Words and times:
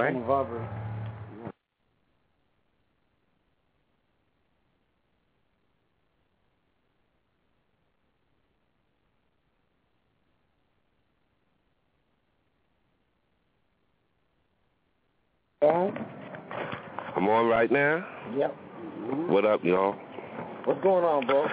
Right? 0.00 0.16
I'm 17.14 17.28
on 17.28 17.46
right 17.48 17.70
now. 17.70 18.06
Yep. 18.38 18.56
What 19.28 19.44
up, 19.44 19.62
y'all? 19.62 19.92
What's 20.64 20.82
going 20.82 21.04
on, 21.04 21.26
bro? 21.26 21.46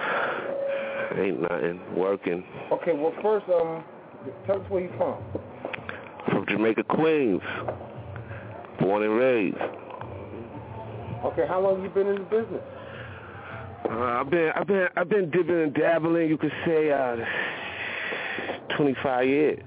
Ain't 1.22 1.42
nothing. 1.42 1.80
Working. 1.94 2.42
Okay, 2.72 2.92
well, 2.94 3.12
first, 3.22 3.46
um, 3.50 3.84
tell 4.46 4.62
us 4.62 4.70
where 4.70 4.82
you 4.82 4.90
from. 4.96 5.22
From 6.30 6.46
Jamaica, 6.48 6.84
Queens. 6.84 7.42
Born 8.78 9.02
and 9.02 9.16
raised. 9.16 9.56
Okay, 11.24 11.46
how 11.48 11.60
long 11.60 11.82
you 11.82 11.88
been 11.88 12.06
in 12.06 12.14
the 12.16 12.24
business? 12.24 12.62
Uh, 13.90 14.20
I've 14.20 14.30
been, 14.30 14.50
I've 14.54 14.66
been, 14.66 14.86
I've 14.96 15.08
been 15.08 15.30
dipping 15.30 15.62
and 15.62 15.74
dabbling. 15.74 16.28
You 16.28 16.38
could 16.38 16.52
say, 16.64 16.90
uh, 16.90 17.16
25 18.76 19.26
years. 19.26 19.62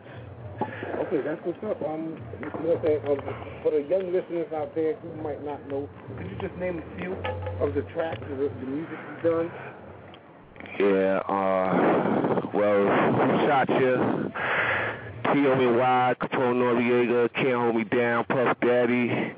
Okay, 0.61 1.21
that's 1.21 1.41
what's 1.43 1.61
up. 1.63 1.81
Um, 1.83 2.15
you 2.39 2.45
know 2.45 2.75
what 2.75 2.77
I'm 2.77 2.85
saying? 2.85 3.01
Um, 3.07 3.19
for 3.63 3.71
the 3.71 3.81
young 3.89 4.13
listeners 4.13 4.47
out 4.53 4.73
there 4.75 4.95
who 4.95 5.21
might 5.21 5.43
not 5.43 5.67
know, 5.67 5.89
could 6.17 6.29
you 6.29 6.37
just 6.39 6.55
name 6.57 6.79
a 6.79 6.97
few 6.97 7.13
of 7.59 7.73
the 7.73 7.81
tracks, 7.93 8.21
of 8.31 8.37
the, 8.37 8.49
the 8.61 8.67
music 8.67 8.97
you've 9.09 9.23
done? 9.23 9.51
Yeah, 10.79 11.19
uh, 11.27 12.41
well, 12.53 12.85
Shot 13.47 13.69
Ya, 13.69 13.97
T.O.N.Y., 15.33 16.15
Capone 16.19 16.55
Noriega, 16.55 17.33
Can't 17.33 17.55
Hold 17.55 17.75
Me 17.75 17.83
Down, 17.85 18.25
Puff 18.25 18.57
Daddy, 18.61 19.33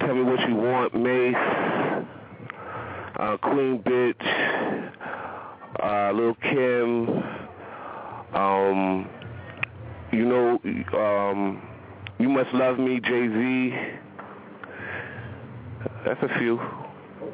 Tell 0.00 0.14
Me 0.14 0.22
What 0.22 0.40
You 0.48 0.56
Want, 0.56 0.94
Mase, 0.94 1.34
uh, 3.20 3.36
Queen 3.42 3.80
Bitch, 3.82 4.90
uh, 5.82 6.12
Lil 6.12 6.34
Kim, 6.42 7.22
um, 8.34 9.08
you 10.12 10.24
know, 10.24 10.58
um, 10.98 11.62
You 12.18 12.28
Must 12.28 12.52
Love 12.52 12.78
Me, 12.80 12.98
Jay-Z. 12.98 13.74
That's 16.04 16.22
a 16.22 16.38
few. 16.38 16.60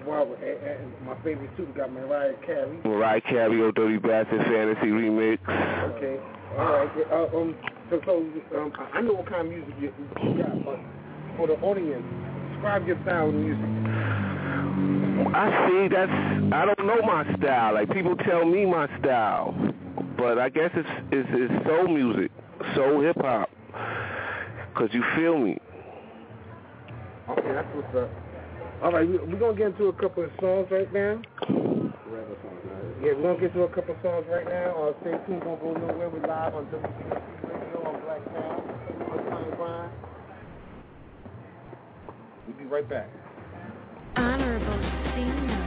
Wow, 0.07 0.29
and, 0.43 0.93
my 1.05 1.17
favorite 1.25 1.51
too, 1.57 1.67
we 1.67 1.73
got 1.73 1.93
Mariah 1.93 2.35
Carey. 2.47 2.79
Mariah 2.85 3.21
Carey, 3.23 3.61
Ol' 3.63 3.73
Dirty 3.73 3.97
Bastard 3.97 4.43
Fantasy 4.43 4.87
Remix. 4.87 5.39
Okay, 5.97 6.21
all 6.57 6.73
right. 6.73 6.91
Uh, 7.11 7.37
um, 7.37 7.57
so, 7.91 8.01
so 8.05 8.61
um, 8.61 8.73
I 8.95 9.01
know 9.01 9.15
what 9.15 9.27
kind 9.29 9.47
of 9.47 9.53
music 9.53 9.75
you, 9.81 9.93
you 10.23 10.39
got, 10.43 10.65
but 10.65 10.79
for 11.37 11.47
the 11.47 11.55
audience, 11.61 12.05
describe 12.53 12.87
your 12.87 13.01
style 13.03 13.29
of 13.29 13.35
music. 13.35 13.67
I 15.35 15.69
see. 15.69 15.89
That's 15.89 16.11
I 16.55 16.65
don't 16.65 16.87
know 16.87 17.03
my 17.03 17.25
style. 17.37 17.75
Like 17.75 17.93
people 17.93 18.17
tell 18.17 18.45
me 18.45 18.65
my 18.67 18.87
style, 18.99 19.55
but 20.17 20.39
I 20.39 20.49
guess 20.49 20.71
it's 20.75 20.89
it's, 21.13 21.29
it's 21.33 21.67
soul 21.67 21.89
music, 21.89 22.31
soul 22.75 23.03
hip 23.03 23.17
hop, 23.21 23.49
cause 24.75 24.89
you 24.93 25.05
feel 25.17 25.39
me. 25.39 25.59
Okay, 27.29 27.53
that's 27.53 27.69
what's 27.75 27.95
up. 27.97 28.11
All 28.83 28.93
right, 28.93 29.07
we- 29.07 29.19
we're 29.19 29.39
gonna 29.39 29.55
get 29.57 29.69
into 29.69 29.87
a 29.89 29.93
couple 29.93 30.25
of 30.25 30.31
songs 30.41 30.69
right 30.71 30.91
now. 30.93 31.21
Yeah, 33.03 33.13
we're 33.15 33.23
gonna 33.23 33.41
get 33.41 33.53
to 33.55 33.63
a 33.63 33.69
couple 33.69 33.95
of 33.95 34.01
songs 34.03 34.27
right 34.31 34.47
now. 34.47 34.89
Uh, 34.89 34.93
stay 35.03 35.17
tuned, 35.27 35.43
don't 35.43 35.61
go 35.61 35.73
nowhere. 35.73 36.09
We're 36.09 36.27
live 36.27 36.55
on 36.55 36.67
WBC 36.67 37.40
We'll 42.47 42.57
be 42.57 42.65
right 42.65 42.89
back. 42.89 43.09
Honorable 44.17 44.81
Senior. 45.15 45.60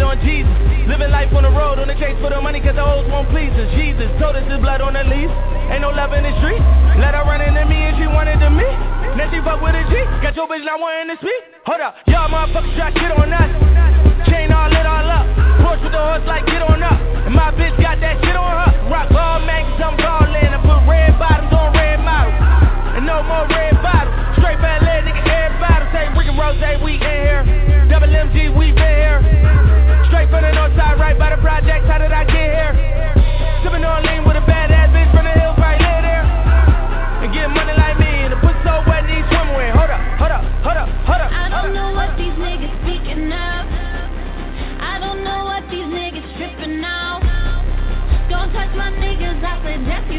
Niggas 0.00 0.08
on 0.08 0.18
Jesus. 0.24 0.56
Living 0.88 1.10
life 1.12 1.32
on 1.36 1.44
the 1.44 1.52
road 1.52 1.78
on 1.78 1.88
the 1.88 1.94
chase 1.94 2.16
for 2.20 2.30
the 2.30 2.40
money 2.40 2.60
cause 2.60 2.74
the 2.74 2.82
hoes 2.82 3.06
won't 3.12 3.28
please 3.30 3.52
us. 3.52 3.68
Jesus 3.76 4.08
told 4.18 4.34
us 4.34 4.44
there's 4.48 4.60
blood 4.60 4.80
on 4.80 4.94
the 4.96 5.04
leaves. 5.04 5.32
Ain't 5.70 5.84
no 5.84 5.92
love 5.92 6.12
in 6.16 6.24
the 6.24 6.32
street. 6.40 6.60
Let 6.98 7.14
her 7.14 7.24
run 7.24 7.40
into 7.40 7.64
me 7.68 7.76
and 7.76 7.94
she 8.00 8.06
wanted 8.08 8.40
to 8.40 8.50
me. 8.50 8.66
Now 9.14 9.28
she 9.30 9.38
fuck 9.44 9.60
with 9.60 9.76
a 9.76 9.84
G. 9.86 9.94
Got 10.24 10.34
your 10.34 10.48
bitch 10.48 10.64
not 10.64 10.80
wanting 10.80 11.14
to 11.14 11.16
speak. 11.20 11.42
Hold 11.68 11.80
up. 11.84 11.94
Y'all 12.08 12.26
motherfuckers 12.32 12.74
try 12.74 12.90
get 12.96 13.12
on 13.12 13.30
us. 13.30 13.50
Chain 14.26 14.50
all 14.50 14.70
lit 14.72 14.86
all 14.88 15.06
up. 15.06 15.26
Push 15.62 15.80
with 15.84 15.94
the 15.94 16.00
horse 16.00 16.24
like 16.26 16.46
get 16.48 16.64
on 16.64 16.82
up. 16.82 16.98
And 17.28 17.34
my 17.36 17.52
bitch 17.54 17.76
got 17.78 18.00
that 18.00 18.18
shit 18.24 18.34
on 18.34 18.50
her. 18.50 18.70
Rock 18.90 19.12
all 19.12 19.38
cause 19.44 19.82
I'm 19.84 19.94
ballin'. 20.00 20.50
And 20.50 20.62
put 20.64 20.80
red 20.88 21.14
bottoms 21.20 21.52
on 21.52 21.70
red 21.76 22.00
models. 22.00 22.34
And 22.98 23.06
no 23.06 23.22
more 23.22 23.46
red 23.46 23.76
bottles. 23.84 24.19
Straight 24.40 24.56
fat 24.64 24.80
leg, 24.80 25.04
nigga, 25.04 25.20
everybody 25.20 25.84
say 25.92 26.08
Rick 26.16 26.32
and 26.32 26.38
Rose, 26.40 26.56
we 26.80 26.96
in 26.96 27.04
here. 27.04 27.44
Double 27.92 28.08
MG, 28.08 28.48
we 28.56 28.72
been 28.72 28.80
here. 28.80 29.20
Straight 30.08 30.32
from 30.32 30.42
the 30.42 30.52
north 30.56 30.72
side, 30.80 30.96
right 30.96 31.12
by 31.18 31.28
the 31.28 31.40
projects, 31.44 31.84
how 31.84 32.00
did 32.00 32.08
I 32.08 32.24
get 32.24 32.48
here? 32.48 32.72
Sippin' 33.60 33.84
on 33.84 34.00
lean 34.00 34.24
with 34.24 34.40
a 34.40 34.44
badass 34.48 34.96
bitch 34.96 35.12
from 35.12 35.28
the 35.28 35.34
hills, 35.36 35.60
right 35.60 35.76
live 35.76 36.02
there. 36.02 36.24
And 37.20 37.28
get 37.36 37.52
money 37.52 37.76
like 37.76 38.00
me, 38.00 38.08
and 38.08 38.32
the 38.32 38.40
pussy 38.40 38.56
so 38.64 38.80
wet, 38.88 39.04
need 39.04 39.28
swimwear. 39.28 39.76
Hold 39.76 39.92
up, 39.92 40.00
hold 40.16 40.32
up, 40.32 40.42
hold 40.64 40.78
up, 40.80 40.88
hold 41.04 41.20
up. 41.20 41.30
I 41.30 41.52
don't 41.52 41.76
know 41.76 41.92
what 41.92 42.16
these 42.16 42.32
niggas 42.40 42.72
speaking 42.80 43.28
of. 43.28 43.60
I 44.80 44.96
don't 45.04 45.20
know 45.20 45.44
what 45.52 45.68
these 45.68 45.84
niggas 45.84 46.24
tripping 46.40 46.80
out. 46.80 47.20
Don't 48.32 48.48
touch 48.56 48.72
my 48.72 48.88
niggas, 48.88 49.44
I 49.44 49.60
don't. 49.60 49.60
Boy, 49.60 50.09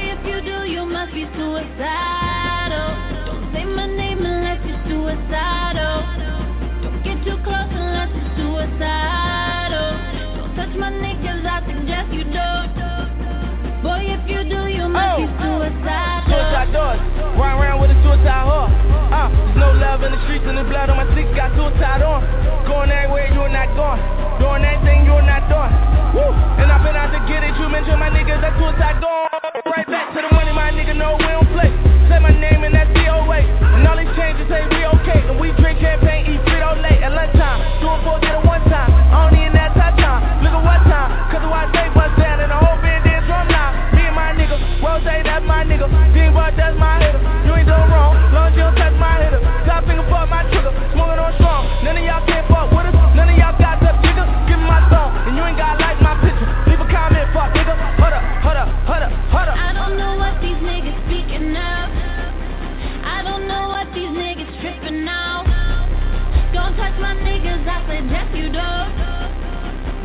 if 0.00 0.20
you 0.26 0.38
do, 0.44 0.68
you 0.68 0.84
must 0.84 1.12
be 1.12 1.24
suicidal. 1.36 2.90
Don't 3.26 3.52
say 3.52 3.64
my 3.64 3.86
name 3.86 4.20
unless 4.20 4.60
you're 4.66 4.82
suicidal. 4.88 6.04
Don't 6.82 7.00
get 7.02 7.18
too 7.24 7.38
close 7.40 7.70
unless 7.72 8.12
you're 8.12 8.34
suicidal. 8.36 9.90
Don't 10.36 10.52
touch 10.56 10.74
my 10.76 10.90
neck 10.90 11.16
I 11.24 11.62
suggest 11.64 12.12
you 12.12 12.24
don't. 12.28 12.68
Boy, 13.80 14.02
if 14.12 14.22
you 14.28 14.42
do, 14.44 14.66
you 14.66 14.90
must 14.90 15.14
oh. 15.14 15.22
be 15.22 15.26
suicidal. 15.40 16.28
Suicide 16.28 16.70
doors, 16.74 17.00
run 17.38 17.54
around 17.56 17.78
with 17.80 17.94
a 17.94 17.98
suicide 18.02 18.44
whore. 18.44 18.68
Uh, 19.14 19.30
there's 19.30 19.56
no 19.56 19.70
love 19.78 20.02
in 20.02 20.10
the 20.12 20.20
streets 20.26 20.44
and 20.44 20.58
the 20.58 20.66
blood 20.66 20.90
on 20.90 20.98
my 20.98 21.06
six 21.14 21.30
got 21.38 21.54
suicide 21.54 22.02
on. 22.02 22.20
Going 22.66 22.90
everywhere 22.90 23.30
you're 23.32 23.48
not 23.48 23.70
going. 23.78 24.02
Doing 24.42 24.66
anything 24.66 25.06
you're 25.06 25.24
not 25.24 25.46
doing. 25.48 25.72
Woo. 26.18 26.34
And 26.60 26.68
I've 26.68 26.82
been 26.82 26.98
out 26.98 27.14
to 27.14 27.20
get 27.30 27.46
it, 27.46 27.54
you 27.56 27.70
mentioned 27.70 28.00
my 28.02 28.10
niggas, 28.10 28.42
that's 28.42 28.58
suicide 28.58 29.00
gone 29.00 29.35
back 29.88 30.14
to 30.14 30.22
the 30.22 30.34
money, 30.34 30.52
my 30.52 30.70
nigga 30.70 30.96
No, 30.96 31.16
we 31.18 31.26
don't 31.26 31.48
play. 31.52 31.70
Say 32.10 32.18
my 32.18 32.30
name 32.30 32.64
in 32.64 32.72
that 32.72 32.88
DOA. 32.94 33.40
And 33.78 33.86
all 33.86 33.96
these 33.96 34.10
changes 34.16 34.46
say 34.48 34.66
we 34.66 34.84
okay. 35.00 35.20
And 35.28 35.38
we 35.40 35.52
drink 35.62 35.80
champagne. 35.80 36.05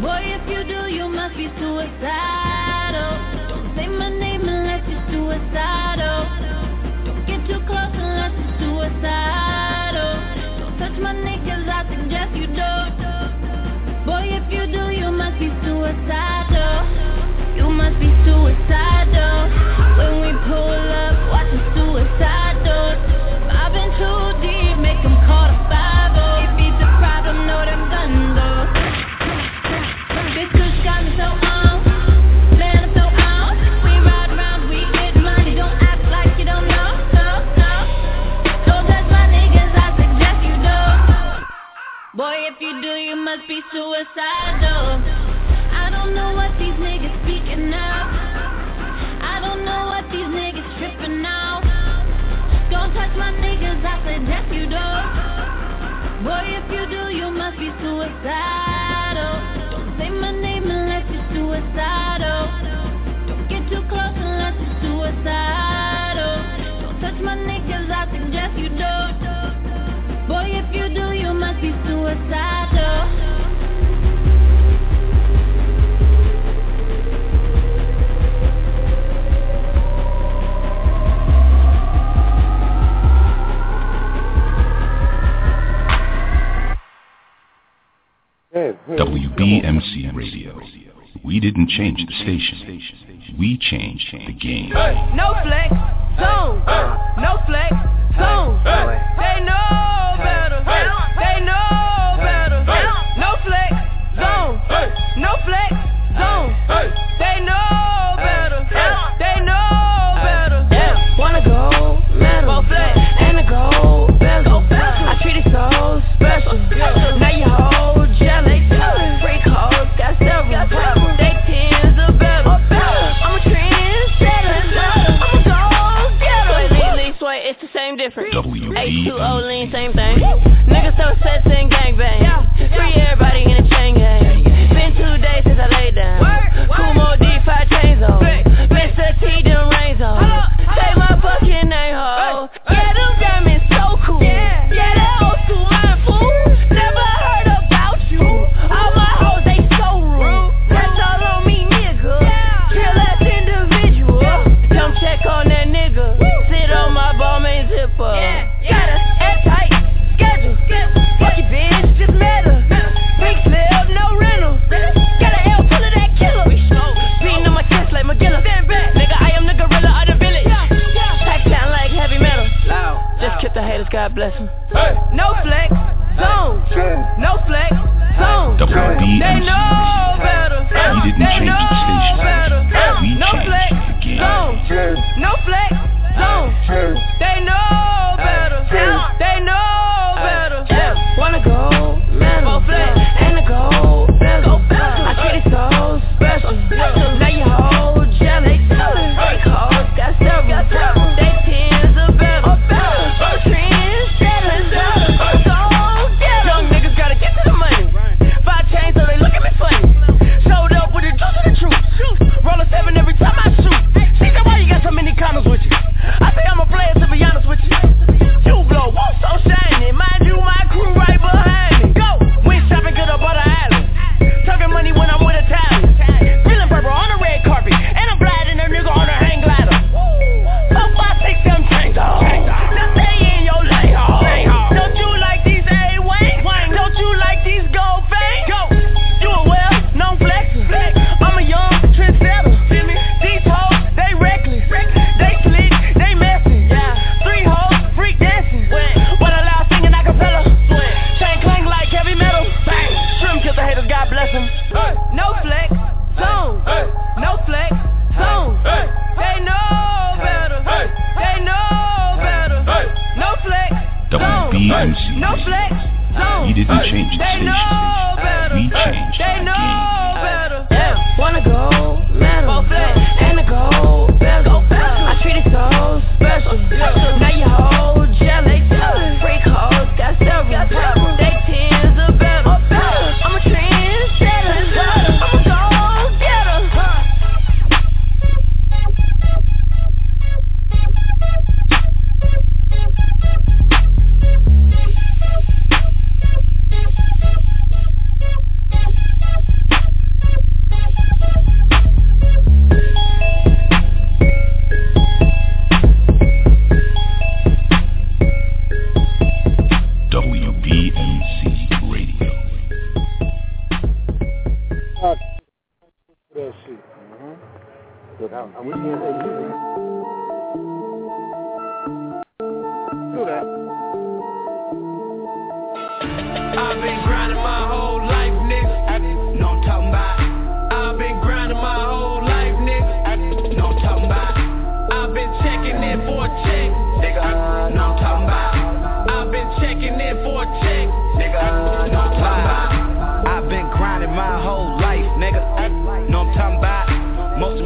Boy, 0.02 0.34
if 0.34 0.50
you 0.50 0.64
do, 0.64 0.90
you 0.90 1.08
must 1.08 1.38
be 1.38 1.46
suicidal. 1.60 3.14
Don't 3.50 3.76
say 3.76 3.88
my 3.88 4.10
name 4.10 4.42
unless 4.42 4.82
you're 4.90 5.06
suicidal. 5.14 6.26
Don't 7.06 7.22
get 7.28 7.46
too 7.46 7.62
close 7.70 7.94
unless 7.94 8.34
you're 8.34 8.58
suicidal. 8.66 10.14
Don't 10.58 10.78
touch 10.80 10.98
my 10.98 11.14
neck, 11.14 11.46
I 11.46 11.86
suggest 11.86 12.34
you 12.36 12.48
don't. 12.48 12.98
Boy, 14.10 14.26
if 14.42 14.52
you 14.52 14.66
do, 14.74 14.90
you 14.90 15.12
must 15.12 15.38
be 15.38 15.54
suicidal. 15.62 16.82
You 17.56 17.70
must 17.70 18.00
be 18.02 18.10
suicidal. 18.26 19.38
When 20.02 20.14
we 20.26 20.32
pull 20.50 20.94
up. 20.98 21.11
must 43.38 43.48
be 43.48 43.62
suicidal. 43.72 45.00
I 45.72 45.88
don't 45.90 46.14
know 46.14 46.36
what 46.36 46.52
these 46.60 46.76
niggas 46.76 47.16
speaking 47.24 47.72
of. 47.72 48.04
I 49.24 49.40
don't 49.40 49.64
know 49.64 49.88
what 49.88 50.04
these 50.12 50.28
niggas 50.28 50.68
tripping 50.76 51.24
out. 51.24 51.64
Don't 52.70 52.92
touch 52.92 53.16
my 53.16 53.32
niggas, 53.32 53.80
I 53.88 54.04
said, 54.04 54.28
suggest 54.28 54.52
you 54.52 54.68
don't. 54.68 55.08
Boy, 56.28 56.44
if 56.60 56.68
you 56.76 56.84
do, 56.92 57.16
you 57.16 57.32
must 57.32 57.56
be 57.56 57.72
suicidal. 57.80 59.36
Don't 59.80 59.96
say 59.96 60.10
my 60.10 60.36
name 60.36 60.68
unless 60.68 61.08
you're 61.08 61.24
suicidal. 61.32 62.52
Don't 63.32 63.48
get 63.48 63.64
too 63.72 63.80
close 63.88 64.12
unless 64.12 64.60
you're 64.60 64.76
suicidal. 64.92 66.36
Don't 66.84 67.00
touch 67.00 67.20
my 67.24 67.38
niggas. 67.40 67.71
WBMCN 70.94 71.12
you 71.12 71.34
must 71.34 71.62
be 71.62 71.72
suicidal. 71.86 72.62
Radio. 90.14 91.01
We 91.24 91.40
didn't 91.40 91.70
change 91.70 92.04
the 92.06 92.14
station. 92.24 92.82
We 93.38 93.58
changed 93.58 94.08
the 94.12 94.34
game. 94.34 94.70
No 95.16 95.34
flex, 95.44 95.70
zone. 96.20 96.64
No 97.22 97.38
flex, 97.46 97.72
zone. 98.18 98.60
They 98.64 99.44
know 99.46 100.18
better. 100.18 101.01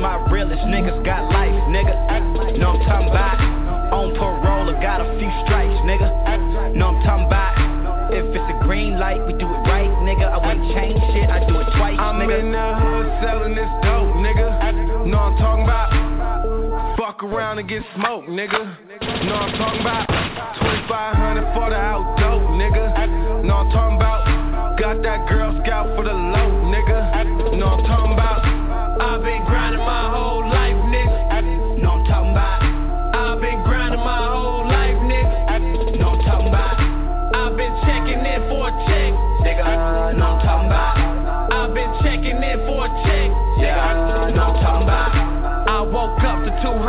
My 0.06 0.22
realest 0.30 0.62
niggas 0.70 1.02
got 1.02 1.34
life, 1.34 1.50
nigga. 1.74 1.98
Know 2.62 2.78
I'm 2.78 2.86
talking 2.86 3.10
about. 3.10 3.42
On 3.90 4.14
parole, 4.14 4.70
I 4.70 4.78
got 4.78 5.02
a 5.02 5.10
few 5.18 5.32
strikes, 5.42 5.74
nigga. 5.82 6.78
Know 6.78 6.94
I'm 6.94 7.02
talking 7.02 7.26
about. 7.26 8.14
If 8.14 8.22
it's 8.30 8.50
a 8.54 8.58
green 8.70 9.02
light, 9.02 9.18
we 9.26 9.34
do 9.34 9.50
it 9.50 9.62
right, 9.66 9.90
nigga. 10.06 10.30
I 10.30 10.38
wouldn't 10.38 10.70
change 10.78 11.02
shit, 11.10 11.26
I 11.26 11.42
do 11.50 11.58
it 11.58 11.66
twice, 11.74 11.98
I'm 11.98 12.22
nigga. 12.22 12.38
in 12.38 12.54
the 12.54 12.68
hood 12.78 13.08
selling 13.26 13.58
this 13.58 13.66
dope, 13.82 14.14
nigga. 14.22 15.10
Know 15.10 15.18
I'm 15.18 15.38
talking 15.42 15.66
about. 15.66 15.90
Fuck 17.02 17.24
around 17.24 17.58
and 17.58 17.68
get 17.68 17.82
smoked, 17.98 18.30
nigga. 18.30 18.62
Know 19.26 19.42
I'm 19.42 19.58
talking 19.58 19.82
about. 19.82 20.06
2500 20.86 21.50
for 21.58 21.74
the 21.74 21.82
out 21.82 22.06
dope, 22.22 22.46
nigga. 22.54 23.42
Know 23.42 23.58
I'm 23.58 23.74
talking 23.74 23.98
about. 23.98 24.78
Got 24.78 25.02
that 25.02 25.26
Girl 25.28 25.50
Scout 25.66 25.98
for 25.98 26.06
the 26.06 26.14
low, 26.14 26.50
nigga. 26.70 27.58
Know 27.58 27.74
I'm 27.74 27.84
talking 27.90 28.14
about. 28.14 28.55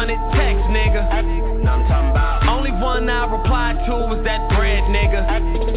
200 0.06 0.38
texts, 0.38 0.70
nigga. 0.70 1.02
Know 1.66 1.74
I'm 1.74 1.82
talking 1.90 2.10
about. 2.14 2.46
Only 2.46 2.70
one 2.70 3.10
I 3.10 3.26
replied 3.26 3.82
to 3.90 4.06
was 4.06 4.22
that 4.22 4.46
bread, 4.54 4.86
nigga. 4.94 5.18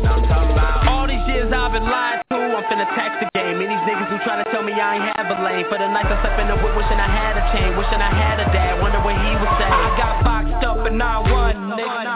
Know 0.05 0.21
I'm 0.21 0.25
talking 0.29 0.53
about. 0.53 0.86
All 0.86 1.09
these 1.09 1.25
years 1.25 1.50
I've 1.50 1.74
been 1.74 1.81
lied 1.81 2.21
to, 2.29 2.38
I'm 2.38 2.62
finna 2.69 2.86
tax 2.93 3.25
the 3.25 3.27
game. 3.33 3.57
And 3.57 3.65
these 3.65 3.83
niggas 3.89 4.05
who 4.13 4.21
try 4.21 4.38
to 4.38 4.45
tell 4.53 4.62
me 4.62 4.74
I 4.77 5.01
ain't 5.01 5.17
have 5.17 5.33
a 5.33 5.38
lane. 5.41 5.65
For 5.65 5.81
the 5.81 5.89
nights 5.89 6.13
I 6.13 6.21
slept 6.21 6.38
in 6.38 6.45
the 6.45 6.62
whip, 6.62 6.77
wishing 6.77 7.01
I 7.01 7.09
had 7.09 7.41
a 7.41 7.43
chain, 7.57 7.74
wishing 7.74 8.01
I 8.01 8.13
had 8.13 8.38
a 8.38 8.48
dad, 8.53 8.77
wonder 8.77 9.01
what 9.01 9.17
he 9.17 9.31
would 9.33 9.53
say. 9.57 9.65
I 9.65 9.98
got 9.98 10.21
boxed 10.21 10.62
up 10.62 10.86
and 10.86 11.01
I 11.01 11.17
won, 11.25 11.74
nigga. 11.74 12.09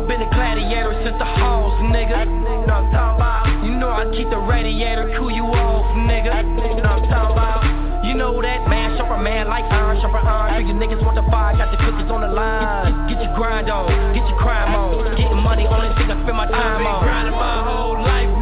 I've 0.00 0.08
been 0.08 0.24
a 0.24 0.32
gladiator 0.32 0.96
since 1.04 1.20
the 1.20 1.28
halls, 1.28 1.76
nigga. 1.92 2.24
Nigga, 2.24 2.64
know 2.64 2.72
I'm 2.72 2.88
talking 2.88 3.20
about. 3.20 3.44
You 3.60 3.76
know 3.76 3.92
I 3.92 4.08
keep 4.16 4.32
the 4.32 4.40
radiator, 4.40 5.12
cool 5.20 5.28
you 5.28 5.44
off, 5.44 5.92
nigga. 6.08 6.40
Nigga, 6.40 6.80
know 6.80 6.96
I'm 6.96 7.04
talking 7.04 7.36
about. 7.36 7.60
You 8.08 8.16
know 8.16 8.32
that 8.40 8.64
man, 8.64 8.96
sharper 8.96 9.20
man 9.20 9.52
like 9.52 9.68
iron, 9.68 10.00
sharper 10.00 10.24
iron. 10.24 10.56
So 10.56 10.72
you 10.72 10.72
niggas 10.80 11.04
want 11.04 11.20
to 11.20 11.26
buy, 11.28 11.52
got 11.52 11.68
the 11.68 11.76
cookies 11.76 12.08
on 12.08 12.24
the 12.24 12.32
line. 12.32 13.12
Get, 13.12 13.20
get 13.20 13.28
your 13.28 13.36
grind 13.36 13.68
on, 13.68 13.92
get 14.16 14.24
your 14.24 14.40
crime 14.40 14.72
on. 14.72 15.04
Getting 15.20 15.44
money, 15.44 15.68
only 15.68 15.92
thing 16.00 16.08
I 16.08 16.16
spend 16.24 16.32
my 16.32 16.48
time 16.48 16.80
on. 16.80 17.04
I've 17.04 17.04
been 17.04 17.04
grinding 17.04 17.36
my 17.36 17.60
whole 17.60 18.00
life, 18.00 18.32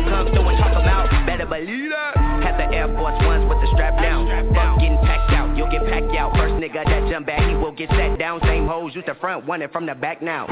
gon' 0.00 0.10
come 0.10 0.26
through 0.32 0.48
and 0.48 0.58
talk 0.58 0.72
about. 0.72 1.10
Better 1.26 1.46
believe 1.46 1.90
that. 1.90 2.16
Had 2.40 2.56
the 2.56 2.72
Air 2.74 2.88
Force 2.96 3.16
Ones 3.24 3.44
with 3.48 3.60
the 3.60 3.68
strap 3.74 4.00
down. 4.00 4.26
Fuck 4.54 4.80
getting 4.80 4.98
packed 5.04 5.32
out, 5.32 5.56
you'll 5.56 5.70
get 5.70 5.84
packed 5.86 6.16
out. 6.16 6.32
First 6.36 6.54
nigga 6.56 6.84
that 6.84 7.10
jump 7.10 7.26
back, 7.26 7.42
he 7.48 7.54
will 7.54 7.72
get 7.72 7.90
sat 7.90 8.18
down. 8.18 8.40
Same 8.44 8.66
hoes, 8.66 8.94
used 8.94 9.08
the 9.08 9.14
front, 9.20 9.46
one 9.46 9.62
and 9.62 9.70
from 9.72 9.86
the 9.86 9.94
back 9.94 10.22
now. 10.22 10.46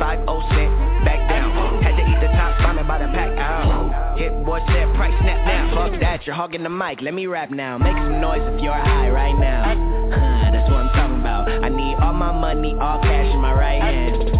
cent, 0.00 0.70
back 1.04 1.28
down. 1.28 1.82
Had 1.82 1.96
to 1.96 2.04
eat 2.08 2.20
the 2.20 2.32
top, 2.32 2.56
farming 2.58 2.86
by 2.86 2.98
the 2.98 3.08
pack 3.12 3.36
out. 3.38 4.16
Hit 4.18 4.32
boy 4.44 4.60
said 4.72 4.88
price 4.96 5.14
snap 5.20 5.44
now. 5.44 5.74
Fuck 5.76 6.00
that, 6.00 6.26
you're 6.26 6.34
hogging 6.34 6.62
the 6.62 6.70
mic, 6.70 7.02
let 7.02 7.12
me 7.12 7.26
rap 7.26 7.50
now. 7.50 7.76
Make 7.76 7.96
some 7.96 8.20
noise 8.20 8.40
if 8.54 8.62
you're 8.62 8.72
high 8.72 9.10
right 9.10 9.36
now. 9.38 9.76
That's 10.52 10.70
what 10.70 10.80
I'm 10.80 10.92
talking 10.94 11.20
about. 11.20 11.48
I 11.48 11.68
need 11.68 11.96
all 12.00 12.14
my 12.14 12.32
money, 12.32 12.74
all 12.80 13.00
cash 13.02 13.32
in 13.32 13.40
my 13.40 13.52
right 13.52 13.82
hand. 13.82 14.35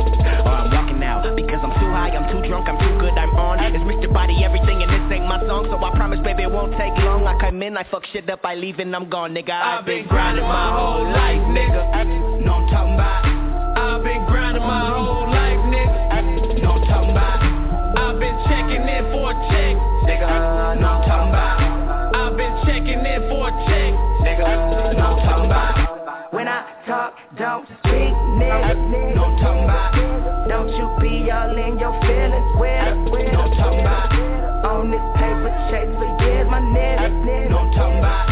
Or 0.46 0.54
I'm 0.54 0.70
walking 0.70 1.02
out 1.02 1.26
because 1.34 1.58
I'm 1.58 1.74
too 1.74 1.90
high, 1.90 2.14
I'm 2.14 2.30
too 2.30 2.46
drunk, 2.46 2.68
I'm 2.70 2.78
too 2.78 2.94
good, 3.02 3.18
I'm 3.18 3.34
on. 3.34 3.58
It's 3.66 3.82
Mr. 3.82 4.06
Body, 4.12 4.44
everything, 4.44 4.78
and 4.78 4.86
this 4.94 5.02
ain't 5.10 5.26
my 5.26 5.42
song. 5.42 5.66
So 5.66 5.74
I 5.74 5.90
promise, 5.98 6.20
baby, 6.22 6.44
it 6.44 6.50
won't 6.50 6.70
take 6.78 6.94
long. 7.02 7.26
I 7.26 7.34
come 7.40 7.60
in, 7.62 7.76
I 7.76 7.82
fuck 7.90 8.06
shit 8.12 8.30
up, 8.30 8.44
I 8.44 8.54
leave 8.54 8.78
and 8.78 8.94
I'm 8.94 9.10
gone, 9.10 9.34
nigga. 9.34 9.50
I've 9.50 9.84
been 9.84 10.06
grinding 10.06 10.46
my 10.46 10.70
whole 10.70 11.02
life, 11.02 11.42
nigga. 11.50 12.46
Know 12.46 12.62
I'm 12.62 12.70
talking 12.70 12.94
about. 12.94 13.26
I've 13.76 14.04
been 14.06 14.22
grinding 14.30 14.62
my 14.62 14.86
whole 14.86 15.26
life, 15.26 15.58
nigga. 15.66 16.62
Know 16.62 16.78
I'm 16.78 16.86
talking 16.86 17.10
about. 17.10 17.42
I've 17.98 18.20
been 18.22 18.38
checking 18.46 18.86
in 18.86 19.02
for 19.10 19.34
a 19.34 19.36
check, 19.50 19.74
nigga. 20.06 20.30
Know 20.78 20.94
I'm 20.94 21.02
talking 21.10 21.34
about. 21.34 21.58
I've 22.14 22.36
been 22.38 22.54
checking 22.62 23.02
in 23.02 23.20
for 23.26 23.50
a 23.50 23.52
check, 23.66 23.92
nigga. 24.22 24.94
Know 24.94 25.10
I'm 25.10 25.26
talking 25.26 25.50
about. 25.50 26.32
When 26.32 26.46
I 26.46 26.62
talk, 26.86 27.18
don't 27.36 27.66
speak, 27.82 28.14
nigga. 28.38 28.78
Know 29.10 29.26
I'm 29.26 29.42
talking 29.42 29.64
about. 29.66 30.05
Don't 30.48 30.70
you 30.70 30.86
be 31.02 31.30
all 31.30 31.50
in 31.50 31.78
your 31.78 31.90
feelings 32.06 32.50
with 32.60 33.32
Know 33.32 33.42
I'm 33.42 33.56
talking 33.58 33.80
about. 33.80 34.14
On 34.66 34.90
this 34.90 35.02
paper 35.18 35.50
chase 35.70 35.90
for 35.98 36.06
years, 36.22 36.46
my 36.50 36.60
nigga. 36.60 37.10
I'm 37.50 37.72
talking 37.74 37.98
about. 37.98 38.30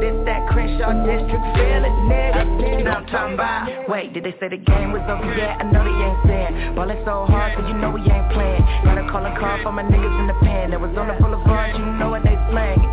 This 0.00 0.12
that 0.26 0.48
Crenshaw 0.52 0.92
district 1.08 1.44
feeling, 1.56 1.96
nigga. 2.04 2.84
I'm 2.84 3.06
talking 3.06 3.34
about. 3.34 3.88
Wait, 3.88 4.12
did 4.12 4.24
they 4.24 4.36
say 4.40 4.48
the 4.52 4.60
game 4.60 4.92
was 4.92 5.00
over 5.08 5.24
yet? 5.36 5.56
I 5.60 5.64
know 5.72 5.80
they 5.80 5.96
ain't 6.04 6.20
saying. 6.28 6.74
Ballin' 6.76 7.00
so 7.04 7.24
hard, 7.32 7.56
so 7.56 7.66
you 7.66 7.74
know 7.74 7.90
we 7.90 8.00
ain't 8.00 8.28
playing. 8.32 8.60
Gotta 8.84 9.08
call 9.08 9.24
a 9.24 9.32
call 9.38 9.62
for 9.62 9.72
my 9.72 9.84
niggas 9.84 10.20
in 10.20 10.26
the 10.26 10.36
pen. 10.44 10.70
That 10.70 10.80
was 10.80 10.92
on 10.98 11.08
the 11.08 11.16
boulevard, 11.16 11.76
you 11.76 11.84
know 11.96 12.10
what 12.10 12.24
they 12.24 12.36
slangin'. 12.52 12.84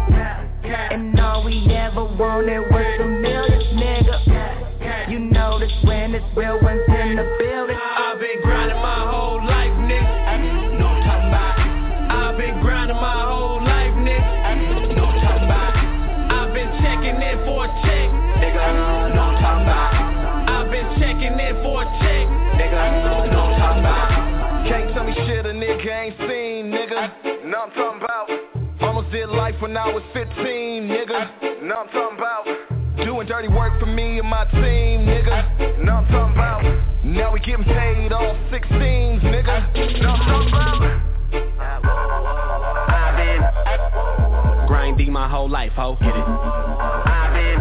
And 0.63 1.19
all 1.19 1.43
we 1.43 1.67
ever 1.75 2.05
wanted 2.05 2.71
was 2.71 2.85
some 2.97 3.21
millions, 3.21 3.67
nigga. 3.75 5.09
You 5.11 5.19
know 5.19 5.59
this 5.59 5.71
when 5.83 6.15
it's 6.15 6.25
real 6.37 6.61
ones 6.61 6.81
in 6.87 7.15
the 7.17 7.27
building. 7.39 7.77
I've 8.21 8.27
been 8.27 8.41
grinding 8.43 8.77
my 8.77 9.01
whole 9.09 9.41
life, 9.41 9.73
nigga. 9.81 10.77
Know 10.77 10.93
I'm 10.93 11.01
talking 11.01 11.33
about. 11.33 11.57
I've 11.57 12.37
been 12.37 12.61
grinding 12.61 13.01
my 13.01 13.25
whole 13.25 13.57
life, 13.65 13.97
nigga. 13.97 14.93
Know 14.93 15.09
I'm 15.09 15.25
talking 15.25 15.49
about. 15.49 15.73
I've 16.29 16.53
been 16.53 16.69
checking 16.85 17.17
in 17.17 17.37
for 17.49 17.65
a 17.65 17.69
check, 17.81 18.09
nigga. 18.37 18.61
Know 19.17 19.25
I'm 19.25 19.41
talking 19.41 19.65
about. 19.65 20.53
I've 20.53 20.69
been 20.69 20.85
checking 21.01 21.33
in 21.33 21.55
for 21.65 21.81
a 21.81 21.85
check, 21.97 22.29
nigga. 22.61 23.33
Know 23.33 23.41
I'm 23.41 23.57
talking 23.57 23.81
about. 23.81 24.69
Can't 24.69 24.93
tell 24.93 25.03
me 25.03 25.17
shit 25.25 25.47
a 25.47 25.53
nigga 25.57 25.89
ain't 25.89 26.13
seen, 26.21 26.69
nigga. 26.69 27.49
Know 27.49 27.57
I'm 27.57 27.73
talking 27.73 28.05
about. 28.05 28.29
Almost 28.81 29.09
did 29.09 29.29
life 29.29 29.55
when 29.57 29.75
I 29.75 29.89
was 29.89 30.03
15, 30.13 30.37
nigga. 30.37 31.65
Know 31.65 31.73
I'm 31.73 31.89
talking 31.89 32.19
about. 32.21 32.45
Doing 33.03 33.25
dirty 33.25 33.47
work 33.47 33.79
for 33.79 33.87
me 33.87 34.19
and 34.19 34.29
my 34.29 34.45
team, 34.51 35.09
nigga. 35.09 35.60
Getting 37.45 37.65
paid 37.65 38.11
all 38.11 38.35
16s, 38.51 39.21
nigga. 39.21 40.01
Know 40.01 40.09
I'm 40.09 40.19
talking 40.27 40.47
about. 40.49 41.01
I've 42.89 43.17
been 43.17 43.41
grinding 44.67 45.11
my 45.11 45.27
whole 45.27 45.49
life, 45.49 45.71
ho. 45.73 45.97
Get 45.99 46.09
it? 46.09 46.21
I've 46.21 47.33
been 47.33 47.57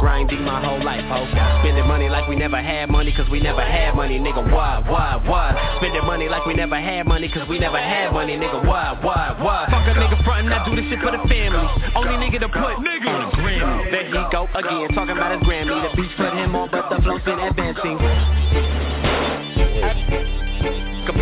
grinding 0.00 0.42
my 0.42 0.64
whole 0.64 0.82
life, 0.82 1.04
ho. 1.04 1.26
Spending 1.60 1.86
money 1.86 2.08
like 2.08 2.28
we 2.28 2.36
never 2.36 2.56
had 2.56 2.88
money, 2.88 3.12
cause 3.14 3.28
we 3.30 3.40
never 3.40 3.60
had 3.60 3.94
money, 3.94 4.18
nigga. 4.18 4.40
Why, 4.50 4.82
why, 4.88 5.20
why? 5.26 5.76
Spending 5.78 6.06
money 6.06 6.28
like 6.28 6.46
we 6.46 6.54
never 6.54 6.80
had 6.80 7.06
money, 7.06 7.28
cause 7.28 7.46
we 7.48 7.58
never 7.58 7.78
had 7.78 8.12
money, 8.12 8.36
nigga. 8.36 8.64
Why, 8.64 8.98
why, 9.02 9.36
why? 9.38 9.66
Fuck 9.68 9.84
a 9.84 10.00
nigga 10.00 10.24
frontin', 10.24 10.52
I 10.52 10.64
do 10.64 10.76
this 10.76 10.88
shit 10.88 11.00
for 11.00 11.10
the 11.12 11.20
family. 11.28 11.68
Only 11.94 12.16
nigga 12.24 12.40
to 12.40 12.48
put 12.48 12.80
nigga 12.80 13.08
on 13.08 13.30
the 13.30 13.36
Grammy. 13.36 13.90
There 13.90 14.06
he 14.06 14.12
go 14.32 14.48
again, 14.54 14.88
talking 14.94 15.16
about 15.16 15.36
his 15.36 15.42
Grammy. 15.46 15.76
The 15.76 15.96
beats 16.00 16.14
put 16.16 16.32
him 16.32 16.54
on, 16.56 16.70
but 16.70 16.88
the 16.88 17.02
flow's 17.02 17.22
been 17.22 17.38
advancing. 17.38 18.45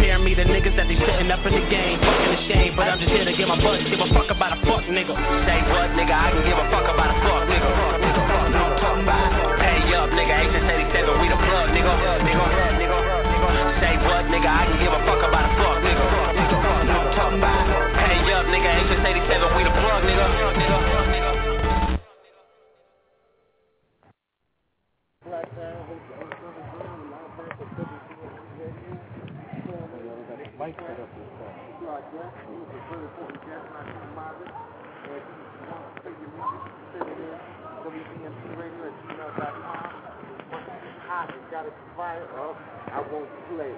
Compare 0.05 0.21
me 0.21 0.37
the 0.37 0.45
niggas 0.45 0.77
that 0.77 0.85
they 0.85 1.01
sitting 1.01 1.33
up 1.33 1.41
in 1.49 1.57
the 1.57 1.65
game, 1.73 1.97
fucking 1.97 2.29
the 2.29 2.41
shame. 2.45 2.77
But 2.77 2.93
I'm 2.93 3.01
just 3.01 3.09
here 3.09 3.25
to 3.25 3.33
get 3.33 3.49
my 3.49 3.57
butt, 3.57 3.81
give 3.89 3.97
a 3.97 4.05
fuck 4.13 4.29
about 4.29 4.53
a 4.53 4.61
fuck 4.61 4.85
nigga. 4.85 5.17
Say 5.49 5.65
what, 5.65 5.97
nigga? 5.97 6.13
I 6.13 6.29
can 6.29 6.45
give 6.45 6.61
a 6.61 6.67
fuck 6.69 6.85
about 6.93 7.09
a 7.09 7.17
fuck 7.25 7.49
nigga. 7.49 7.65
Pay 9.65 9.97
up, 9.97 10.13
nigga. 10.13 10.45
H87, 10.45 11.09
we 11.25 11.33
the 11.33 11.41
plug, 11.41 11.73
nigga. 11.73 11.89
Say 13.81 13.97
what, 14.05 14.29
nigga? 14.29 14.45
I 14.45 14.69
can 14.69 14.77
give 14.77 14.93
a 14.93 15.01
fuck 15.09 15.25
about 15.25 15.49
a. 15.49 15.57
Fuck 15.57 15.74
I 42.89 43.01
won't 43.13 43.29
play. 43.53 43.73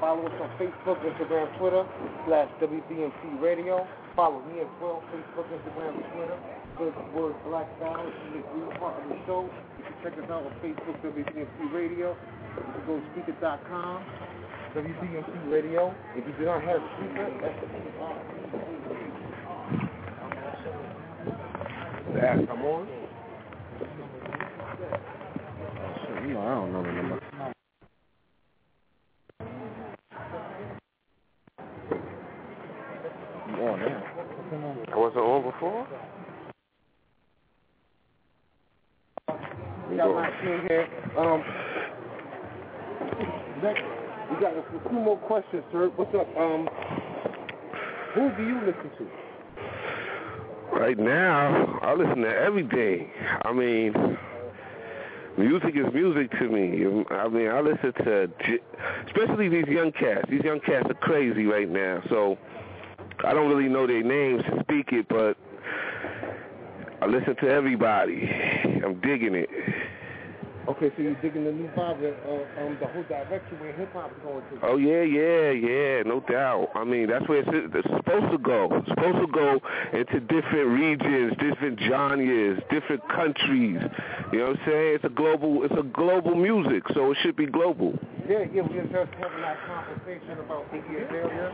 Follow 0.00 0.26
us 0.26 0.34
on 0.42 0.50
Facebook, 0.58 0.98
Instagram, 0.98 1.46
Twitter, 1.58 1.86
slash 2.26 2.50
WBMC 2.58 3.40
Radio. 3.40 3.86
Follow 4.16 4.42
me 4.50 4.66
as 4.66 4.72
well, 4.82 4.98
Facebook, 5.14 5.46
Instagram, 5.46 5.94
Twitter. 6.10 6.38
The 6.78 6.90
word 7.14 7.36
Black 7.46 7.68
Style. 7.78 8.02
It's 8.02 8.18
the 8.34 8.42
green 8.50 8.66
part 8.80 9.00
of 9.00 9.08
the 9.08 9.16
show. 9.26 9.46
You 9.78 9.84
can 9.84 9.94
check 10.02 10.18
us 10.18 10.26
out 10.26 10.42
on 10.42 10.52
Facebook, 10.58 10.98
WBMC 11.06 11.72
Radio. 11.72 12.16
You 12.18 12.62
can 12.66 12.82
go 12.84 12.98
to 12.98 13.06
spreaker.com, 13.14 14.02
WBMC 14.74 15.52
Radio. 15.52 15.94
If 16.16 16.26
you 16.26 16.32
do 16.38 16.46
not 16.46 16.62
have 16.62 16.80
Spreaker, 16.80 17.28
that's 17.42 17.60
the 17.60 17.66
That. 22.14 22.46
Come 22.48 22.62
on. 22.62 22.88
You 26.26 26.32
know, 26.32 26.40
I 26.40 26.54
don't 26.54 26.72
know 26.72 26.82
the 26.82 26.92
number. 26.92 27.20
You 33.48 33.56
on 33.68 33.80
now? 33.80 34.02
I 34.90 34.96
wasn't 34.96 35.22
on 35.22 35.42
before? 35.42 35.86
We 39.90 39.96
got 39.98 40.14
my 40.14 40.30
team 40.40 40.60
here. 40.66 40.88
Um, 41.18 41.44
next, 43.62 44.01
we 44.32 44.40
got 44.40 44.56
a 44.56 44.88
few 44.88 44.98
more 44.98 45.18
questions, 45.18 45.62
sir. 45.72 45.90
What's 45.96 46.14
up? 46.14 46.28
Um, 46.36 46.68
who 48.14 48.30
do 48.36 48.46
you 48.46 48.60
listen 48.60 48.90
to? 48.98 50.78
Right 50.78 50.98
now, 50.98 51.78
I 51.82 51.94
listen 51.94 52.22
to 52.22 52.34
everything. 52.34 53.10
I 53.42 53.52
mean, 53.52 53.92
music 55.36 55.76
is 55.76 55.92
music 55.92 56.30
to 56.38 56.48
me. 56.48 57.04
I 57.10 57.28
mean, 57.28 57.48
I 57.48 57.60
listen 57.60 57.92
to, 58.04 58.30
especially 59.06 59.48
these 59.48 59.66
young 59.66 59.92
cats. 59.92 60.24
These 60.30 60.44
young 60.44 60.60
cats 60.60 60.86
are 60.88 60.94
crazy 60.94 61.44
right 61.44 61.68
now. 61.68 62.02
So 62.08 62.38
I 63.24 63.34
don't 63.34 63.50
really 63.50 63.68
know 63.68 63.86
their 63.86 64.02
names 64.02 64.42
to 64.44 64.60
speak 64.62 64.92
it, 64.92 65.08
but 65.08 65.36
I 67.02 67.06
listen 67.06 67.36
to 67.36 67.48
everybody. 67.48 68.30
I'm 68.82 68.98
digging 69.00 69.34
it. 69.34 69.50
Okay, 70.68 70.92
so 70.96 71.02
you're 71.02 71.14
digging 71.16 71.44
the 71.44 71.50
new 71.50 71.66
vibe, 71.76 71.98
uh, 71.98 72.62
um, 72.62 72.76
the 72.80 72.86
whole 72.86 73.02
direction 73.02 73.58
where 73.58 73.72
hip 73.72 73.92
hop 73.92 74.12
is 74.12 74.22
going 74.22 74.42
to. 74.46 74.66
Oh 74.66 74.76
yeah, 74.76 75.02
yeah, 75.02 75.50
yeah, 75.50 76.02
no 76.06 76.20
doubt. 76.20 76.68
I 76.76 76.84
mean, 76.84 77.08
that's 77.08 77.26
where 77.28 77.40
it's, 77.40 77.50
it's 77.50 77.88
supposed 77.96 78.30
to 78.30 78.38
go. 78.38 78.68
It's 78.70 78.88
supposed 78.88 79.18
to 79.18 79.26
go 79.26 79.58
into 79.92 80.20
different 80.20 80.68
regions, 80.70 81.32
different 81.42 81.80
genres, 81.80 82.60
different 82.70 83.02
countries. 83.08 83.82
You 84.32 84.38
know 84.38 84.54
what 84.54 84.60
I'm 84.60 84.66
saying? 84.66 84.94
It's 84.94 85.04
a 85.04 85.08
global, 85.08 85.64
it's 85.64 85.74
a 85.76 85.82
global 85.82 86.36
music, 86.36 86.84
so 86.94 87.10
it 87.10 87.18
should 87.22 87.34
be 87.34 87.46
global. 87.46 87.98
Yeah, 88.28 88.44
yeah, 88.54 88.62
we 88.62 88.76
were 88.76 88.86
just 88.86 89.10
having 89.18 89.42
that 89.42 89.58
conversation 89.66 90.38
about 90.46 90.70
Iggy 90.70 90.94
Azalea 91.10 91.50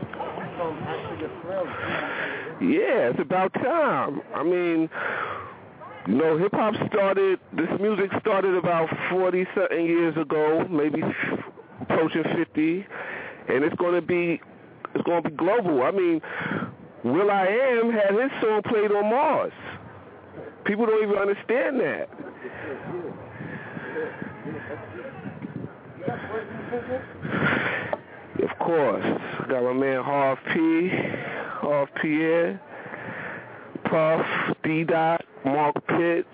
from 0.55 0.77
actually 0.85 1.25
Australia. 1.25 2.59
Yeah, 2.61 3.09
it's 3.09 3.19
about 3.19 3.53
time. 3.55 4.21
I 4.35 4.43
mean, 4.43 4.87
know, 6.17 6.37
hip 6.37 6.53
hop 6.53 6.75
started. 6.87 7.39
This 7.53 7.69
music 7.79 8.11
started 8.19 8.55
about 8.55 8.89
forty 9.09 9.45
something 9.55 9.85
years 9.85 10.17
ago, 10.17 10.65
maybe 10.69 11.01
approaching 11.81 12.23
fifty, 12.35 12.85
and 13.47 13.63
it's 13.63 13.75
going 13.75 13.95
to 13.95 14.01
be, 14.01 14.41
it's 14.95 15.03
going 15.03 15.23
to 15.23 15.29
be 15.29 15.35
global. 15.35 15.83
I 15.83 15.91
mean, 15.91 16.21
will.i.am 17.03 17.91
had 17.91 18.13
his 18.13 18.31
song 18.41 18.61
played 18.67 18.91
on 18.91 19.09
Mars. 19.09 19.53
People 20.65 20.85
don't 20.85 21.03
even 21.03 21.17
understand 21.17 21.79
that. 21.79 22.09
Of 28.41 28.57
course, 28.59 29.05
got 29.49 29.63
my 29.63 29.73
man 29.73 30.03
Harve 30.03 30.39
P, 30.53 30.89
Harve 31.61 31.89
Pierre, 32.01 32.61
Puff, 33.85 34.25
D 34.63 34.83
Dot, 34.83 35.25
Mark 35.49 35.75
Pitts, 35.87 36.27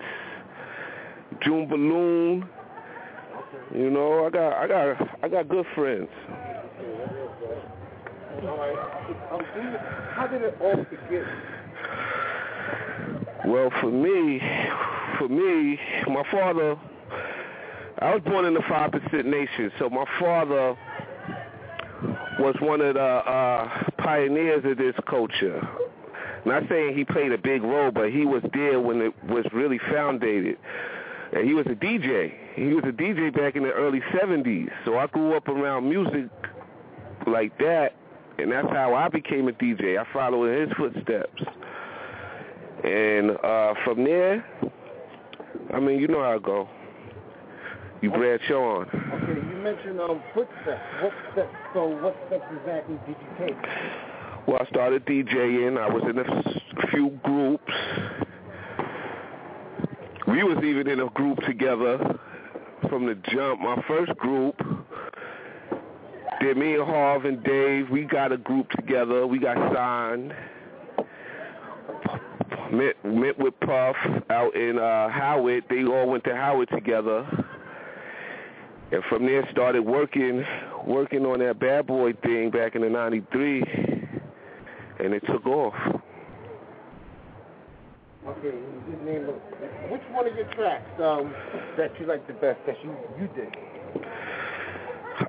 June 1.42 1.66
Balloon. 1.68 2.48
You 3.74 3.90
know, 3.90 4.26
I 4.26 4.30
got, 4.30 4.52
I 4.52 4.68
got, 4.68 5.08
I 5.24 5.28
got 5.28 5.48
good 5.48 5.66
friends. 5.74 6.08
All 8.42 8.56
right. 8.58 8.76
Um, 9.32 9.40
do 9.54 9.60
you- 9.62 9.78
how 10.14 10.26
did 10.26 10.42
it 10.42 10.56
all 10.60 10.76
begin? 10.76 11.24
Well, 13.46 13.70
for 13.80 13.90
me, 13.90 14.40
for 15.18 15.28
me, 15.28 15.78
my 16.08 16.22
father, 16.30 16.76
I 18.00 18.14
was 18.14 18.22
born 18.24 18.44
in 18.44 18.54
the 18.54 18.62
five 18.68 18.90
percent 18.92 19.26
nation, 19.26 19.70
so 19.78 19.88
my 19.88 20.04
father 20.20 20.76
was 22.38 22.54
one 22.60 22.80
of 22.80 22.94
the 22.94 23.00
uh, 23.00 23.68
pioneers 23.98 24.64
of 24.64 24.76
this 24.78 24.94
culture. 25.08 25.66
Not 26.46 26.62
saying 26.68 26.96
he 26.96 27.04
played 27.04 27.32
a 27.32 27.38
big 27.38 27.64
role, 27.64 27.90
but 27.90 28.10
he 28.12 28.24
was 28.24 28.40
there 28.54 28.80
when 28.80 29.00
it 29.00 29.12
was 29.24 29.44
really 29.52 29.80
founded. 29.90 30.56
And 31.32 31.44
he 31.44 31.54
was 31.54 31.66
a 31.66 31.74
DJ. 31.74 32.32
He 32.54 32.72
was 32.72 32.84
a 32.84 32.92
DJ 32.92 33.34
back 33.34 33.56
in 33.56 33.64
the 33.64 33.72
early 33.72 34.00
70s. 34.14 34.70
So 34.84 34.96
I 34.96 35.08
grew 35.08 35.34
up 35.36 35.48
around 35.48 35.88
music 35.88 36.30
like 37.26 37.58
that, 37.58 37.96
and 38.38 38.52
that's 38.52 38.68
how 38.68 38.94
I 38.94 39.08
became 39.08 39.48
a 39.48 39.52
DJ. 39.52 39.98
I 39.98 40.10
followed 40.12 40.46
in 40.46 40.68
his 40.68 40.76
footsteps. 40.76 41.42
And 42.84 43.32
uh, 43.42 43.74
from 43.84 44.04
there, 44.04 44.46
I 45.74 45.80
mean, 45.80 45.98
you 45.98 46.06
know 46.06 46.22
how 46.22 46.36
I 46.36 46.38
go. 46.38 46.68
You 48.02 48.10
branch 48.10 48.48
on. 48.52 48.86
Okay, 48.86 49.48
you 49.48 49.62
mentioned 49.64 50.00
um, 50.00 50.22
footsteps. 50.32 50.80
What 51.02 51.12
steps? 51.32 51.54
So 51.74 51.86
what 51.86 52.16
steps 52.28 52.44
exactly 52.60 53.00
did 53.04 53.16
you 53.18 53.46
take? 53.46 54.15
Well, 54.46 54.58
I 54.60 54.66
started 54.66 55.04
DJing. 55.06 55.76
I 55.76 55.88
was 55.88 56.04
in 56.08 56.20
a 56.20 56.86
few 56.92 57.10
groups. 57.24 57.72
We 60.28 60.44
was 60.44 60.62
even 60.62 60.88
in 60.88 61.00
a 61.00 61.08
group 61.10 61.40
together 61.40 61.98
from 62.88 63.06
the 63.06 63.16
jump. 63.32 63.60
My 63.60 63.82
first 63.88 64.16
group, 64.16 64.54
then 66.40 66.60
me 66.60 66.74
and 66.74 66.84
Harve 66.84 67.24
and 67.24 67.42
Dave, 67.42 67.90
we 67.90 68.04
got 68.04 68.30
a 68.30 68.36
group 68.36 68.70
together. 68.70 69.26
We 69.26 69.40
got 69.40 69.56
signed. 69.74 70.32
Met 72.72 73.04
met 73.04 73.36
with 73.40 73.58
Puff 73.60 73.96
out 74.30 74.54
in 74.54 74.78
uh, 74.78 75.08
Howard. 75.08 75.64
They 75.68 75.82
all 75.84 76.08
went 76.08 76.22
to 76.22 76.36
Howard 76.36 76.68
together. 76.68 77.26
And 78.92 79.02
from 79.08 79.26
there 79.26 79.48
started 79.50 79.82
working 79.82 80.44
working 80.86 81.26
on 81.26 81.40
that 81.40 81.58
bad 81.58 81.88
boy 81.88 82.12
thing 82.22 82.50
back 82.52 82.76
in 82.76 82.82
the 82.82 82.90
93 82.90 83.95
and 84.98 85.14
it 85.14 85.22
took 85.26 85.46
off. 85.46 85.74
Okay, 88.26 88.56
did 88.90 89.04
name 89.04 89.28
a, 89.28 89.92
which 89.92 90.02
one 90.10 90.26
of 90.26 90.34
your 90.34 90.52
tracks 90.54 90.90
um, 91.00 91.32
that 91.76 91.92
you 92.00 92.06
like 92.06 92.26
the 92.26 92.32
best 92.34 92.58
that 92.66 92.76
you 92.82 92.94
you 93.20 93.28
did? 93.28 93.54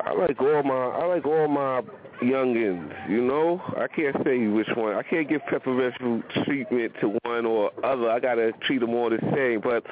I 0.06 0.14
like 0.14 0.42
all 0.42 0.64
my 0.64 0.74
I 0.74 1.06
like 1.06 1.26
all 1.26 1.48
my 1.48 1.82
youngins, 2.22 3.10
you 3.10 3.22
know? 3.22 3.62
I 3.78 3.88
can't 3.88 4.16
say 4.26 4.48
which 4.48 4.68
one. 4.76 4.96
I 4.96 5.04
can't 5.04 5.30
give 5.30 5.42
preferential 5.46 6.24
treatment 6.44 6.94
to 7.02 7.18
one 7.24 7.46
or 7.46 7.72
other. 7.86 8.10
I 8.10 8.20
gotta 8.20 8.52
treat 8.66 8.80
them 8.80 8.96
all 8.96 9.10
the 9.10 9.20
same. 9.36 9.62
But 9.62 9.84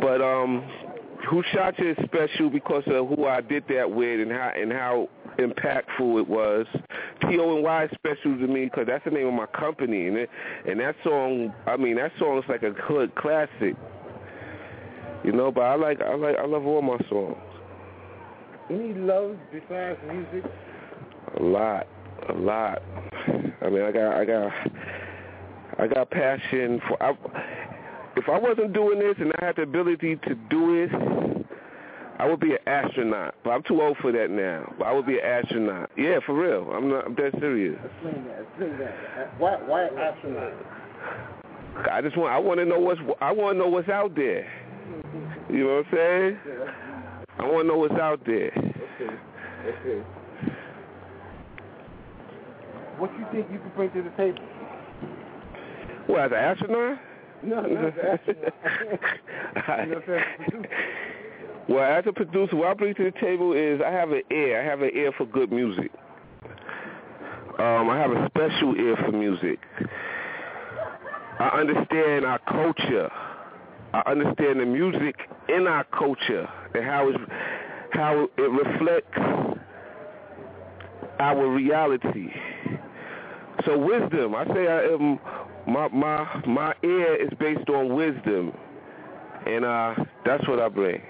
but 0.00 0.20
um 0.20 0.68
who 1.26 1.42
shot 1.52 1.78
you 1.78 1.90
is 1.90 1.96
special 2.04 2.50
because 2.50 2.84
of 2.86 3.08
who 3.08 3.26
I 3.26 3.40
did 3.40 3.64
that 3.68 3.90
with 3.90 4.20
and 4.20 4.30
how 4.30 4.52
and 4.56 4.72
how 4.72 5.08
impactful 5.38 6.20
it 6.20 6.28
was. 6.28 6.66
T.O. 7.22 7.56
and 7.56 7.64
Y 7.64 7.84
is 7.84 7.90
special 7.94 8.38
to 8.38 8.46
me 8.46 8.64
because 8.64 8.86
that's 8.86 9.04
the 9.04 9.10
name 9.10 9.26
of 9.26 9.34
my 9.34 9.46
company, 9.46 10.06
and 10.06 10.16
it, 10.16 10.30
and 10.66 10.80
that 10.80 10.96
song, 11.04 11.52
I 11.66 11.76
mean, 11.76 11.96
that 11.96 12.12
song 12.18 12.38
is 12.38 12.44
like 12.48 12.62
a 12.62 12.72
hood 12.72 13.14
classic, 13.16 13.74
you 15.24 15.32
know. 15.32 15.50
But 15.50 15.62
I 15.62 15.74
like, 15.74 16.00
I 16.00 16.14
like, 16.14 16.36
I 16.36 16.46
love 16.46 16.66
all 16.66 16.82
my 16.82 16.98
songs. 17.08 17.36
Any 18.70 18.94
loves 18.94 19.38
besides 19.52 19.98
music? 20.06 20.50
A 21.38 21.42
lot, 21.42 21.86
a 22.28 22.32
lot. 22.32 22.82
I 23.60 23.68
mean, 23.70 23.82
I 23.82 23.92
got, 23.92 24.14
I 24.14 24.24
got, 24.24 24.52
I 25.78 25.86
got 25.86 26.10
passion 26.10 26.80
for. 26.88 27.02
I, 27.02 27.14
if 28.18 28.28
I 28.28 28.38
wasn't 28.38 28.72
doing 28.72 28.98
this 28.98 29.14
and 29.20 29.32
I 29.40 29.46
had 29.46 29.56
the 29.56 29.62
ability 29.62 30.16
to 30.16 30.34
do 30.50 30.82
it, 30.82 30.90
I 32.18 32.26
would 32.26 32.40
be 32.40 32.52
an 32.52 32.58
astronaut. 32.66 33.36
But 33.44 33.50
I'm 33.50 33.62
too 33.62 33.80
old 33.80 33.96
for 33.98 34.10
that 34.10 34.28
now. 34.28 34.74
But 34.76 34.88
I 34.88 34.92
would 34.92 35.06
be 35.06 35.18
an 35.18 35.24
astronaut. 35.24 35.90
Yeah, 35.96 36.18
for 36.26 36.34
real. 36.34 36.68
I'm 36.72 36.90
not. 36.90 37.06
I'm 37.06 37.14
dead 37.14 37.32
serious. 37.38 37.78
Explain 37.84 38.24
that. 38.26 38.40
Explain 38.40 38.78
that. 38.78 38.94
Uh, 39.16 39.26
Why? 39.38 39.56
Why 39.64 39.84
astronaut? 39.86 40.52
I 41.90 42.00
just 42.02 42.16
want. 42.16 42.32
I 42.34 42.38
want 42.38 42.58
to 42.58 42.64
know 42.64 42.80
what's. 42.80 43.00
I 43.20 43.30
want 43.30 43.54
to 43.54 43.58
know 43.60 43.68
what's 43.68 43.88
out 43.88 44.16
there. 44.16 44.50
You 45.48 45.64
know 45.64 45.76
what 45.76 45.86
I'm 45.86 45.92
saying? 45.92 46.38
Yeah. 46.46 47.24
I 47.38 47.44
want 47.44 47.64
to 47.64 47.68
know 47.68 47.78
what's 47.78 47.94
out 47.94 48.20
there. 48.26 48.50
Okay. 48.50 49.14
Okay. 49.66 50.04
What 52.98 53.12
you 53.16 53.26
think 53.30 53.46
you 53.52 53.60
can 53.60 53.70
bring 53.76 53.90
to 53.92 54.02
the 54.02 54.10
table? 54.16 54.42
What 56.08 56.20
as 56.20 56.30
an 56.32 56.38
astronaut? 56.38 56.98
No, 57.42 57.62
not? 57.62 57.94
Well, 61.68 61.84
as 61.84 62.04
a 62.06 62.12
producer, 62.14 62.56
what 62.56 62.68
I 62.68 62.74
bring 62.74 62.94
to 62.94 63.04
the 63.04 63.20
table 63.20 63.52
is 63.52 63.82
I 63.84 63.90
have 63.90 64.10
an 64.10 64.22
ear. 64.30 64.58
I 64.58 64.64
have 64.64 64.80
an 64.80 64.90
ear 64.94 65.12
for 65.18 65.26
good 65.26 65.52
music. 65.52 65.90
Um, 67.58 67.90
I 67.90 67.98
have 67.98 68.10
a 68.10 68.26
special 68.30 68.74
ear 68.74 68.96
for 69.04 69.12
music. 69.12 69.58
I 71.38 71.48
understand 71.48 72.24
our 72.24 72.38
culture. 72.48 73.10
I 73.92 74.02
understand 74.06 74.60
the 74.60 74.64
music 74.64 75.16
in 75.50 75.66
our 75.66 75.84
culture 75.84 76.48
and 76.74 76.84
how 76.84 77.08
it's, 77.10 77.18
how 77.92 78.28
it 78.38 78.40
reflects 78.40 79.18
our 81.20 81.48
reality. 81.48 82.28
So 83.66 83.76
wisdom, 83.76 84.34
I 84.34 84.46
say 84.46 84.68
I 84.68 84.84
am 84.84 85.18
my 85.68 85.88
my 85.88 86.42
my 86.46 86.74
ear 86.82 87.14
is 87.14 87.28
based 87.38 87.68
on 87.68 87.94
wisdom, 87.94 88.52
and 89.46 89.64
uh, 89.64 89.94
that's 90.24 90.46
what 90.48 90.60
I 90.60 90.68
bring. 90.68 91.00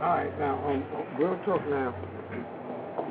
All 0.00 0.08
right, 0.08 0.38
now 0.38 0.56
um, 0.68 0.84
real 1.18 1.38
talk 1.44 1.60
now. 1.68 1.94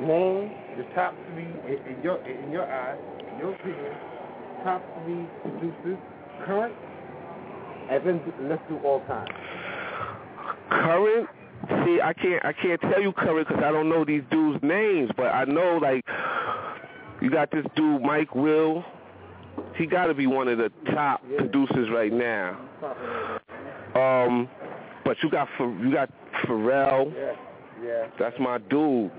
Name 0.00 0.52
the 0.76 0.84
top 0.94 1.14
three 1.32 1.44
in, 1.66 1.96
in 1.96 2.02
your 2.02 2.16
in 2.26 2.50
your 2.50 2.64
eyes, 2.64 2.98
in 3.32 3.38
your 3.38 3.54
opinion, 3.54 3.92
top 4.64 4.82
three 5.04 5.26
producers 5.42 5.98
current, 6.44 6.74
and 7.90 8.06
then 8.06 8.20
let's 8.48 8.62
do 8.68 8.78
all 8.84 9.00
time. 9.06 9.28
Current, 10.70 11.28
see, 11.84 12.00
I 12.02 12.12
can't 12.12 12.44
I 12.44 12.52
can't 12.52 12.80
tell 12.80 13.00
you 13.00 13.12
current 13.12 13.48
because 13.48 13.62
I 13.64 13.70
don't 13.70 13.88
know 13.88 14.04
these 14.04 14.22
dudes' 14.30 14.62
names, 14.62 15.10
but 15.16 15.26
I 15.26 15.44
know 15.44 15.78
like 15.80 16.04
you 17.20 17.30
got 17.30 17.50
this 17.50 17.64
dude 17.76 18.02
Mike 18.02 18.34
Will. 18.34 18.84
He 19.76 19.86
got 19.86 20.06
to 20.06 20.14
be 20.14 20.26
one 20.26 20.48
of 20.48 20.58
the 20.58 20.70
top 20.92 21.22
producers 21.36 21.88
right 21.92 22.12
now. 22.12 22.58
Um, 23.94 24.48
but 25.04 25.16
you 25.22 25.30
got 25.30 25.48
you 25.58 25.92
got 25.92 26.10
Pharrell. 26.44 27.12
Yeah, 27.14 27.32
yeah. 27.84 28.06
That's 28.18 28.38
my 28.38 28.58
dude. 28.58 29.10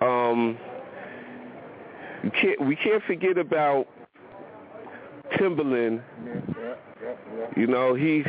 Um, 0.00 0.58
you 2.22 2.30
can't 2.30 2.60
we 2.66 2.76
can't 2.76 3.02
forget 3.04 3.38
about 3.38 3.86
Timbaland. 5.38 6.02
Yeah. 6.24 6.74
You 7.56 7.66
know 7.66 7.94
he's 7.94 8.26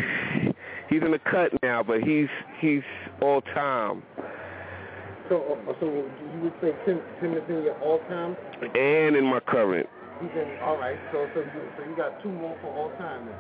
he's 0.90 1.02
in 1.02 1.12
the 1.12 1.20
cut 1.20 1.52
now, 1.62 1.84
but 1.84 2.02
he's 2.02 2.30
he's 2.60 2.82
all 3.22 3.42
time. 3.42 4.04
So, 5.30 5.58
uh, 5.68 5.74
so 5.80 5.86
you 5.86 6.40
would 6.42 6.54
say 6.62 6.74
Tim 6.86 7.02
Tim 7.22 7.34
is 7.34 7.44
in 7.48 7.64
your 7.64 7.80
all 7.80 8.00
time? 8.10 8.36
and 8.62 9.16
in 9.16 9.26
my 9.26 9.40
current. 9.40 9.88
He's 10.22 10.32
in. 10.32 10.58
All 10.64 10.78
right. 10.78 10.98
So, 11.12 11.28
so 11.34 11.40
you 11.40 11.62
so 11.78 11.90
you 11.90 11.96
got 11.96 12.22
two 12.22 12.30
more 12.30 12.58
for 12.62 12.68
all 12.74 12.90
time 12.98 13.26
then. 13.26 13.36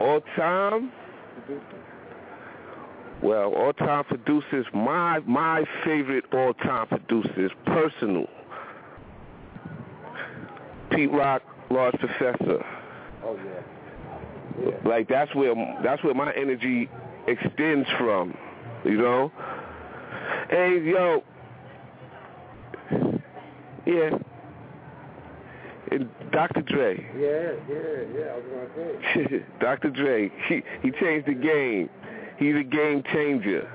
All 0.00 0.20
time? 0.36 0.92
Producers. 1.46 1.80
Well, 3.22 3.52
all 3.54 3.72
time 3.74 4.04
producers, 4.04 4.66
my 4.72 5.20
my 5.20 5.64
favorite 5.84 6.24
all 6.32 6.54
time 6.54 6.86
producers, 6.86 7.50
personal. 7.66 8.26
Pete 10.90 11.12
Rock, 11.12 11.42
Large 11.70 11.96
Professor. 11.98 12.64
Oh 13.24 13.36
yeah. 13.36 14.64
Yeah. 14.66 14.88
Like 14.88 15.08
that's 15.08 15.34
where 15.34 15.54
that's 15.84 16.02
where 16.02 16.14
my 16.14 16.32
energy 16.32 16.88
extends 17.26 17.88
from, 17.98 18.34
you 18.84 18.96
know. 18.96 19.30
Hey, 20.50 20.82
yo, 20.84 21.22
yeah, 23.86 24.10
Dr. 26.32 26.62
Dre, 26.62 27.06
Yeah, 27.16 27.52
yeah, 27.68 28.02
yeah. 28.12 28.32
I 28.32 28.36
was 28.36 28.44
gonna 28.74 29.28
say. 29.28 29.44
Dr. 29.60 29.90
Dre, 29.90 30.28
he 30.48 30.62
he 30.82 30.90
changed 30.90 31.28
the 31.28 31.34
game. 31.34 31.88
He's 32.36 32.56
a 32.56 32.64
game 32.64 33.04
changer. 33.12 33.68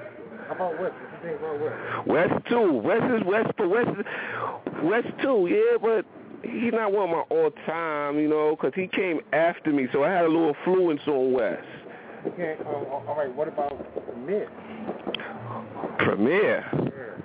How 0.49 0.55
about 0.55 0.81
West? 0.81 0.95
What 0.95 1.23
you 1.23 1.29
think 1.29 1.39
about 1.39 2.07
West? 2.07 2.33
West 2.33 2.45
too. 2.49 2.73
West 2.73 3.13
is 3.13 3.23
West, 3.25 3.51
but 3.57 3.69
West 3.69 3.89
is 3.97 4.05
West 4.83 5.07
too. 5.21 5.47
Yeah, 5.49 5.77
but 5.81 6.05
he's 6.43 6.73
not 6.73 6.91
one 6.91 7.09
of 7.09 7.15
my 7.15 7.35
all 7.35 7.51
time, 7.65 8.19
you 8.19 8.27
know, 8.27 8.55
because 8.55 8.73
he 8.75 8.87
came 8.87 9.21
after 9.31 9.71
me, 9.71 9.87
so 9.93 10.03
I 10.03 10.09
had 10.09 10.25
a 10.25 10.27
little 10.27 10.49
influence 10.49 11.01
on 11.07 11.31
West. 11.31 11.67
Okay. 12.27 12.57
Um, 12.65 12.85
all 13.07 13.15
right. 13.17 13.33
What 13.33 13.47
about 13.47 13.77
Mid? 14.25 14.49
Premier. 15.99 16.63
Yeah. 16.73 17.23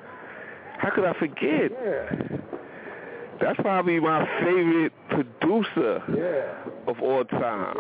How 0.79 0.91
could 0.95 1.05
I 1.05 1.13
forget? 1.15 1.71
Yeah. 1.73 2.39
That's 3.41 3.59
probably 3.61 4.01
my 4.01 4.27
favorite 4.41 4.93
producer 5.09 6.03
Yeah. 6.15 6.91
of 6.91 7.01
all 7.01 7.25
time. 7.25 7.75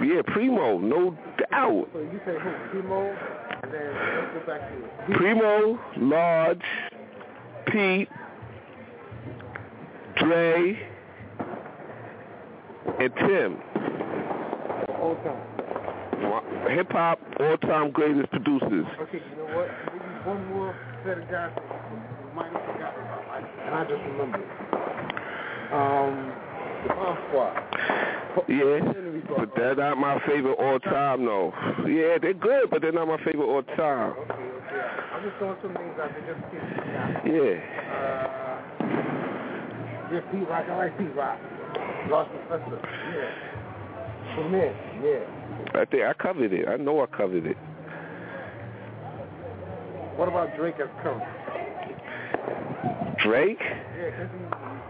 Yeah. 0.00 0.04
Yeah, 0.14 0.22
Primo, 0.26 0.78
no 0.78 1.16
doubt. 1.50 1.88
So 1.92 1.98
you 2.00 2.20
say 2.24 2.32
who? 2.38 2.50
Primo, 2.70 3.16
and 3.62 3.72
then 3.72 3.94
let's 3.94 4.32
go 4.34 4.40
back 4.52 4.60
to 5.08 5.16
Primo, 5.18 5.78
Large, 5.98 6.62
Pete, 7.66 8.08
Dre, 10.16 10.78
and 13.00 13.12
Tim. 13.16 13.56
all 15.00 15.16
time. 15.16 16.72
Hip 16.76 16.90
hop 16.90 17.20
all 17.38 17.56
time 17.58 17.90
greatest 17.92 18.30
producers. 18.30 18.86
Okay, 19.00 19.20
you 19.30 19.36
know 19.36 19.56
what? 19.56 19.68
Maybe 20.26 20.38
one 20.38 20.46
more 20.54 20.74
set 21.04 21.18
of 21.18 21.30
guys 21.30 21.52
you 21.56 22.34
might 22.34 22.50
have 22.50 22.62
forgotten 22.66 23.02
about, 23.04 23.26
right? 23.28 23.44
and 23.64 23.74
I 23.74 23.82
just 23.84 24.02
remembered. 24.10 24.42
Um, 25.70 26.32
the 26.82 26.94
Bomb 26.94 27.18
Squad. 27.28 27.54
Yeah, 28.48 28.80
but 29.38 29.50
they're 29.56 29.76
not 29.76 29.98
my 29.98 30.18
favorite 30.26 30.54
all 30.54 30.78
time 30.80 31.24
though. 31.24 31.52
Yeah, 31.86 32.18
they're 32.20 32.34
good, 32.34 32.70
but 32.70 32.82
they're 32.82 32.92
not 32.92 33.06
my 33.08 33.18
favorite 33.24 33.46
all 33.46 33.62
time. 33.62 34.14
Okay, 34.18 34.34
okay. 34.34 34.86
I'm 35.14 35.22
just 35.22 35.36
throwing 35.38 35.58
some 35.62 35.74
names 35.74 35.98
out 36.00 36.10
there 36.10 36.34
just 36.34 36.44
in 36.44 36.58
case. 36.58 36.68
Yeah. 37.24 37.62
Uh, 37.94 38.56
yeah, 40.12 40.20
Pete 40.32 40.48
Rock. 40.48 40.66
I 40.68 40.76
like 40.76 40.98
Pete 40.98 41.14
Rock. 41.14 41.38
Lost 42.10 42.30
Professor. 42.48 42.80
Yeah. 43.14 44.34
For 44.34 44.48
men, 44.48 44.74
yeah. 45.02 45.80
I 45.80 45.84
think 45.84 46.02
I 46.02 46.12
covered 46.20 46.52
it. 46.52 46.68
I 46.68 46.76
know 46.76 47.02
I 47.02 47.06
covered 47.06 47.46
it. 47.46 47.56
What 50.16 50.28
about 50.28 50.56
Drake 50.56 50.76
as 50.80 50.88
current? 51.02 51.22
Drake? 53.22 53.58
Yeah, 53.60 54.28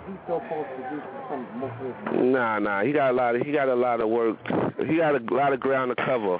he's 0.06 0.16
so 0.26 0.40
supposed 0.44 0.68
to 0.76 0.90
do 0.90 1.02
some 1.28 1.46
most 1.58 1.74
Nah, 2.14 2.58
nah. 2.58 2.82
He 2.82 2.92
got 2.92 3.10
a 3.10 3.12
lot 3.12 3.34
of 3.34 3.42
he 3.42 3.52
got 3.52 3.68
a 3.68 3.74
lot 3.74 4.00
of 4.00 4.08
work. 4.08 4.36
He 4.86 4.96
got 4.98 5.14
a 5.14 5.34
lot 5.34 5.52
of 5.52 5.60
ground 5.60 5.94
to 5.96 6.04
cover 6.04 6.38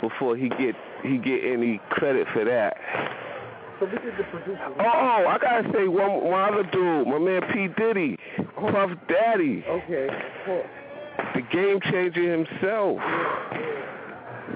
before 0.00 0.36
he 0.36 0.48
get 0.50 0.74
he 1.02 1.18
get 1.18 1.44
any 1.44 1.80
credit 1.90 2.26
for 2.32 2.44
that. 2.44 2.76
So 3.80 3.86
this 3.86 4.00
is 4.04 4.12
the 4.18 4.24
producer. 4.24 4.60
Oh, 4.80 4.84
oh 4.84 5.26
I 5.28 5.38
gotta 5.40 5.70
say 5.72 5.88
one 5.88 6.24
one 6.24 6.52
other 6.52 6.64
dude, 6.64 7.06
my 7.06 7.18
man 7.18 7.42
P 7.52 7.68
Diddy, 7.76 8.18
Puff 8.54 8.90
Daddy, 9.08 9.64
Okay, 9.68 10.08
of 10.08 10.46
course. 10.46 10.66
the 11.34 11.42
game 11.52 11.80
changer 11.90 12.32
himself. 12.32 12.98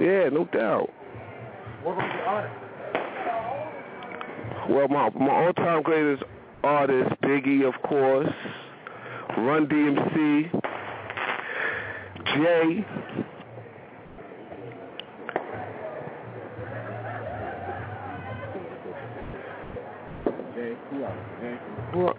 Yeah, 0.00 0.28
no 0.30 0.48
doubt. 0.52 0.90
What 1.82 1.92
about 1.94 2.16
the 2.16 2.22
artist? 2.24 2.69
Well, 4.70 4.86
my 4.86 5.10
my 5.10 5.46
all 5.46 5.52
time 5.52 5.82
greatest 5.82 6.22
artist, 6.62 7.10
Biggie, 7.22 7.66
of 7.66 7.74
course, 7.82 8.32
Run 9.36 9.66
DMC. 9.66 10.48
Jay. 12.26 12.86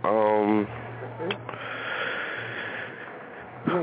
um. 0.04 0.68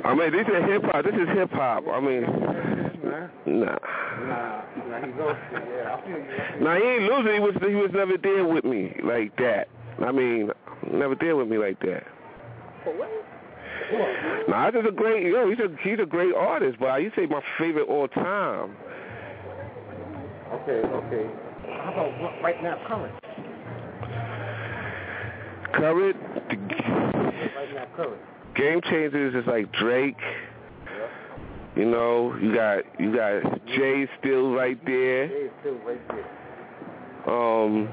I 0.05 0.15
mean, 0.15 0.33
this 0.33 0.47
is 0.47 0.65
hip 0.67 0.83
hop. 0.85 1.05
This 1.07 1.15
is 1.15 1.29
hip 1.31 1.51
hop. 1.53 1.85
I 1.89 2.01
mean, 2.01 2.88
man? 3.09 3.31
Nah. 3.47 3.65
Nah, 3.65 4.63
nah, 4.89 5.07
he 5.07 5.13
lost 5.21 5.39
it. 5.53 5.63
Yeah, 5.77 5.95
I 5.95 6.07
feel 6.07 6.19
you. 6.19 6.25
I 6.25 6.53
feel 6.53 6.65
Nah, 6.65 6.77
he 6.77 6.83
ain't 6.83 7.03
losing. 7.05 7.35
He 7.35 7.41
was 7.41 7.55
he 7.69 7.75
was 7.75 7.91
never 7.95 8.17
there 8.19 8.45
with 8.47 8.65
me 8.65 8.95
like 9.03 9.37
that. 9.37 9.69
I 10.05 10.13
mean, 10.13 10.51
never 10.93 11.15
there 11.15 11.37
with 11.37 11.49
me 11.49 11.59
like 11.59 11.81
that. 11.81 12.05
For 12.85 12.97
what? 12.97 13.09
Nah, 14.49 14.67
he's 14.67 14.75
just 14.75 14.89
a 14.89 14.93
great 14.93 15.27
yo. 15.27 15.49
He's 15.49 15.59
a 15.59 15.69
he's 15.83 15.99
a 16.01 16.07
great 16.07 16.35
artist, 16.35 16.77
but 16.79 16.87
I 16.87 16.99
you 16.99 17.11
say 17.17 17.27
my 17.27 17.41
favorite 17.59 17.89
all 17.89 18.09
time. 18.09 18.77
Okay, 20.53 20.81
okay. 20.87 21.31
How 21.85 21.93
about 21.93 22.43
right 22.43 22.63
now, 22.63 22.79
current? 22.87 23.15
Current 25.75 26.17
Right 27.57 27.75
now, 27.75 27.87
current. 27.97 28.21
game 28.55 28.81
changers 28.83 29.35
is 29.35 29.47
like 29.47 29.71
Drake. 29.73 30.17
You 31.79 31.85
know, 31.85 32.37
you 32.43 32.53
got 32.53 32.79
you 32.99 33.15
got 33.15 33.67
Jay 33.67 34.09
still 34.19 34.51
right 34.51 34.85
there. 34.85 35.29
Jay 35.29 35.49
still 35.61 35.79
right 35.87 36.09
there. 36.09 36.27
Um, 37.31 37.89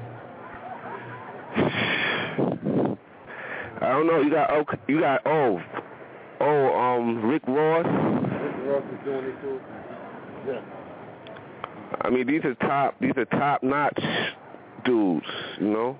I 3.80 3.92
don't 3.92 4.08
know. 4.08 4.20
You 4.22 4.30
got 4.32 4.50
oh, 4.50 4.64
you 4.88 4.98
got 4.98 5.20
oh, 5.24 5.62
oh, 6.40 6.96
um, 6.98 7.24
Rick 7.26 7.46
Ross. 7.46 7.86
Rick 7.86 8.56
Ross 8.66 8.82
is 8.92 9.04
doing 9.04 9.24
it 9.24 9.40
too. 9.40 9.60
Yeah. 10.48 10.60
I 12.00 12.10
mean, 12.10 12.26
these 12.26 12.44
are 12.44 12.56
top. 12.56 12.98
These 13.00 13.12
are 13.16 13.24
top 13.26 13.62
notch 13.62 14.02
dudes. 14.84 15.26
You 15.60 15.70
know. 15.70 15.96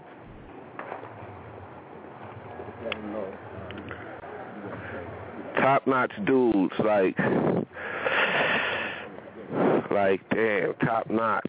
Know. 2.82 3.32
top 5.54 5.86
notch 5.86 6.12
dudes 6.24 6.74
like 6.84 7.16
like 9.96 10.20
damn 10.28 10.74
top 10.84 11.08
notch 11.08 11.42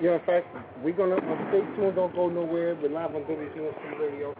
Yeah, 0.00 0.14
in 0.16 0.20
fact, 0.24 0.46
we're 0.82 0.96
gonna 0.96 1.16
uh, 1.16 1.48
stay 1.50 1.60
tuned. 1.76 1.96
Don't 1.96 2.14
go 2.14 2.28
nowhere. 2.30 2.74
We're 2.80 2.88
live 2.88 3.14
on 3.14 3.22
WCNC 3.22 4.00
Radio. 4.00 4.32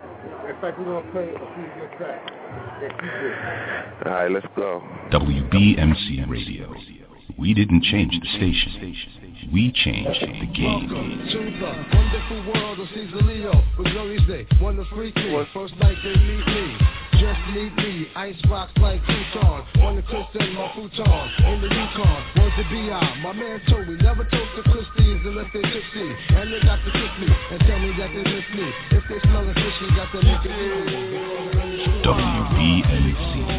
In 0.48 0.56
fact, 0.62 0.78
we're 0.78 0.86
gonna 0.86 1.12
play 1.12 1.28
a 1.28 1.36
few 1.36 1.64
of 1.68 1.76
your 1.76 1.90
tracks 1.98 2.32
you 2.80 2.88
did. 2.88 4.06
all 4.06 4.12
right 4.12 4.30
let's 4.30 4.46
go 4.56 4.82
WBMC 5.12 6.30
Radio. 6.30 6.72
We 7.38 7.52
didn't 7.54 7.84
change 7.84 8.12
the 8.18 8.28
station. 8.38 9.50
We 9.52 9.70
changed 9.84 10.20
the 10.22 10.46
game. 10.46 10.88
To 10.88 11.38
the 11.38 11.96
wonderful 11.96 12.52
world 12.52 12.80
of 12.80 12.88
Caesar 12.94 13.22
Leo 13.22 13.52
with 13.76 13.92
Glorious 13.92 14.26
Day. 14.26 14.46
Wanna 14.62 14.84
freak 14.94 15.14
me? 15.14 15.44
First 15.52 15.76
night 15.76 15.96
they 16.02 16.16
meet 16.16 16.46
me. 16.46 16.97
Just 17.18 17.40
meet 17.52 17.74
me, 17.76 18.06
ice 18.14 18.38
rocks 18.48 18.72
like 18.78 19.00
Tucson. 19.04 19.66
Wanna 19.78 20.02
twist 20.02 20.36
in 20.38 20.54
my 20.54 20.70
futon 20.74 21.30
in 21.50 21.60
the. 21.60 21.68
Want 22.36 22.54
to 22.56 22.64
be 22.70 22.90
out. 22.90 23.18
My 23.22 23.32
man 23.32 23.60
told 23.68 23.88
me 23.88 23.96
never 24.00 24.22
toast 24.22 24.52
the 24.56 24.62
Christies 24.70 25.20
unless 25.24 25.46
they 25.52 25.62
tipsy. 25.62 26.14
And 26.30 26.52
they 26.52 26.60
got 26.60 26.78
to 26.84 26.90
kiss 26.92 27.14
me 27.18 27.26
and 27.50 27.60
tell 27.66 27.78
me 27.80 27.90
that 27.98 28.10
they 28.14 28.22
miss 28.22 28.44
me. 28.54 28.72
If 28.92 29.02
they 29.08 29.18
smell 29.28 29.48
a 29.48 29.54
fishy, 29.54 29.90
got 29.96 30.12
to 30.12 30.22
make 30.22 30.44
it 30.44 30.54
easy. 30.62 31.98
WBMC 32.06 33.57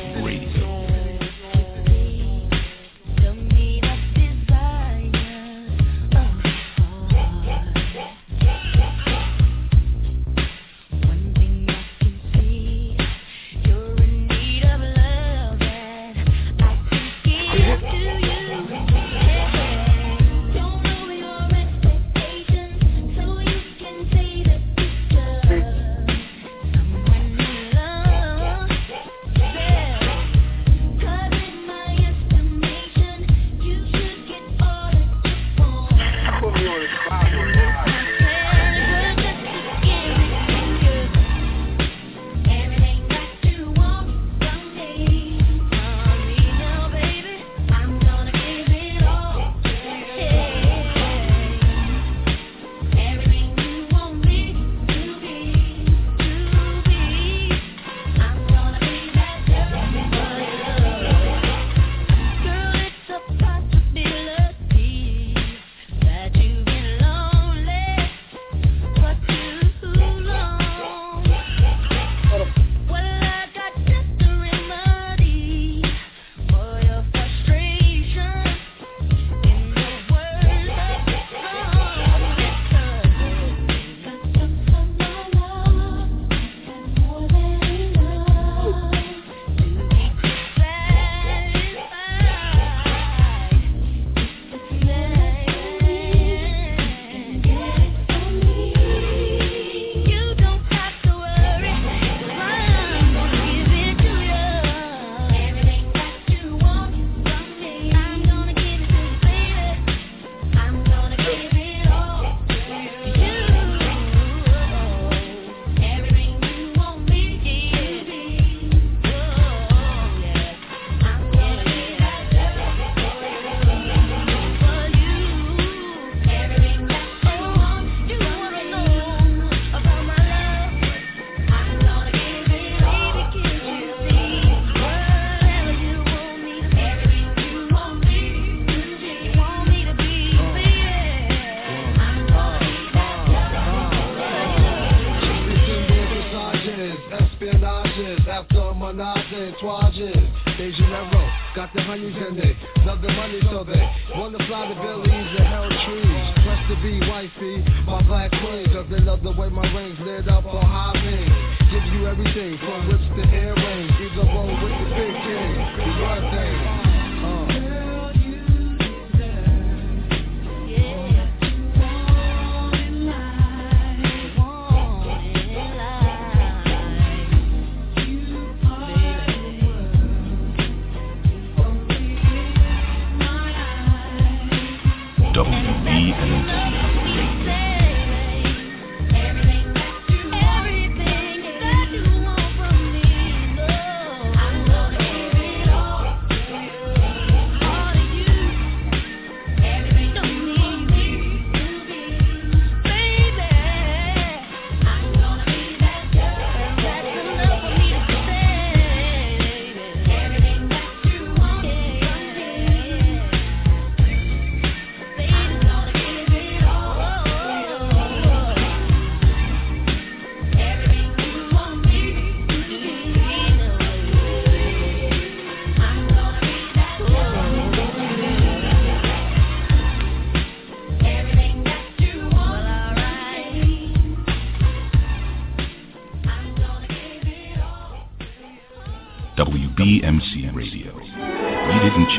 twages. 149.59 150.15
De 150.57 150.71
Janeiro, 150.71 151.23
got 151.55 151.73
the 151.73 151.81
honeys 151.81 152.15
in 152.15 152.37
it. 152.39 152.55
Love 152.85 153.01
the 153.01 153.11
money 153.11 153.39
so 153.51 153.63
they 153.63 153.79
wanna 154.15 154.37
fly 154.47 154.67
the 154.67 154.75
billies 154.75 155.29
and 155.39 155.47
hell 155.47 155.69
trees. 155.85 156.25
Press 156.43 156.61
to 156.69 156.75
be 156.83 156.99
wifey, 157.07 157.63
my 157.85 158.01
black 158.03 158.31
queen. 158.31 158.65
Cause 158.73 158.87
they 158.89 158.99
love 158.99 159.23
the 159.23 159.31
way 159.31 159.49
my 159.49 159.63
rings 159.73 159.97
lit 160.01 160.27
up 160.27 160.45
on 160.45 160.63
high 160.63 160.93
beam. 160.93 161.29
Give 161.71 161.85
you 161.93 162.07
everything 162.07 162.57
from 162.59 162.87
whips 162.87 163.07
to 163.15 163.23
earrings. 163.29 163.91
Either 163.99 164.27
roll 164.33 164.47
with 164.47 164.73
the 164.73 164.87
big 164.95 165.13
king. 165.23 165.55
Do 165.75 165.91
your 165.95 166.19
thing. 166.31 166.88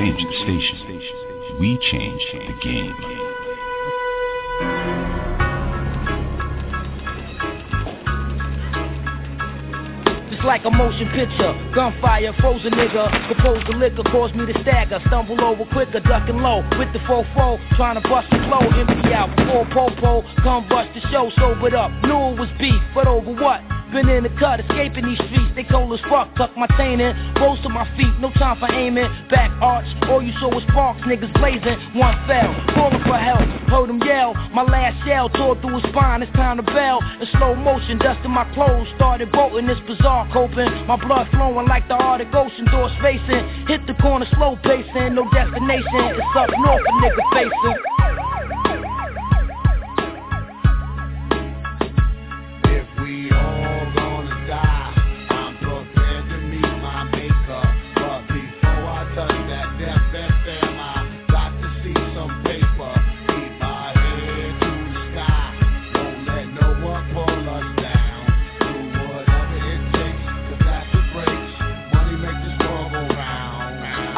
Change 0.01 0.23
the 0.25 0.33
station. 0.45 1.59
We 1.61 1.79
changed 1.91 2.25
the 2.33 2.55
game. 2.63 2.95
Just 10.31 10.45
like 10.45 10.65
a 10.65 10.71
motion 10.71 11.09
picture, 11.11 11.53
gunfire, 11.75 12.33
frozen 12.41 12.73
nigga. 12.73 13.27
Propose 13.27 13.63
the 13.69 13.77
liquor, 13.77 14.03
cause 14.05 14.33
me 14.33 14.47
to 14.51 14.59
stagger. 14.63 15.01
Stumble 15.09 15.43
over 15.45 15.67
quicker, 15.67 16.01
ducking 16.01 16.39
low. 16.39 16.63
With 16.79 16.93
the 16.95 17.01
fofo, 17.01 17.61
trying 17.77 18.01
to 18.01 18.09
bust 18.09 18.29
the 18.31 18.39
flow. 18.49 18.65
Empty 18.73 19.13
out, 19.13 19.29
full 19.37 19.67
popo. 19.67 20.23
Come 20.43 20.67
bust 20.69 20.95
the 20.95 21.01
show, 21.11 21.31
sobered 21.37 21.75
up. 21.75 21.91
Knew 22.05 22.33
it 22.33 22.41
was 22.41 22.49
beef, 22.59 22.81
but 22.95 23.07
over 23.07 23.33
what? 23.33 23.61
Been 23.91 24.09
in 24.09 24.23
the 24.23 24.31
cut, 24.39 24.61
escaping 24.61 25.03
these 25.03 25.19
streets. 25.19 25.51
They 25.57 25.65
cold 25.65 25.91
as 25.93 25.99
fuck, 26.07 26.31
tuck 26.37 26.57
my 26.57 26.71
chain 26.79 27.01
in. 27.01 27.11
Rose 27.43 27.59
to 27.67 27.69
my 27.69 27.83
feet, 27.99 28.15
no 28.23 28.31
time 28.39 28.55
for 28.63 28.71
aiming. 28.71 29.11
Back 29.29 29.51
arch, 29.61 29.85
all 30.07 30.23
you 30.23 30.31
saw 30.39 30.47
was 30.47 30.63
sparks, 30.71 31.03
niggas 31.03 31.35
blazing. 31.35 31.75
One 31.99 32.15
fell, 32.31 32.55
calling 32.71 33.03
for 33.03 33.19
help. 33.19 33.43
Heard 33.67 33.91
him 33.91 33.99
yell, 34.07 34.35
my 34.55 34.63
last 34.63 34.95
shell 35.05 35.29
tore 35.31 35.61
through 35.61 35.83
his 35.83 35.91
spine. 35.91 36.23
It's 36.23 36.31
time 36.39 36.59
to 36.59 36.63
bail. 36.63 37.03
In 37.19 37.27
slow 37.35 37.57
motion, 37.57 37.99
dusting 37.99 38.31
my 38.31 38.47
clothes. 38.55 38.87
Started 38.95 39.33
bolting 39.33 39.67
this 39.67 39.81
bizarre 39.89 40.31
coping. 40.33 40.71
My 40.87 40.95
blood 40.95 41.27
flowing 41.35 41.67
like 41.67 41.89
the 41.89 41.95
Arctic 41.95 42.33
Ocean, 42.33 42.67
door 42.71 42.95
spacing. 43.03 43.67
Hit 43.67 43.91
the 43.91 43.95
corner, 43.99 44.27
slow 44.39 44.55
pacing. 44.63 45.19
No 45.19 45.27
destination, 45.35 46.15
it's 46.15 46.37
up 46.39 46.51
north, 46.63 46.87
a 46.87 46.93
nigga 47.03 47.25
facing. 47.35 48.30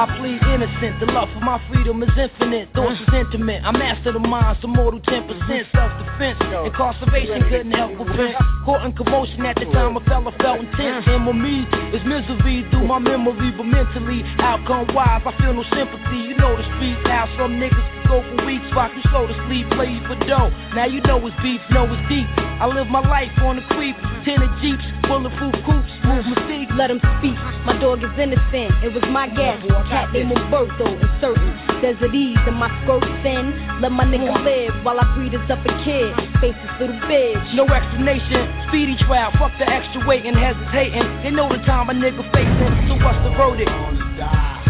I 0.03 0.22
innocent, 0.40 1.01
the 1.01 1.07
love 1.12 1.29
for 1.35 1.40
my 1.40 1.61
freedom 1.68 2.03
is 2.03 2.11
infinite, 2.16 2.73
thoughts 2.75 3.01
is 3.01 3.09
intimate. 3.12 3.62
I 3.64 3.73
master 3.73 4.12
the 4.12 4.18
mind, 4.18 4.59
some 4.61 4.73
mortal 4.73 5.01
10%, 5.01 5.29
self-defense. 5.73 6.38
Incarceration 6.66 7.42
couldn't 7.51 7.73
help 7.73 7.99
but 7.99 8.07
prevent. 8.07 8.37
Caught 8.64 8.87
in 8.87 8.92
commotion 8.92 9.45
at 9.47 9.57
the 9.57 9.66
time, 9.73 9.97
a 9.97 10.01
fella 10.07 10.33
felt 10.38 10.61
intense. 10.61 11.07
And 11.09 11.27
with 11.27 11.37
me 11.37 11.66
is 11.92 12.05
misery 12.07 12.64
through 12.71 12.87
my 12.87 12.99
memory, 12.99 13.51
but 13.57 13.64
mentally, 13.64 14.23
outcome 14.38 14.95
wise, 14.95 15.23
I 15.27 15.33
feel 15.42 15.55
no 15.55 15.64
sympathy. 15.75 16.31
You 16.31 16.37
know 16.37 16.57
the 16.57 16.64
street, 16.77 16.99
now. 17.05 17.27
some 17.37 17.59
niggas 17.59 17.75
can 17.75 18.05
go 18.07 18.23
for 18.23 18.47
weeks, 18.47 18.66
rock 18.75 18.92
you 18.95 19.03
slow 19.11 19.27
to 19.27 19.35
sleep, 19.49 19.68
play 19.75 19.90
you 19.90 20.03
for 20.07 20.16
dough. 20.27 20.51
Now 20.75 20.87
you 20.87 21.01
know 21.03 21.18
it's 21.27 21.37
beef, 21.42 21.61
know 21.71 21.90
it's 21.90 22.09
deep. 22.09 22.29
I 22.62 22.66
live 22.66 22.87
my 22.87 23.03
life 23.03 23.33
on 23.42 23.57
the 23.57 23.66
creep, 23.75 23.97
tinted 24.25 24.51
jeeps, 24.62 24.87
bulletproof 25.11 25.55
coupes, 25.66 25.90
move 26.07 26.25
mystique. 26.31 26.71
Let 26.79 26.90
him 26.90 27.03
speak. 27.18 27.35
My 27.66 27.77
dog 27.81 28.03
is 28.03 28.14
innocent. 28.14 28.71
It 28.87 28.95
was 28.95 29.03
my 29.11 29.27
gas. 29.29 29.59
Cat 29.90 30.14
named 30.25 30.39
Umberto 30.39 30.87
and 30.87 31.21
certain. 31.21 31.51
Desert 31.83 32.15
ease 32.15 32.39
in 32.47 32.55
my 32.55 32.71
skirt 32.83 33.03
thin. 33.23 33.55
Let 33.81 33.93
my 33.93 34.05
nigga 34.05 34.31
live 34.45 34.85
while 34.85 34.99
I 35.01 35.07
breed 35.15 35.33
his 35.33 35.43
up 35.51 35.65
a 35.67 35.73
kid. 35.85 36.15
Face 36.41 36.55
this 36.55 36.75
little 36.81 37.01
bitch. 37.11 37.55
No 37.55 37.67
explanation, 37.67 38.47
speedy 38.69 38.97
trial, 39.03 39.33
fuck 39.39 39.53
the 39.59 39.69
extra 39.69 40.07
waiting, 40.07 40.35
hesitating. 40.35 41.03
They 41.23 41.31
know 41.31 41.49
the 41.49 41.59
time 41.67 41.91
a 41.91 41.95
nigga 41.95 42.23
facing, 42.31 42.89
so 42.89 42.95
what's 43.03 43.19
the 43.27 43.35
verdict? 43.35 44.62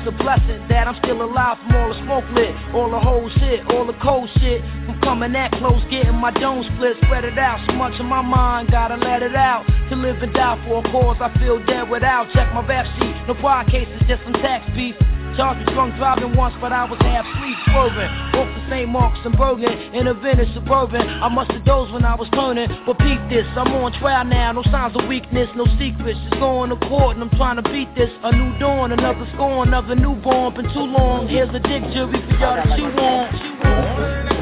It's 0.00 0.08
a 0.08 0.16
blessing 0.16 0.64
that 0.68 0.88
I'm 0.88 0.96
still 1.04 1.20
alive 1.20 1.58
from 1.60 1.76
all 1.76 1.92
the 1.92 2.00
smoke 2.00 2.24
lit, 2.32 2.56
all 2.72 2.90
the 2.90 3.00
whole 3.00 3.28
shit, 3.36 3.60
all 3.68 3.84
the 3.86 3.96
cold 4.00 4.30
shit. 4.40 4.62
From 4.88 4.98
coming 5.02 5.32
that 5.32 5.52
close, 5.52 5.82
getting 5.90 6.16
my 6.16 6.30
dome 6.32 6.64
split, 6.74 6.96
spread 7.04 7.24
it 7.24 7.36
out. 7.38 7.60
So 7.68 7.74
much 7.76 8.00
in 8.00 8.06
my 8.06 8.22
mind, 8.22 8.70
gotta 8.70 8.96
let 8.96 9.22
it 9.22 9.36
out. 9.36 9.66
To 9.90 9.96
live 9.96 10.22
and 10.22 10.32
die 10.32 10.56
for 10.64 10.80
a 10.80 10.82
cause 10.90 11.18
I 11.20 11.28
feel 11.38 11.60
dead 11.66 11.90
without. 11.90 12.32
Check 12.32 12.48
my 12.54 12.64
rap 12.64 12.86
sheet, 12.96 13.12
no 13.28 13.34
bar 13.42 13.64
cases, 13.68 13.92
just 14.08 14.22
some 14.24 14.32
tax 14.40 14.64
beef. 14.74 14.96
Charged 15.36 15.60
with 15.66 15.74
drunk 15.74 15.94
driving 15.96 16.34
once, 16.34 16.54
but 16.60 16.72
I 16.72 16.88
was 16.88 16.98
half 17.00 17.26
asleep, 17.40 17.56
swerving. 17.66 18.10
Off 18.36 18.48
the 18.54 18.70
same 18.70 18.90
marks 18.90 19.18
and 19.24 19.36
Bergen, 19.36 19.94
in 19.94 20.06
a 20.06 20.14
vintage 20.14 20.52
suburban. 20.54 21.00
I 21.00 21.28
must 21.28 21.50
have 21.50 21.64
dozed 21.64 21.92
when 21.92 22.04
I 22.04 22.14
was 22.14 22.28
turning, 22.34 22.68
but 22.86 22.98
peep 22.98 23.20
this. 23.28 23.46
I'm 23.56 23.72
on 23.72 23.92
trial 23.98 24.24
now, 24.24 24.52
no 24.52 24.62
signs 24.64 24.96
of 24.96 25.08
weakness, 25.08 25.48
no 25.56 25.66
secrets. 25.78 26.18
Just 26.28 26.40
going 26.40 26.70
to 26.70 26.76
court 26.88 27.16
and 27.16 27.24
I'm 27.24 27.36
trying 27.36 27.56
to 27.56 27.62
beat 27.62 27.94
this. 27.94 28.10
A 28.22 28.32
new 28.32 28.58
dawn, 28.58 28.92
another 28.92 29.26
score, 29.34 29.64
another 29.64 29.94
newborn. 29.94 30.54
Been 30.54 30.72
too 30.72 30.86
long. 30.86 31.28
Here's 31.28 31.50
a 31.50 31.60
dick 31.60 31.82
jury 31.92 32.20
for 32.28 32.36
y'all 32.38 32.56
to 32.56 32.76
chew 32.76 32.90
on. 33.00 34.39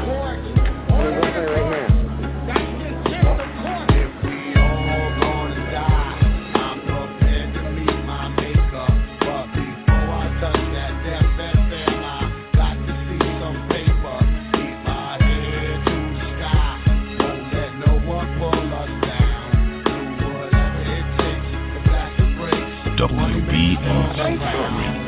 WBMC. 23.89 24.98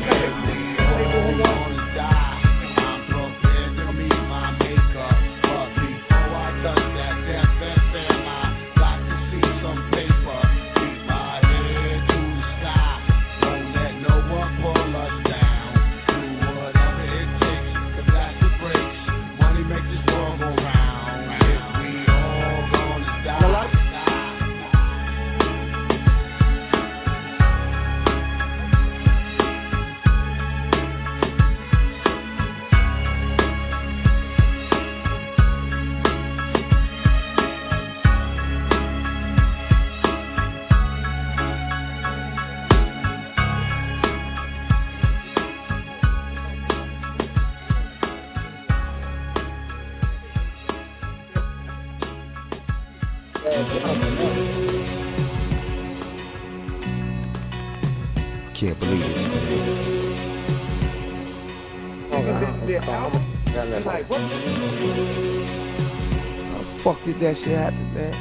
That 67.22 67.36
shit 67.36 67.56
happen, 67.56 67.94
man? 67.94 68.14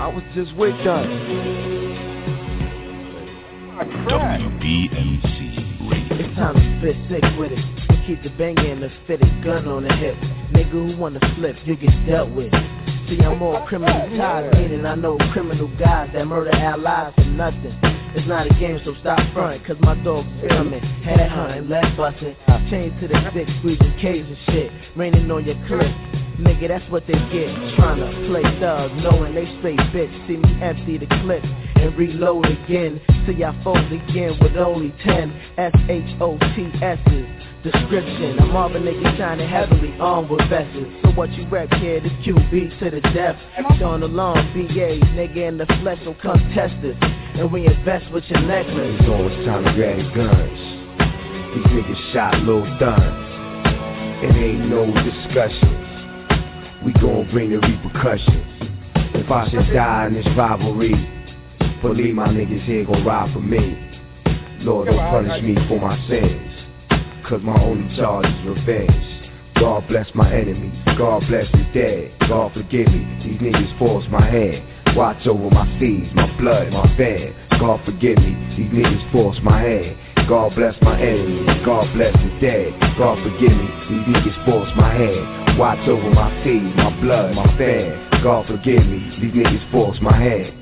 I 0.00 0.08
was 0.08 0.24
just 0.34 0.54
with 0.56 0.72
done. 0.82 1.08
WBMC 4.08 5.90
Radio. 5.90 6.16
It's 6.16 6.34
time 6.36 6.54
to 6.54 6.78
spit 6.80 6.96
sick 7.10 7.24
with 7.38 7.52
it. 7.52 7.60
To 7.88 8.04
keep 8.06 8.22
the 8.22 8.30
banger 8.38 8.72
and 8.72 8.82
the 8.82 8.90
fitted 9.06 9.44
gun 9.44 9.68
on 9.68 9.84
the 9.84 9.94
hip. 9.94 10.16
Nigga 10.52 10.70
who 10.70 10.96
wanna 10.96 11.20
flip, 11.36 11.56
you 11.64 11.76
get 11.76 11.90
dealt 12.06 12.30
with. 12.30 12.50
See, 13.08 13.20
I'm 13.20 13.42
all 13.42 13.66
criminal 13.66 14.08
ties, 14.16 14.52
meaning 14.54 14.86
I 14.86 14.94
know 14.94 15.18
criminal 15.32 15.68
guys 15.78 16.10
that 16.14 16.24
murder 16.24 16.54
allies 16.54 17.12
for 17.16 17.24
nothing. 17.24 17.76
It's 18.16 18.26
not 18.26 18.46
a 18.46 18.54
game, 18.58 18.80
so 18.84 18.94
stop 19.00 19.20
front, 19.34 19.64
cause 19.66 19.76
my 19.80 19.94
dog's 20.02 20.28
coming. 20.48 20.80
Head 20.80 21.28
hunting, 21.28 21.68
left 21.68 21.96
busting. 21.96 22.36
Chained 22.70 23.00
to 23.00 23.08
the 23.08 23.30
stick, 23.32 23.48
squeezing 23.58 23.98
K's 24.00 24.24
and 24.24 24.38
shit. 24.46 24.72
Raining 24.96 25.30
on 25.30 25.44
your 25.44 25.56
clip. 25.66 25.90
Nigga, 26.40 26.68
that's 26.68 26.90
what 26.90 27.06
they 27.06 27.12
get. 27.12 27.52
Tryna 27.76 28.28
play 28.28 28.42
thug, 28.60 28.92
knowing 28.96 29.34
they 29.34 29.44
say 29.60 29.76
bitch. 29.92 30.26
See 30.26 30.36
me 30.36 30.62
empty 30.62 30.96
the 30.96 31.06
clip 31.20 31.44
and 31.44 31.94
reload 31.96 32.46
again. 32.46 33.00
Till 33.26 33.34
y'all 33.36 33.54
fold 33.62 33.92
again 33.92 34.38
with 34.40 34.56
only 34.56 34.94
10 35.04 35.32
S-H-O-T-S's. 35.58 37.26
Description, 37.62 38.40
I'm 38.40 38.56
all 38.56 38.70
the 38.72 38.78
niggas 38.78 39.18
shining 39.18 39.46
heavily 39.46 39.94
armed 40.00 40.30
with 40.30 40.40
vests. 40.48 40.72
So 41.02 41.10
what 41.10 41.30
you 41.32 41.46
rap 41.48 41.68
here, 41.74 41.98
is 41.98 42.10
QB 42.24 42.78
to 42.78 42.90
the 42.90 43.02
death. 43.12 43.36
Going 43.78 44.02
along, 44.02 44.36
BA, 44.54 44.96
nigga 45.12 45.48
in 45.48 45.58
the 45.58 45.66
flesh, 45.82 45.98
so 46.04 46.16
come 46.22 46.40
test 46.54 46.72
us. 46.82 46.96
And 47.36 47.52
we 47.52 47.66
invest 47.66 48.10
with 48.12 48.24
your 48.28 48.40
necklace. 48.40 48.96
It's 48.98 49.08
always 49.10 49.46
time 49.46 49.64
to 49.64 49.74
grab 49.74 49.98
the 49.98 50.08
guns. 50.16 50.58
These 51.54 51.66
niggas 51.66 52.12
shot 52.14 52.34
little 52.44 52.64
Duns. 52.78 53.28
It 54.24 54.36
ain't 54.36 54.68
no 54.70 54.86
discussion. 54.86 55.89
We 56.84 56.92
gon' 56.94 57.28
bring 57.30 57.50
the 57.50 57.58
repercussions. 57.58 58.46
If 59.14 59.30
I 59.30 59.50
should 59.50 59.72
die 59.74 60.06
in 60.06 60.14
this 60.14 60.26
rivalry, 60.36 60.94
believe 61.82 62.14
my 62.14 62.28
niggas 62.28 62.64
here 62.64 62.84
gon' 62.84 63.04
ride 63.04 63.32
for 63.32 63.40
me. 63.40 63.78
Lord, 64.60 64.88
don't 64.88 64.98
punish 64.98 65.42
me 65.42 65.56
for 65.68 65.78
my 65.78 65.96
sins. 66.08 66.50
Cause 67.28 67.42
my 67.42 67.62
only 67.62 67.94
charge 67.96 68.26
is 68.26 68.46
revenge. 68.46 69.20
God 69.56 69.86
bless 69.88 70.06
my 70.14 70.32
enemies. 70.32 70.74
God 70.96 71.22
bless 71.28 71.50
the 71.52 71.68
dead. 71.74 72.12
God 72.28 72.52
forgive 72.54 72.88
me. 72.88 73.04
These 73.22 73.40
niggas 73.40 73.78
force 73.78 74.06
my 74.10 74.24
hand. 74.24 74.64
Watch 74.96 75.26
over 75.26 75.50
my 75.50 75.66
seeds, 75.78 76.10
my 76.14 76.26
blood, 76.38 76.72
my 76.72 76.84
fan. 76.96 77.34
God 77.60 77.80
forgive 77.84 78.18
me. 78.18 78.34
These 78.56 78.72
niggas 78.72 79.12
force 79.12 79.38
my 79.42 79.60
hand. 79.60 79.96
God 80.28 80.54
bless 80.54 80.74
my 80.82 81.00
enemies. 81.00 81.48
God 81.64 81.86
bless 81.94 82.12
the 82.14 82.30
dead. 82.40 82.74
God 82.98 83.18
forgive 83.22 83.54
me. 83.54 83.68
These 83.88 84.06
niggas 84.10 84.44
force 84.44 84.70
my 84.76 84.92
hand. 84.92 85.58
Watch 85.58 85.86
over 85.88 86.10
my 86.10 86.30
seeds, 86.42 86.74
my 86.76 86.90
blood, 87.00 87.34
my 87.34 87.46
fan. 87.56 88.22
God 88.22 88.46
forgive 88.46 88.84
me. 88.86 88.98
These 89.20 89.32
niggas 89.32 89.70
force 89.70 89.98
my 90.02 90.16
hand. 90.16 90.56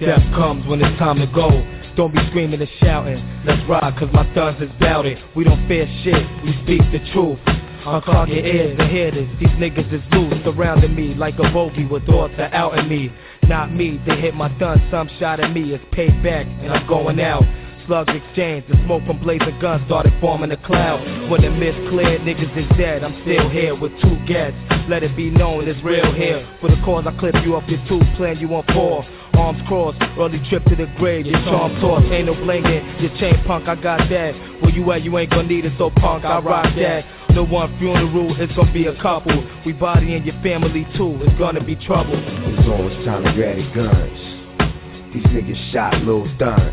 Death 0.00 0.22
comes 0.34 0.66
when 0.66 0.82
it's 0.82 0.98
time 0.98 1.18
to 1.18 1.26
go. 1.26 1.48
Don't 1.96 2.12
be 2.12 2.18
screaming 2.30 2.60
and 2.60 2.70
shouting. 2.80 3.22
Let's 3.46 3.62
ride 3.68 3.94
cause 3.96 4.10
my 4.12 4.26
thugs 4.34 4.60
is 4.60 4.70
it. 4.80 5.36
We 5.36 5.44
don't 5.44 5.66
fear 5.68 5.86
shit, 6.02 6.26
we 6.42 6.52
speak 6.64 6.82
the 6.90 6.98
truth. 7.12 7.38
Unclog 7.84 8.28
your 8.28 8.44
ears 8.44 8.76
and 8.78 8.90
hear 8.90 9.10
this. 9.10 9.28
These 9.38 9.54
niggas 9.60 9.92
is 9.92 10.00
loose, 10.10 10.42
surrounding 10.42 10.94
me 10.94 11.14
like 11.14 11.34
a 11.38 11.52
bogey 11.52 11.84
with 11.84 12.06
thoughts 12.06 12.32
are 12.38 12.52
out 12.54 12.78
in 12.78 12.88
me. 12.88 13.12
Not 13.48 13.72
me, 13.72 14.00
they 14.06 14.16
hit 14.20 14.34
my 14.34 14.48
gun, 14.58 14.82
some 14.90 15.08
shot 15.18 15.40
at 15.40 15.52
me. 15.52 15.74
It's 15.74 15.84
payback 15.94 16.46
and 16.62 16.72
I'm 16.72 16.86
going 16.86 17.20
out. 17.20 17.42
Slugs 17.86 18.08
exchange, 18.08 18.64
the 18.66 18.76
smoke 18.86 19.04
from 19.04 19.20
blazing 19.20 19.58
guns 19.60 19.84
started 19.84 20.14
forming 20.18 20.50
a 20.52 20.56
cloud. 20.56 21.04
When 21.28 21.42
the 21.42 21.50
mist 21.50 21.76
cleared, 21.90 22.22
niggas 22.22 22.56
is 22.56 22.78
dead. 22.78 23.04
I'm 23.04 23.20
still 23.22 23.50
here 23.50 23.78
with 23.78 23.92
two 24.00 24.16
gets. 24.24 24.56
Let 24.88 25.02
it 25.02 25.14
be 25.14 25.28
known 25.28 25.68
it's 25.68 25.82
real 25.84 26.12
here. 26.14 26.48
For 26.62 26.70
the 26.70 26.80
cause, 26.84 27.04
I 27.06 27.12
clip 27.18 27.34
you 27.44 27.56
up 27.56 27.68
your 27.68 27.84
tooth, 27.86 28.06
plan 28.16 28.38
you 28.38 28.48
on 28.54 28.64
four. 28.72 29.04
Arms 29.34 29.60
crossed, 29.68 30.00
early 30.16 30.40
trip 30.48 30.64
to 30.66 30.76
the 30.76 30.86
grave, 30.96 31.26
your 31.26 31.38
charm 31.44 31.74
tossed, 31.80 32.06
ain't 32.06 32.26
no 32.26 32.34
blingin', 32.34 33.02
your 33.02 33.10
chain 33.18 33.34
punk, 33.46 33.68
I 33.68 33.74
got 33.74 34.08
that. 34.08 34.32
Where 34.62 34.70
you 34.70 34.90
at, 34.92 35.02
you 35.02 35.18
ain't 35.18 35.30
gonna 35.30 35.48
need 35.48 35.66
it, 35.66 35.72
so 35.76 35.90
punk, 35.90 36.24
I 36.24 36.38
rock 36.38 36.66
that. 36.76 37.04
No 37.34 37.44
one 37.44 37.76
funeral, 37.80 38.40
it's 38.40 38.54
gonna 38.54 38.72
be 38.72 38.86
a 38.86 38.94
couple. 39.02 39.34
We 39.66 39.72
body 39.72 40.14
and 40.14 40.24
your 40.24 40.40
family 40.40 40.86
too, 40.96 41.18
it's 41.20 41.36
gonna 41.36 41.64
be 41.64 41.74
trouble. 41.74 42.14
It's 42.14 42.68
always 42.68 43.04
time 43.04 43.24
to 43.24 43.32
grab 43.34 43.56
the 43.56 43.66
guns. 43.74 45.12
These 45.12 45.24
niggas 45.34 45.72
shot 45.72 46.00
Lil 46.04 46.30
Dunn. 46.38 46.70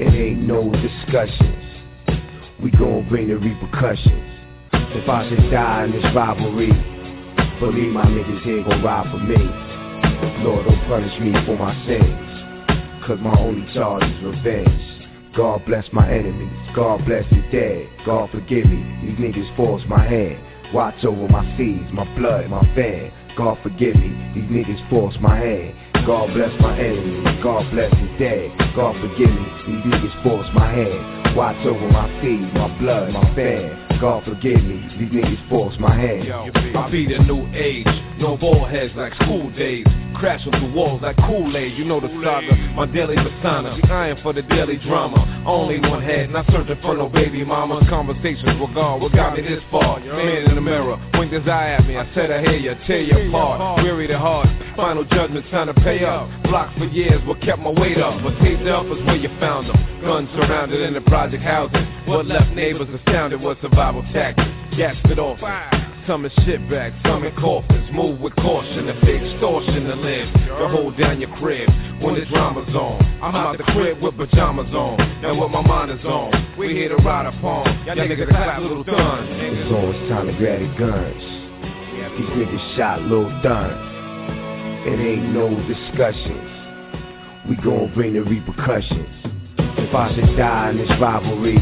It 0.00 0.08
ain't 0.08 0.48
no 0.48 0.72
discussions. 0.72 1.64
We 2.62 2.70
gon' 2.70 3.06
bring 3.10 3.28
the 3.28 3.36
repercussions. 3.36 4.24
If 4.72 5.06
I 5.06 5.28
should 5.28 5.50
die 5.50 5.84
in 5.84 5.92
this 5.92 6.04
rivalry, 6.16 6.72
believe 7.60 7.92
my 7.92 8.06
niggas 8.06 8.42
here 8.44 8.64
gon' 8.64 8.82
ride 8.82 9.04
for 9.12 9.18
me. 9.18 9.36
Lord, 10.44 10.64
don't 10.64 10.80
punish 10.88 11.20
me 11.20 11.32
for 11.44 11.58
my 11.58 11.74
sins. 11.84 13.04
Cause 13.06 13.18
my 13.20 13.38
only 13.38 13.70
charge 13.74 14.02
is 14.02 14.24
revenge. 14.24 14.91
God 15.34 15.64
bless 15.64 15.86
my 15.92 16.10
enemies. 16.10 16.52
God 16.76 17.06
bless 17.06 17.24
the 17.30 17.40
dead. 17.50 17.88
God 18.04 18.28
forgive 18.30 18.66
me. 18.66 18.84
These 19.00 19.18
niggas 19.18 19.56
force 19.56 19.82
my 19.88 20.06
hand. 20.06 20.38
Watch 20.74 21.02
over 21.04 21.26
my 21.28 21.44
seeds, 21.56 21.90
my 21.92 22.04
blood, 22.16 22.50
my 22.50 22.60
fan. 22.74 23.10
God 23.36 23.56
forgive 23.62 23.96
me. 23.96 24.12
These 24.34 24.50
niggas 24.52 24.90
force 24.90 25.16
my 25.20 25.38
hand. 25.38 25.74
God 26.06 26.34
bless 26.34 26.52
my 26.60 26.78
enemies. 26.78 27.42
God 27.42 27.64
bless 27.72 27.90
the 27.92 28.16
dead. 28.18 28.52
God 28.76 28.94
forgive 29.00 29.32
me. 29.32 29.46
These 29.66 29.84
niggas 29.88 30.22
force 30.22 30.48
my 30.54 30.70
hand. 30.70 31.36
Watch 31.36 31.64
over 31.64 31.88
my 31.88 32.08
seeds, 32.20 32.52
my 32.52 32.68
blood, 32.78 33.10
my 33.12 33.34
fan. 33.34 33.81
God 34.02 34.24
forgive 34.24 34.64
me. 34.64 34.82
These 34.98 35.10
niggas 35.14 35.48
force 35.48 35.76
my 35.78 35.94
hand. 35.94 36.28
I 36.28 36.90
be 36.90 37.06
the 37.06 37.22
new 37.22 37.46
age. 37.54 37.86
No 38.18 38.36
ball 38.36 38.66
heads 38.66 38.92
like 38.96 39.14
school 39.14 39.48
days. 39.52 39.86
Crashing 40.16 40.50
through 40.50 40.74
walls 40.74 41.02
like 41.02 41.16
Kool-Aid. 41.18 41.78
You 41.78 41.84
know 41.84 42.00
the 42.00 42.08
saga. 42.22 42.56
My 42.74 42.86
daily 42.86 43.14
persona. 43.14 43.78
Iron 43.84 44.18
for 44.20 44.32
the 44.32 44.42
daily 44.42 44.76
drama. 44.78 45.44
Only 45.46 45.78
one 45.78 46.02
head. 46.02 46.30
Not 46.30 46.46
searching 46.50 46.78
for 46.82 46.96
no 46.96 47.08
baby 47.08 47.44
mama. 47.44 47.80
Conversations 47.88 48.60
with 48.60 48.74
God. 48.74 49.00
What 49.02 49.12
got 49.12 49.36
me 49.36 49.42
this 49.42 49.62
far? 49.70 50.00
Man 50.00 50.50
in 50.50 50.54
the 50.56 50.60
mirror. 50.60 50.98
Winked 51.14 51.34
his 51.34 51.46
eye 51.46 51.70
at 51.78 51.86
me. 51.86 51.96
I 51.96 52.12
said 52.12 52.32
I 52.32 52.40
hear 52.42 52.58
you. 52.58 52.74
Tear 52.86 53.02
you 53.02 53.28
apart. 53.28 53.84
Weary 53.84 54.08
the 54.08 54.18
heart. 54.18 54.48
Final 54.76 55.04
judgment. 55.04 55.46
Time 55.50 55.68
to 55.68 55.74
pay 55.74 56.04
up. 56.04 56.28
Blocked 56.42 56.76
for 56.76 56.86
years. 56.86 57.24
What 57.24 57.40
kept 57.40 57.60
my 57.60 57.70
weight 57.70 57.98
up? 57.98 58.20
But 58.22 58.38
taped 58.42 58.66
up 58.66 58.84
is 58.86 58.98
where 59.06 59.16
you 59.16 59.30
found 59.38 59.70
them. 59.70 59.78
Guns 60.02 60.28
surrounded 60.34 60.80
in 60.82 60.94
the 60.94 61.00
project 61.02 61.42
housing. 61.42 61.86
What 62.06 62.26
left 62.26 62.50
neighbors 62.50 62.88
astounded 62.92 63.40
was 63.40 63.56
survival 63.92 64.12
tactics. 64.12 64.48
Gasped 64.76 65.10
it 65.10 65.18
off. 65.18 65.38
Some 66.06 66.24
in 66.24 66.32
shipwrecks, 66.44 66.96
some 67.04 67.24
in 67.24 67.34
coffins. 67.36 67.88
Move 67.92 68.20
with 68.20 68.34
caution, 68.36 68.88
a 68.88 68.94
big 69.04 69.22
extortion 69.22 69.84
to 69.84 69.94
live. 69.94 70.32
To 70.58 70.68
hold 70.68 70.98
down 70.98 71.20
your 71.20 71.34
crib 71.36 71.68
when 72.00 72.14
the 72.14 72.24
drama's 72.26 72.74
on. 72.74 73.00
I'm 73.22 73.34
out 73.36 73.58
the 73.58 73.64
crib 73.64 74.02
with 74.02 74.16
pajamas 74.16 74.74
on, 74.74 75.00
and 75.00 75.38
with 75.38 75.50
my 75.50 75.62
mind 75.62 75.92
is 75.92 76.04
on. 76.04 76.56
We 76.58 76.70
here 76.74 76.88
to 76.88 76.96
ride 76.96 77.26
upon. 77.26 77.86
Y'all 77.86 77.96
niggas 77.96 78.28
clap 78.28 78.60
little 78.60 78.82
guns. 78.82 79.28
It's 79.30 79.72
always 79.72 80.10
time 80.10 80.26
to 80.26 80.32
grab 80.36 80.60
the 80.60 80.78
guns. 80.78 81.22
These 82.18 82.28
niggas 82.28 82.76
shot 82.76 83.00
Lil 83.02 83.24
Dunn. 83.42 83.72
It 84.84 85.00
ain't 85.00 85.32
no 85.32 85.48
discussions. 85.66 86.50
We 87.48 87.56
gon' 87.56 87.92
bring 87.94 88.14
the 88.14 88.22
repercussions. 88.22 89.08
If 89.56 89.94
I 89.94 90.14
should 90.14 90.36
die 90.36 90.70
in 90.70 90.78
this 90.78 90.90
rivalry, 91.00 91.56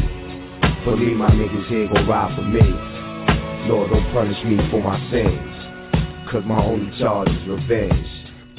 believe 0.85 1.17
my 1.17 1.29
niggas 1.29 1.67
here 1.67 1.87
gon' 1.87 2.07
ride 2.07 2.35
for 2.35 2.41
me. 2.41 2.65
Lord, 3.69 3.91
don't 3.91 4.11
punish 4.13 4.43
me 4.45 4.57
for 4.71 4.81
my 4.81 4.97
sins. 5.11 5.61
Cause 6.31 6.43
my 6.45 6.63
only 6.63 6.97
charge 6.99 7.29
is 7.29 7.47
revenge. 7.47 8.07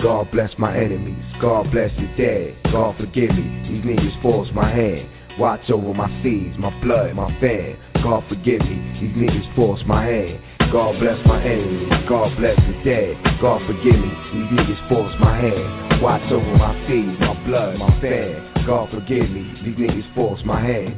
God 0.02 0.30
bless 0.30 0.50
my 0.58 0.76
enemies. 0.76 1.24
God 1.40 1.70
bless 1.70 1.90
the 1.96 2.06
dead. 2.16 2.56
God 2.70 2.96
forgive 2.98 3.30
me. 3.30 3.44
These 3.68 3.84
niggas 3.84 4.22
force 4.22 4.48
my 4.54 4.68
hand. 4.70 5.08
Watch 5.38 5.70
over 5.70 5.94
my 5.94 6.08
seeds, 6.22 6.58
my 6.58 6.70
blood, 6.82 7.14
my 7.14 7.28
fan. 7.40 7.76
God 8.02 8.24
forgive 8.28 8.60
me. 8.60 8.98
These 9.00 9.16
niggas 9.16 9.56
force 9.56 9.80
my 9.86 10.04
hand. 10.04 10.40
God 10.70 10.98
bless 11.00 11.24
my 11.26 11.42
enemies. 11.42 11.92
God 12.08 12.36
bless 12.36 12.56
the 12.56 12.82
dead. 12.84 13.16
God 13.40 13.62
forgive 13.66 13.98
me. 13.98 14.12
These 14.34 14.52
niggas 14.52 14.88
force 14.88 15.14
my 15.18 15.36
hand. 15.40 16.02
Watch 16.02 16.30
over 16.30 16.56
my 16.56 16.74
seeds, 16.86 17.18
my 17.20 17.34
blood, 17.46 17.78
my 17.78 18.00
fan. 18.00 18.51
God 18.66 18.90
forgive 18.90 19.28
me. 19.30 19.52
These 19.64 19.76
niggas 19.76 20.14
force 20.14 20.40
my 20.44 20.60
hand. 20.60 20.94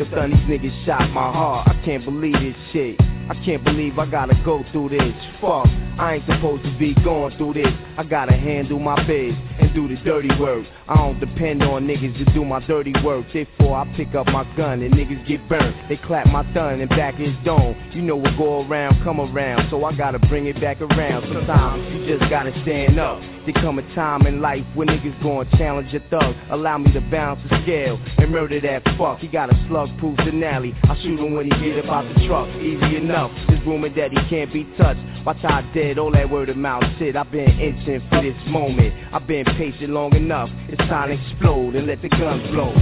If 0.00 0.10
son, 0.10 0.30
these 0.30 0.60
niggas 0.60 0.86
shot 0.86 1.10
my 1.10 1.32
heart, 1.32 1.68
I 1.68 1.82
can't 1.84 2.04
believe 2.04 2.34
this 2.34 2.54
shit. 2.72 3.00
I 3.30 3.34
can't 3.44 3.62
believe 3.62 3.96
I 3.96 4.10
gotta 4.10 4.34
go 4.44 4.64
through 4.72 4.88
this. 4.88 5.14
Fuck, 5.40 5.68
I 6.00 6.14
ain't 6.14 6.26
supposed 6.26 6.64
to 6.64 6.78
be 6.78 6.94
going 7.04 7.36
through 7.36 7.54
this. 7.54 7.72
I 7.96 8.02
gotta 8.02 8.32
handle 8.32 8.80
my 8.80 8.96
biz 9.06 9.36
and 9.60 9.72
do 9.72 9.86
the 9.86 9.94
dirty 10.02 10.30
work. 10.40 10.66
I 10.88 10.96
don't 10.96 11.20
depend 11.20 11.62
on 11.62 11.86
niggas 11.86 12.18
to 12.18 12.32
do 12.34 12.44
my 12.44 12.58
dirty 12.66 12.92
work. 13.04 13.26
Therefore, 13.32 13.76
I 13.76 13.94
pick 13.96 14.16
up 14.16 14.26
my 14.26 14.42
gun 14.56 14.82
and 14.82 14.92
niggas 14.92 15.24
get 15.28 15.48
burnt. 15.48 15.76
They 15.88 15.96
clap 15.96 16.26
my 16.26 16.42
thumb 16.52 16.80
and 16.80 16.90
back 16.90 17.20
is 17.20 17.32
dome. 17.44 17.76
You 17.92 18.02
know 18.02 18.16
what 18.16 18.36
go 18.36 18.66
around, 18.66 19.04
come 19.04 19.20
around. 19.20 19.70
So 19.70 19.84
I 19.84 19.96
gotta 19.96 20.18
bring 20.18 20.46
it 20.46 20.60
back 20.60 20.80
around. 20.80 21.22
Sometimes 21.32 21.84
you 21.94 22.18
just 22.18 22.28
gotta 22.28 22.50
stand 22.62 22.98
up. 22.98 23.20
There 23.46 23.54
come 23.54 23.78
a 23.78 23.94
time 23.94 24.26
in 24.26 24.40
life 24.40 24.64
when 24.74 24.88
niggas 24.88 25.22
gon' 25.22 25.48
challenge 25.56 25.92
your 25.92 26.02
thug. 26.10 26.34
Allow 26.50 26.78
me 26.78 26.92
to 26.92 27.00
balance 27.00 27.40
the 27.48 27.62
scale 27.62 27.98
and 28.18 28.30
murder 28.30 28.60
that 28.60 28.84
fuck. 28.98 29.18
He 29.18 29.28
got 29.28 29.52
a 29.52 29.66
slug 29.68 29.88
proof 29.98 30.16
Denali. 30.18 30.74
I 30.84 31.00
shoot 31.02 31.18
him 31.18 31.34
when 31.34 31.44
he 31.44 31.50
get 31.50 31.78
up 31.78 31.84
about 31.84 32.14
the 32.14 32.26
truck. 32.26 32.48
Easy 32.56 32.96
enough. 32.96 33.19
There's 33.48 33.66
rumor 33.66 33.90
that 33.90 34.12
he 34.12 34.18
can't 34.28 34.52
be 34.52 34.64
touched. 34.78 35.00
Watch 35.26 35.38
how 35.42 35.58
I 35.58 35.72
dead, 35.74 35.98
all 35.98 36.10
that 36.12 36.30
word 36.30 36.48
of 36.48 36.56
mouth 36.56 36.84
shit. 36.98 37.16
I've 37.16 37.30
been 37.30 37.50
itching 37.60 38.00
for 38.08 38.22
this 38.22 38.36
moment. 38.46 38.94
I've 39.12 39.26
been 39.26 39.44
patient 39.44 39.90
long 39.90 40.14
enough. 40.14 40.48
It's 40.68 40.78
time 40.88 41.08
to 41.08 41.14
explode 41.14 41.74
and 41.74 41.86
let 41.86 42.00
the 42.00 42.08
guns 42.08 42.48
blow. 42.50 42.72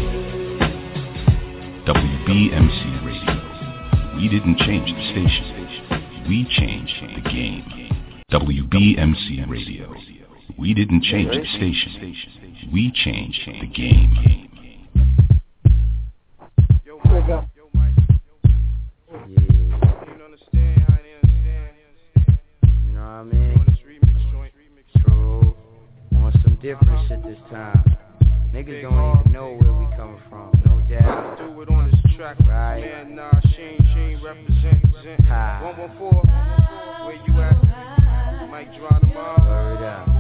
WBMC 1.87 3.07
Radio. 3.07 4.17
We 4.17 4.29
didn't 4.29 4.59
change 4.59 4.89
the 4.89 5.05
station. 5.11 6.27
We 6.29 6.47
changed 6.51 6.95
the 7.17 7.31
game. 7.31 7.65
WBMC 8.31 9.49
Radio. 9.49 9.95
We 10.59 10.75
didn't 10.75 11.03
change 11.05 11.31
the 11.31 11.47
station. 11.57 12.71
We 12.73 12.93
changed 12.93 13.41
the 13.47 13.67
game. 13.67 14.49
different 26.61 27.09
shit 27.09 27.23
this 27.23 27.39
time. 27.51 27.97
Niggas 28.53 28.83
don't 28.83 29.21
even 29.21 29.33
know 29.33 29.59
where 29.61 29.73
we 29.73 29.87
coming 29.97 30.21
from, 30.29 30.51
no 30.67 30.81
doubt. 30.89 31.39
Do 31.39 31.61
it 31.61 31.69
on 31.69 31.91
this 31.91 32.17
track, 32.17 32.39
right? 32.49 32.81
Man, 32.81 33.15
nah, 33.15 33.31
she 33.55 33.63
ain't, 33.63 33.83
she 33.95 34.01
ain't 34.01 34.23
represent. 34.23 34.85
114, 35.29 36.29
where 37.07 37.15
you 37.27 37.41
at? 37.43 38.51
Mike 38.51 38.73
Geronimo. 38.73 39.37
Word 39.47 39.85
up. 39.85 40.18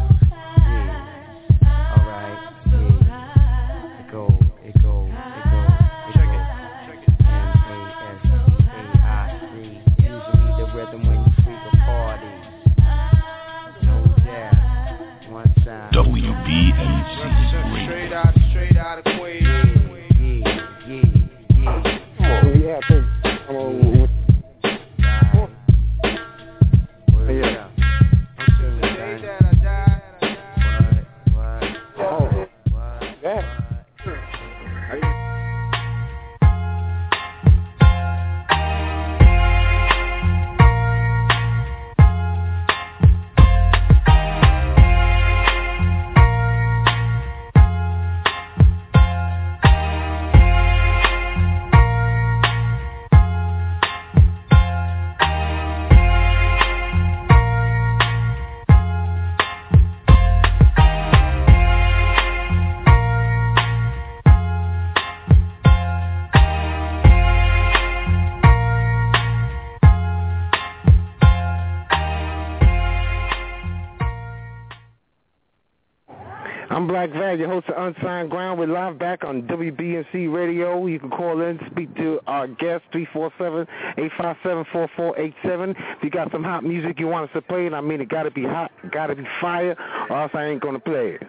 Val, 77.28 77.38
your 77.38 77.48
host 77.48 77.68
of 77.68 77.74
Unsigned 77.76 78.30
Grind. 78.30 78.58
We're 78.58 78.68
live 78.68 78.98
back 78.98 79.22
on 79.22 79.42
WBMC 79.42 80.32
Radio. 80.32 80.86
You 80.86 80.98
can 80.98 81.10
call 81.10 81.42
in, 81.42 81.60
speak 81.70 81.94
to 81.96 82.20
our 82.26 82.48
guest, 82.48 82.84
347-857-4487. 82.94 85.74
If 85.76 86.02
you 86.02 86.08
got 86.08 86.32
some 86.32 86.42
hot 86.42 86.64
music 86.64 86.98
you 86.98 87.06
want 87.06 87.28
us 87.28 87.34
to 87.34 87.42
play, 87.42 87.66
and 87.66 87.76
I 87.76 87.82
mean 87.82 88.00
it 88.00 88.08
got 88.08 88.22
to 88.22 88.30
be 88.30 88.44
hot, 88.44 88.72
got 88.90 89.08
to 89.08 89.14
be 89.14 89.26
fire, 89.42 89.76
or 90.08 90.22
else 90.22 90.30
I 90.32 90.46
ain't 90.46 90.62
going 90.62 90.72
to 90.72 90.80
play 90.80 91.18
it. 91.20 91.22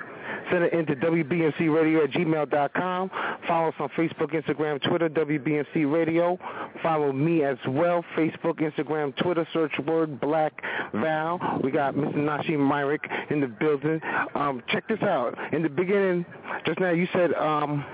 Send 0.51 0.63
it 0.63 0.73
into 0.73 0.95
WBMCradio 0.95 2.03
at 2.03 2.11
gmail.com. 2.11 3.11
Follow 3.47 3.69
us 3.69 3.75
on 3.79 3.89
Facebook, 3.89 4.33
Instagram, 4.33 4.81
Twitter, 4.87 5.09
WBMC 5.09 5.91
Radio. 5.91 6.37
Follow 6.81 7.11
me 7.11 7.43
as 7.43 7.57
well, 7.67 8.03
Facebook, 8.17 8.59
Instagram, 8.59 9.15
Twitter. 9.17 9.47
Search 9.53 9.73
word 9.85 10.19
Black 10.19 10.53
Val. 10.93 11.59
We 11.63 11.71
got 11.71 11.95
Mr. 11.95 12.15
Nashiem 12.15 12.59
Myrick 12.59 13.03
in 13.29 13.41
the 13.41 13.47
building. 13.47 13.99
Um, 14.35 14.63
check 14.69 14.87
this 14.87 15.01
out. 15.01 15.35
In 15.53 15.63
the 15.63 15.69
beginning, 15.69 16.25
just 16.65 16.79
now 16.79 16.91
you 16.91 17.07
said, 17.13 17.33
um, 17.33 17.85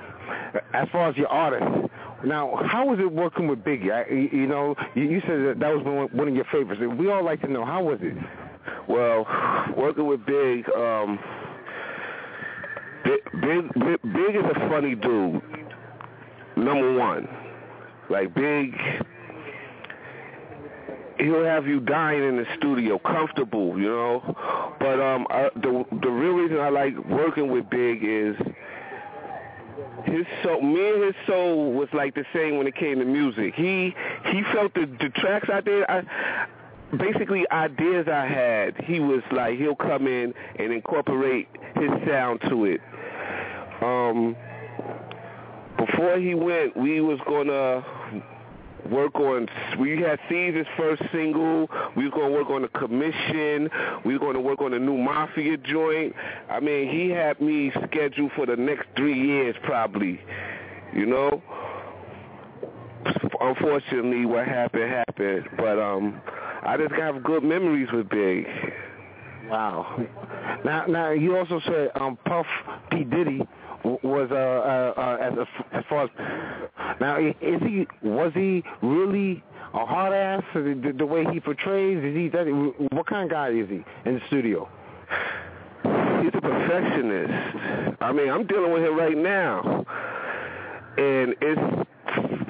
as 0.74 0.88
far 0.91 1.10
as 1.10 1.18
your 1.18 1.28
artist, 1.28 1.91
now, 2.26 2.60
how 2.70 2.88
was 2.88 2.99
it 2.99 3.12
working 3.12 3.47
with 3.47 3.60
Biggie? 3.64 3.91
I, 3.91 4.10
you 4.12 4.47
know, 4.47 4.76
you, 4.95 5.03
you 5.03 5.22
said 5.22 5.45
that 5.45 5.60
that 5.60 5.76
was 5.76 5.86
one, 5.86 6.08
one 6.18 6.28
of 6.28 6.36
your 6.36 6.45
favorites. 6.45 6.82
We 6.97 7.12
all 7.12 7.24
like 7.24 7.41
to 7.41 7.47
know, 7.47 7.66
how 7.66 7.84
was 7.84 7.99
it? 8.01 8.18
Well, 8.88 9.26
working 9.78 10.08
with 10.08 10.26
Big, 10.26 10.68
um, 10.76 11.20
Big, 13.06 13.41
Big, 13.41 14.01
Big, 14.01 14.36
is 14.36 14.43
a 14.43 14.70
funny 14.70 14.95
dude. 14.95 15.41
Number 16.58 16.93
one, 16.93 17.28
like 18.10 18.34
Big, 18.34 18.76
he'll 21.20 21.43
have 21.43 21.68
you 21.68 21.80
dying 21.80 22.24
in 22.24 22.38
the 22.38 22.45
studio, 22.58 22.97
comfortable, 22.99 23.80
you 23.80 23.88
know. 23.89 24.76
But 24.80 24.99
um, 24.99 25.28
I, 25.30 25.49
the 25.56 25.86
the 26.01 26.10
real 26.10 26.34
reason 26.34 26.60
I 26.60 26.70
like 26.70 26.97
working 27.06 27.51
with 27.51 27.70
Big 27.70 28.03
is 28.03 28.36
his 30.06 30.26
soul. 30.43 30.62
Me 30.62 30.89
and 30.89 31.03
his 31.03 31.16
soul 31.28 31.74
was 31.74 31.89
like 31.93 32.16
the 32.16 32.26
same 32.34 32.58
when 32.58 32.68
it 32.68 32.76
came 32.76 32.99
to 32.99 33.06
music. 33.06 33.53
He 33.56 33.93
he 34.32 34.43
felt 34.53 34.74
the 34.74 34.86
the 34.99 35.10
tracks 35.10 35.49
I 35.51 35.62
did. 35.62 35.84
I 35.88 36.03
basically 36.97 37.49
ideas 37.51 38.08
I 38.08 38.26
had. 38.26 38.84
He 38.84 38.99
was 38.99 39.22
like 39.32 39.58
he'll 39.58 39.76
come 39.76 40.08
in 40.08 40.34
and 40.58 40.72
incorporate 40.72 41.47
his 41.76 41.89
sound 42.08 42.41
to 42.49 42.66
it. 42.66 42.82
Um, 43.86 44.36
before 45.77 46.17
he 46.17 46.33
went, 46.33 46.75
we 46.75 47.01
was 47.01 47.19
gonna 47.27 47.86
work 48.89 49.15
on. 49.15 49.47
We 49.79 50.01
had 50.01 50.19
Cease's 50.27 50.65
first 50.75 51.03
single. 51.11 51.69
We 51.95 52.05
was 52.05 52.13
gonna 52.13 52.31
work 52.31 52.49
on 52.49 52.63
the 52.63 52.67
commission. 52.69 53.69
We 54.03 54.13
was 54.13 54.21
gonna 54.21 54.41
work 54.41 54.61
on 54.61 54.71
the 54.71 54.79
new 54.79 54.97
Mafia 54.97 55.57
joint. 55.57 56.15
I 56.49 56.59
mean, 56.59 56.89
he 56.89 57.09
had 57.09 57.39
me 57.39 57.71
scheduled 57.86 58.31
for 58.36 58.45
the 58.45 58.55
next 58.55 58.88
three 58.95 59.19
years, 59.19 59.55
probably. 59.63 60.19
You 60.93 61.05
know. 61.05 61.43
Unfortunately, 63.39 64.25
what 64.25 64.47
happened 64.47 64.91
happened, 64.91 65.47
but 65.57 65.77
um, 65.77 66.19
I 66.63 66.75
just 66.77 66.93
have 66.95 67.21
good 67.21 67.43
memories 67.43 67.89
with 67.93 68.09
Big. 68.09 68.47
Wow. 69.49 70.07
Now, 70.63 70.85
now 70.87 71.11
you 71.11 71.37
also 71.37 71.61
said 71.67 71.91
um, 71.93 72.17
Puff 72.25 72.47
P 72.89 73.03
Diddy 73.03 73.41
was 73.83 74.29
uh, 74.31 74.35
uh, 74.35 74.93
uh, 74.99 75.17
as 75.21 75.47
as 75.73 75.83
far 75.87 76.05
as 76.05 76.09
now 76.99 77.19
is 77.19 77.61
he 77.61 77.85
was 78.01 78.31
he 78.33 78.63
really 78.81 79.43
a 79.75 79.85
hard 79.85 80.13
ass 80.13 80.43
the, 80.53 80.93
the, 80.97 81.05
way 81.05 81.25
he 81.31 81.39
portrays? 81.39 82.03
Is 82.03 82.15
he 82.15 82.29
that? 82.29 82.47
What 82.91 83.05
kind 83.07 83.25
of 83.25 83.29
guy 83.29 83.49
is 83.49 83.69
he 83.69 83.83
in 84.05 84.15
the 84.15 84.21
studio? 84.27 84.69
He's 85.83 86.31
a 86.33 86.41
perfectionist. 86.41 87.97
I 88.01 88.11
mean, 88.11 88.29
I'm 88.29 88.47
dealing 88.47 88.71
with 88.71 88.83
him 88.83 88.97
right 88.97 89.17
now, 89.17 89.85
and 90.97 91.35
it's 91.41 91.85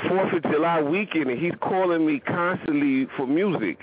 Fourth 0.07 0.33
of 0.33 0.43
July 0.51 0.81
weekend, 0.81 1.31
and 1.31 1.39
he's 1.39 1.53
calling 1.61 2.05
me 2.05 2.19
constantly 2.19 3.07
for 3.17 3.25
music. 3.25 3.79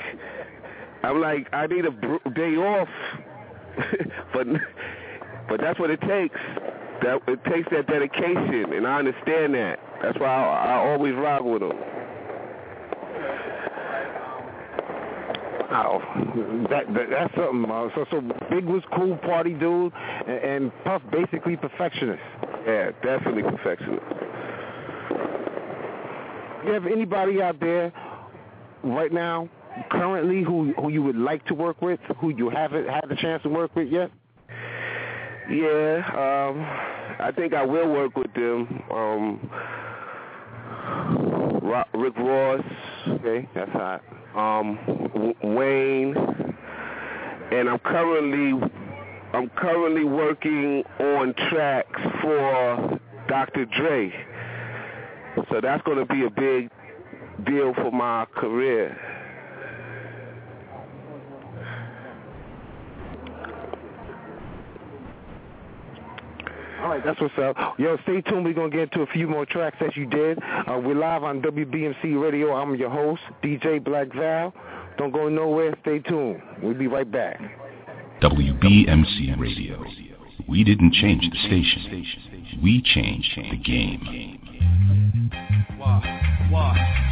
I'm 1.02 1.20
like, 1.20 1.48
I 1.52 1.66
need 1.66 1.84
a 1.84 1.90
br- 1.90 2.28
day 2.34 2.56
off, 2.56 2.88
but 4.34 4.46
but 5.48 5.60
that's 5.60 5.78
what 5.78 5.90
it 5.90 6.00
takes. 6.02 6.38
That 7.02 7.20
it 7.26 7.42
takes 7.44 7.68
that 7.70 7.86
dedication, 7.88 8.72
and 8.72 8.86
I 8.86 8.98
understand 8.98 9.54
that. 9.54 9.78
That's 10.02 10.18
why 10.18 10.28
I, 10.28 10.74
I 10.74 10.90
always 10.92 11.14
rock 11.14 11.42
with 11.42 11.62
him. 11.62 11.72
Wow, 15.72 16.02
that, 16.70 16.84
that 16.92 17.10
that's 17.10 17.34
something. 17.34 17.70
Uh, 17.70 17.88
so 17.94 18.04
so 18.10 18.20
Big 18.50 18.64
was 18.66 18.82
cool 18.94 19.16
party 19.16 19.54
dude, 19.54 19.92
and, 20.28 20.44
and 20.44 20.72
Puff 20.84 21.02
basically 21.10 21.56
perfectionist. 21.56 22.22
Yeah, 22.66 22.90
definitely 23.02 23.42
perfectionist. 23.42 24.04
You 26.64 26.72
have 26.72 26.86
anybody 26.86 27.42
out 27.42 27.58
there 27.58 27.92
right 28.84 29.12
now, 29.12 29.48
currently, 29.90 30.42
who 30.42 30.72
who 30.74 30.90
you 30.90 31.02
would 31.02 31.16
like 31.16 31.44
to 31.46 31.54
work 31.54 31.80
with, 31.82 32.00
who 32.18 32.30
you 32.30 32.50
haven't 32.50 32.88
had 32.88 33.04
the 33.08 33.16
chance 33.16 33.42
to 33.44 33.48
work 33.48 33.74
with 33.76 33.88
yet? 33.88 34.10
Yeah, 35.50 36.02
um, 36.14 36.64
I 37.20 37.32
think 37.34 37.52
I 37.52 37.64
will 37.64 37.90
work 37.92 38.16
with 38.16 38.32
them. 38.34 38.82
Um, 38.90 39.50
Rick 41.94 42.16
Ross, 42.16 42.60
okay, 43.08 43.48
that's 43.54 43.70
hot. 43.72 44.02
Um, 44.36 44.78
w- 45.14 45.34
Wayne, 45.56 46.16
and 47.52 47.68
I'm 47.68 47.78
currently 47.80 48.68
I'm 49.34 49.48
currently 49.56 50.04
working 50.04 50.82
on 51.00 51.34
tracks 51.48 52.00
for 52.20 53.00
Dr. 53.28 53.64
Dre. 53.66 54.12
So 55.50 55.60
that's 55.62 55.82
going 55.84 55.98
to 55.98 56.06
be 56.06 56.24
a 56.24 56.30
big 56.30 56.70
deal 57.46 57.72
for 57.74 57.90
my 57.90 58.26
career. 58.36 58.96
All 66.82 66.88
right, 66.88 67.04
that's 67.04 67.20
what's 67.20 67.38
up. 67.38 67.78
Yo, 67.78 67.96
stay 68.02 68.20
tuned. 68.22 68.44
We're 68.44 68.54
going 68.54 68.72
to 68.72 68.76
get 68.76 68.92
into 68.92 69.02
a 69.02 69.06
few 69.12 69.28
more 69.28 69.46
tracks 69.46 69.76
that 69.80 69.96
you 69.96 70.04
did. 70.04 70.36
Uh, 70.42 70.80
we're 70.84 70.96
live 70.96 71.22
on 71.22 71.40
WBMC 71.40 72.20
Radio. 72.20 72.54
I'm 72.54 72.74
your 72.74 72.90
host, 72.90 73.22
DJ 73.40 73.82
Black 73.82 74.12
Val. 74.12 74.52
Don't 74.98 75.12
go 75.12 75.28
nowhere. 75.28 75.76
Stay 75.82 76.00
tuned. 76.00 76.42
We'll 76.60 76.74
be 76.74 76.88
right 76.88 77.08
back. 77.08 77.40
WBMC 78.20 79.38
Radio. 79.38 79.84
We 80.48 80.64
didn't 80.64 80.92
change 80.94 81.22
the 81.30 81.38
station. 81.46 82.04
We 82.60 82.82
changed 82.82 83.30
the 83.36 83.58
game. 83.58 84.40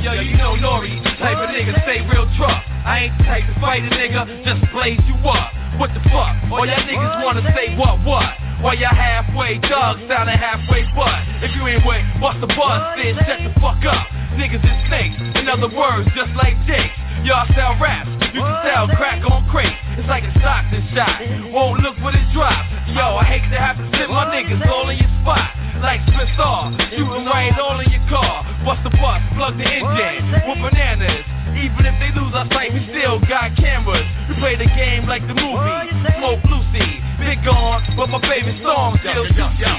Yo, 0.02 0.12
you 0.12 0.36
know 0.36 0.56
Nori, 0.56 0.98
the 1.04 1.10
type 1.10 1.38
of 1.38 1.48
nigga 1.50 1.80
stay 1.84 2.00
real 2.10 2.26
tough. 2.36 2.62
I 2.84 3.06
ain't 3.06 3.18
the 3.18 3.24
type 3.24 3.46
to 3.46 3.60
fight 3.60 3.82
a 3.84 3.90
nigga, 3.94 4.44
just 4.44 4.72
blaze 4.72 4.98
you 5.06 5.14
up. 5.28 5.78
What 5.78 5.94
the 5.94 6.00
fuck? 6.10 6.34
All 6.50 6.66
y'all 6.66 6.76
niggas 6.76 7.24
wanna 7.24 7.42
say 7.54 7.76
what 7.76 8.04
what? 8.04 8.49
While 8.60 8.76
y'all 8.76 8.92
halfway 8.92 9.56
down 9.56 10.28
and 10.28 10.36
halfway 10.36 10.84
butt. 10.92 11.24
If 11.40 11.56
you 11.56 11.64
ain't 11.64 11.80
with 11.80 12.04
bust 12.20 12.44
the 12.44 12.46
buzz, 12.52 12.92
then 13.00 13.16
shut 13.24 13.40
the 13.40 13.52
fuck 13.56 13.80
up. 13.88 14.04
Niggas 14.36 14.60
is 14.60 14.78
snakes, 14.84 15.16
in 15.16 15.48
other 15.48 15.72
words, 15.72 16.04
just 16.12 16.28
like 16.36 16.52
dicks. 16.68 16.92
Y'all 17.24 17.48
sell 17.56 17.72
raps, 17.80 18.12
you 18.36 18.40
can 18.44 18.58
sell 18.60 18.84
crack 19.00 19.24
on 19.24 19.48
crate. 19.48 19.72
It's 19.96 20.08
like 20.08 20.24
a 20.24 20.32
Stockton 20.40 20.84
shot, 20.92 21.24
won't 21.52 21.80
look 21.80 21.96
when 22.04 22.12
it 22.12 22.28
drops. 22.36 22.68
Yo, 22.92 23.16
I 23.16 23.24
hate 23.24 23.48
to 23.48 23.56
have 23.56 23.80
to 23.80 23.84
sit 23.96 24.12
my 24.12 24.28
niggas 24.28 24.60
all 24.68 24.92
in 24.92 25.00
your 25.00 25.12
spot. 25.24 25.56
Like 25.80 26.04
Smith 26.12 26.28
Saw, 26.36 26.68
shooting 26.92 27.24
right 27.24 27.56
all 27.56 27.80
in 27.80 27.88
your 27.88 28.04
car. 28.12 28.44
Bust 28.64 28.84
the 28.84 28.92
bus, 28.92 29.24
plug 29.40 29.56
the 29.56 29.64
engine 29.64 30.36
with 30.44 30.60
bananas. 30.60 31.24
Even 31.56 31.82
if 31.86 31.96
they 31.98 32.10
lose 32.14 32.34
our 32.34 32.46
sight, 32.50 32.72
we 32.72 32.84
still 32.90 33.20
got 33.26 33.56
cameras. 33.56 34.06
We 34.28 34.34
play 34.36 34.56
the 34.56 34.70
game 34.76 35.06
like 35.06 35.26
the 35.26 35.34
movie. 35.34 35.76
Smoke 36.18 36.44
Lucy, 36.46 37.00
big 37.18 37.42
on, 37.48 37.82
but 37.96 38.08
my 38.08 38.20
favorite 38.22 38.62
song 38.62 38.98
still 39.00 39.26
caption. 39.34 39.76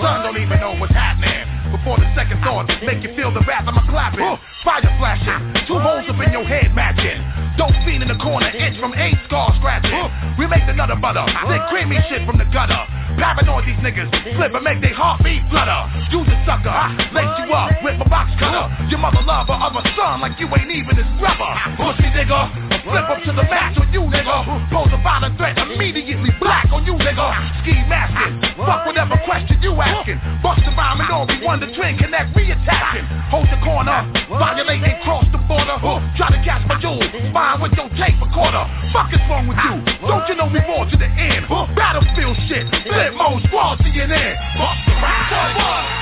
Son 0.00 0.22
don't 0.22 0.36
even 0.40 0.60
know 0.60 0.76
what's 0.78 0.92
happening. 0.92 1.63
Before 1.74 1.98
the 1.98 2.06
second 2.14 2.38
thought 2.46 2.70
make 2.86 3.02
you 3.02 3.10
feel 3.18 3.34
the 3.34 3.42
wrath 3.50 3.66
of 3.66 3.74
my 3.74 3.82
clapping. 3.90 4.22
Fire 4.62 4.94
flashing, 5.02 5.66
two 5.66 5.74
holes 5.74 6.06
up 6.06 6.22
in 6.22 6.30
your 6.30 6.46
head 6.46 6.70
matching. 6.70 7.18
Dope 7.58 7.74
fiend 7.82 7.98
in 7.98 8.08
the 8.08 8.18
corner, 8.22 8.46
inch 8.46 8.78
from 8.78 8.94
eight 8.94 9.18
scar 9.26 9.50
scratching. 9.58 9.90
We 10.38 10.46
make 10.46 10.62
the 10.70 10.72
nutter 10.72 10.94
butter, 10.94 11.26
sick 11.50 11.62
creamy 11.74 11.98
shit 12.06 12.22
from 12.30 12.38
the 12.38 12.46
gutter. 12.54 12.78
Paranoid 13.18 13.66
these 13.66 13.78
niggas, 13.82 14.06
flip 14.38 14.54
and 14.54 14.62
make 14.62 14.82
their 14.86 14.94
heartbeat 14.94 15.42
flutter. 15.50 15.90
Use 16.14 16.30
a 16.30 16.38
sucker, 16.46 16.74
lace 17.10 17.34
you 17.42 17.50
up 17.50 17.74
with 17.82 17.98
a 17.98 18.06
box 18.06 18.30
cutter. 18.38 18.70
Your 18.86 19.02
mother 19.02 19.22
love 19.26 19.50
her 19.50 19.58
other 19.58 19.82
son 19.98 20.22
like 20.22 20.38
you 20.38 20.46
ain't 20.54 20.70
even 20.70 20.94
his 20.94 21.10
brother. 21.18 21.50
Pussy 21.74 22.06
nigga, 22.14 22.54
flip 22.86 23.06
up 23.10 23.18
to 23.26 23.34
the 23.34 23.46
match 23.50 23.74
on 23.82 23.90
you 23.90 24.06
nigga. 24.06 24.46
Pose 24.70 24.94
a 24.94 24.98
violent 25.02 25.34
threat, 25.38 25.58
immediately 25.58 26.30
black 26.38 26.70
on 26.70 26.86
you 26.86 26.94
nigga. 26.94 27.26
Ski 27.62 27.74
masking, 27.90 28.38
fuck 28.62 28.86
whatever 28.86 29.18
question 29.26 29.58
you 29.62 29.74
asking. 29.78 30.18
Bust 30.42 30.62
the 30.66 30.74
rhyme 30.74 31.00
and 31.00 31.10
all 31.10 31.26
be 31.26 31.38
one 31.40 31.62
to 31.66 31.74
twin 31.76 31.96
connect, 31.96 32.36
reattaching. 32.36 33.06
Hold 33.30 33.48
the 33.48 33.58
corner, 33.64 34.04
violating, 34.28 35.00
cross 35.02 35.24
the 35.32 35.38
border. 35.48 35.76
Try 36.16 36.28
to 36.30 36.40
catch 36.44 36.66
my 36.68 36.80
jewel, 36.80 37.00
fine 37.32 37.60
with 37.60 37.72
your 37.72 37.88
tape 37.96 38.20
recorder. 38.20 38.64
Fuck 38.92 39.12
is 39.12 39.20
wrong 39.28 39.48
with 39.48 39.58
you? 39.64 39.80
Don't 40.06 40.28
you 40.28 40.36
know 40.36 40.46
we 40.46 40.60
more 40.68 40.84
to 40.84 40.96
the 40.96 41.08
end? 41.08 41.48
Battlefield 41.48 42.36
shit, 42.48 42.68
flip 42.68 43.14
mode, 43.14 43.42
squad 43.48 43.80
CNN. 43.80 44.36
Bust 44.58 44.80
the 44.86 44.92
rhyme, 45.00 45.56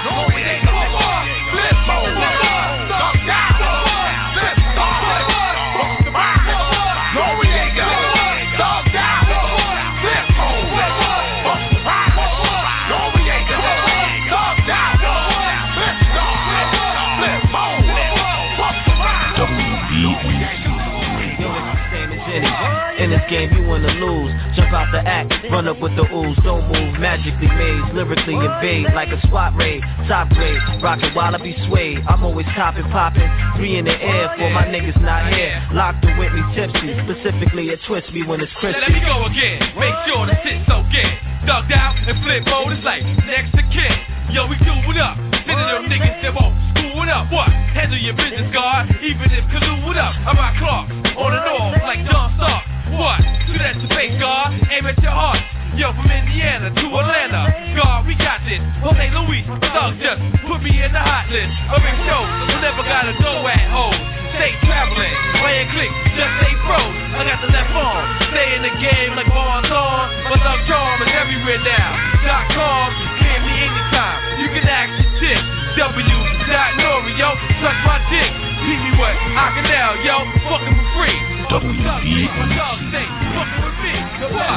no 0.06 0.26
it 0.34 0.42
ain't 0.42 0.64
no 0.64 0.72
more. 0.72 1.22
Flip 1.54 1.76
mode, 1.86 2.51
this 23.12 23.28
game, 23.28 23.52
you 23.52 23.68
wanna 23.68 23.92
lose. 24.00 24.32
Jump 24.56 24.72
out 24.72 24.88
the 24.88 25.04
act, 25.04 25.28
run 25.52 25.68
up 25.68 25.76
with 25.84 25.92
the 26.00 26.08
ooze. 26.08 26.36
Don't 26.40 26.64
move, 26.72 26.96
magically 26.96 27.48
made, 27.52 27.92
lyrically 27.92 28.40
invade 28.40 28.88
like 28.96 29.12
a 29.12 29.20
spot 29.28 29.52
raid. 29.52 29.84
Top 30.08 30.32
grade, 30.32 30.60
rockin' 30.80 31.12
while 31.12 31.36
I 31.36 31.38
be 31.38 31.52
swayed. 31.68 32.00
I'm 32.08 32.24
always 32.24 32.48
copping, 32.56 32.88
popping, 32.88 33.28
three 33.56 33.76
in 33.76 33.84
the 33.84 33.92
air 33.92 34.32
for 34.40 34.48
my 34.48 34.64
niggas 34.64 34.96
not 35.04 35.28
here. 35.28 35.60
Locked 35.76 36.00
the 36.00 36.16
Whitney 36.16 36.40
tipsy, 36.56 36.96
specifically 37.04 37.68
it 37.68 37.80
twists 37.86 38.10
me 38.12 38.24
when 38.24 38.40
it's 38.40 38.52
crispy. 38.56 38.80
Now 38.80 38.88
let 38.88 38.96
me 38.96 39.04
go 39.04 39.28
again. 39.28 39.60
Make 39.76 39.96
sure 40.08 40.24
the 40.24 40.36
shit's 40.40 40.64
so 40.64 40.80
good. 40.88 41.12
Dugged 41.44 41.76
out 41.76 42.00
and 42.08 42.16
flip 42.24 42.48
mode 42.48 42.72
is 42.72 42.84
like 42.84 43.04
next 43.28 43.52
to 43.52 43.62
kid. 43.68 43.92
Yo, 44.32 44.48
we 44.48 44.56
doing 44.64 44.96
up. 44.96 45.20
None 45.44 45.60
of 45.60 45.68
them 45.68 45.92
niggas 45.92 46.22
that 46.24 46.32
won't 46.32 46.56
screwing 46.72 47.12
up. 47.12 47.28
What? 47.28 47.52
Handle 47.76 48.00
your 48.00 48.16
business, 48.16 48.48
guard. 48.54 48.88
Even 49.04 49.28
if 49.28 49.44
collude 49.52 50.00
up. 50.00 50.16
I'm 50.24 50.36
my 50.36 50.56
clock 50.56 50.88
on 50.88 51.32
and 51.36 51.44
off 51.44 51.76
like 51.84 52.00
John 52.08 52.32
Stark. 52.40 52.71
What? 52.90 53.22
Do 53.46 53.54
that 53.58 53.78
to 53.78 53.86
face, 53.94 54.18
guard. 54.18 54.58
Aim 54.70 54.86
at 54.86 54.98
your 55.02 55.14
heart. 55.14 55.40
Yo, 55.72 55.88
from 55.96 56.10
Indiana 56.12 56.68
to 56.68 56.84
Atlanta. 56.84 57.48
God, 57.72 58.04
we 58.04 58.12
got 58.12 58.44
this. 58.44 58.60
Jose 58.84 59.08
Luis, 59.16 59.48
thug 59.72 59.96
just 59.96 60.20
put 60.44 60.60
me 60.60 60.76
in 60.84 60.92
the 60.92 61.00
hot 61.00 61.32
list. 61.32 61.48
Of 61.72 61.80
his 61.80 61.96
shows, 62.04 62.28
I 62.28 62.60
never 62.60 62.84
gotta 62.84 63.16
go 63.16 63.48
at 63.48 63.72
home. 63.72 63.96
Stay 64.36 64.52
traveling, 64.68 65.16
playing 65.40 65.68
click, 65.72 65.92
just 66.12 66.32
stay 66.44 66.54
froze. 66.68 66.92
I 67.16 67.24
got 67.24 67.40
the 67.40 67.48
left 67.52 67.72
arm, 67.72 68.04
stay 68.32 68.48
in 68.52 68.60
the 68.64 68.74
game 68.84 69.16
like 69.16 69.28
Bonds 69.32 69.72
on. 69.72 70.12
My 70.28 70.36
thug 70.44 70.60
charm 70.68 71.00
is 71.04 71.12
everywhere 71.16 71.60
now. 71.64 71.90
Dot 72.20 72.44
com, 72.52 72.92
hear 73.16 73.40
me 73.40 73.52
anytime. 73.64 74.44
You 74.44 74.48
can 74.52 74.68
ask 74.68 74.92
your 75.00 75.08
chick. 75.24 75.40
W. 75.72 76.18
Dot 76.52 76.76
Nori, 76.84 77.16
yo, 77.16 77.32
suck 77.64 77.76
my 77.88 77.96
dick. 78.12 78.28
Meet 78.68 78.76
me 78.76 78.92
what? 79.00 79.16
I 79.16 79.56
can 79.56 79.64
now, 79.72 79.96
yo, 80.04 80.20
fucking 80.52 80.76
for 80.76 80.88
free. 81.00 81.31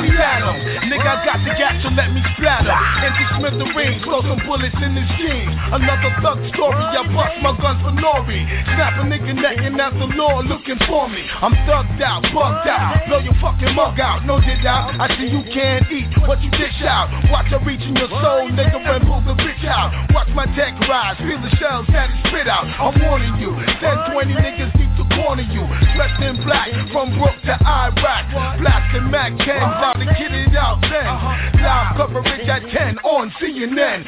Piano. 0.05 0.55
Nigga, 0.87 1.11
I 1.11 1.25
got 1.27 1.43
the 1.43 1.51
gas, 1.59 1.75
so 1.83 1.91
let 1.91 2.07
me 2.15 2.23
splatter. 2.37 2.71
Empty 3.03 3.25
Smith 3.35 3.59
the 3.59 3.67
ring, 3.75 3.99
throw 4.07 4.23
some 4.23 4.39
bullets 4.47 4.79
in 4.79 4.95
his 4.95 5.09
jeans. 5.19 5.51
Another 5.75 6.15
thug 6.23 6.39
story, 6.55 6.79
I 6.79 7.03
bust 7.11 7.35
my 7.43 7.51
guns 7.59 7.83
for 7.83 7.91
Nori. 7.91 8.47
Snap 8.71 8.95
a 9.01 9.03
nigga 9.03 9.35
neck 9.35 9.59
and 9.59 9.75
that's 9.75 9.91
the 9.99 10.07
law 10.15 10.39
looking 10.39 10.79
for 10.87 11.09
me. 11.11 11.19
I'm 11.43 11.51
thugged 11.67 11.99
out, 11.99 12.23
bugged 12.31 12.67
out, 12.69 13.03
blow 13.11 13.19
your 13.19 13.35
fucking 13.43 13.75
mug 13.75 13.99
out. 13.99 14.23
No 14.23 14.39
dig 14.39 14.63
out, 14.63 14.95
I 14.95 15.11
see 15.19 15.27
you 15.27 15.43
can't 15.51 15.83
eat 15.91 16.07
what 16.23 16.39
you 16.39 16.51
dish 16.51 16.79
out. 16.87 17.11
Watch 17.27 17.51
her 17.51 17.59
reach 17.67 17.83
in 17.83 17.95
your 17.99 18.07
soul, 18.07 18.47
nigga, 18.55 18.79
and 18.79 19.03
pull 19.03 19.19
the 19.27 19.35
bitch 19.35 19.67
out. 19.67 19.91
Watch 20.15 20.31
my 20.31 20.47
tech 20.55 20.79
rise, 20.87 21.19
feel 21.19 21.41
the 21.43 21.51
shells 21.59 21.87
that 21.91 22.07
it 22.07 22.19
spit 22.31 22.47
out. 22.47 22.63
I'm 22.63 22.95
warning 23.03 23.35
you, 23.35 23.51
10, 23.51 24.15
20 24.15 24.31
niggas 24.39 24.71
corner 25.15 25.47
you. 25.47 25.63
Dressed 25.95 26.21
in 26.21 26.35
black, 26.43 26.69
from 26.91 27.17
Brook 27.17 27.35
to 27.45 27.55
Iraq. 27.63 28.59
Blasting 28.59 29.09
Mac 29.11 29.37
10, 29.37 29.47
about 29.47 29.95
uh-huh. 29.95 30.03
to 30.03 30.05
get 30.19 30.31
it 30.31 30.55
out 30.55 30.81
then. 30.81 31.07
Uh-huh. 31.07 31.63
Live 31.63 31.97
coverage 31.97 32.47
at 32.47 32.61
10 32.61 32.99
on 32.99 33.31
CNN. 33.41 34.05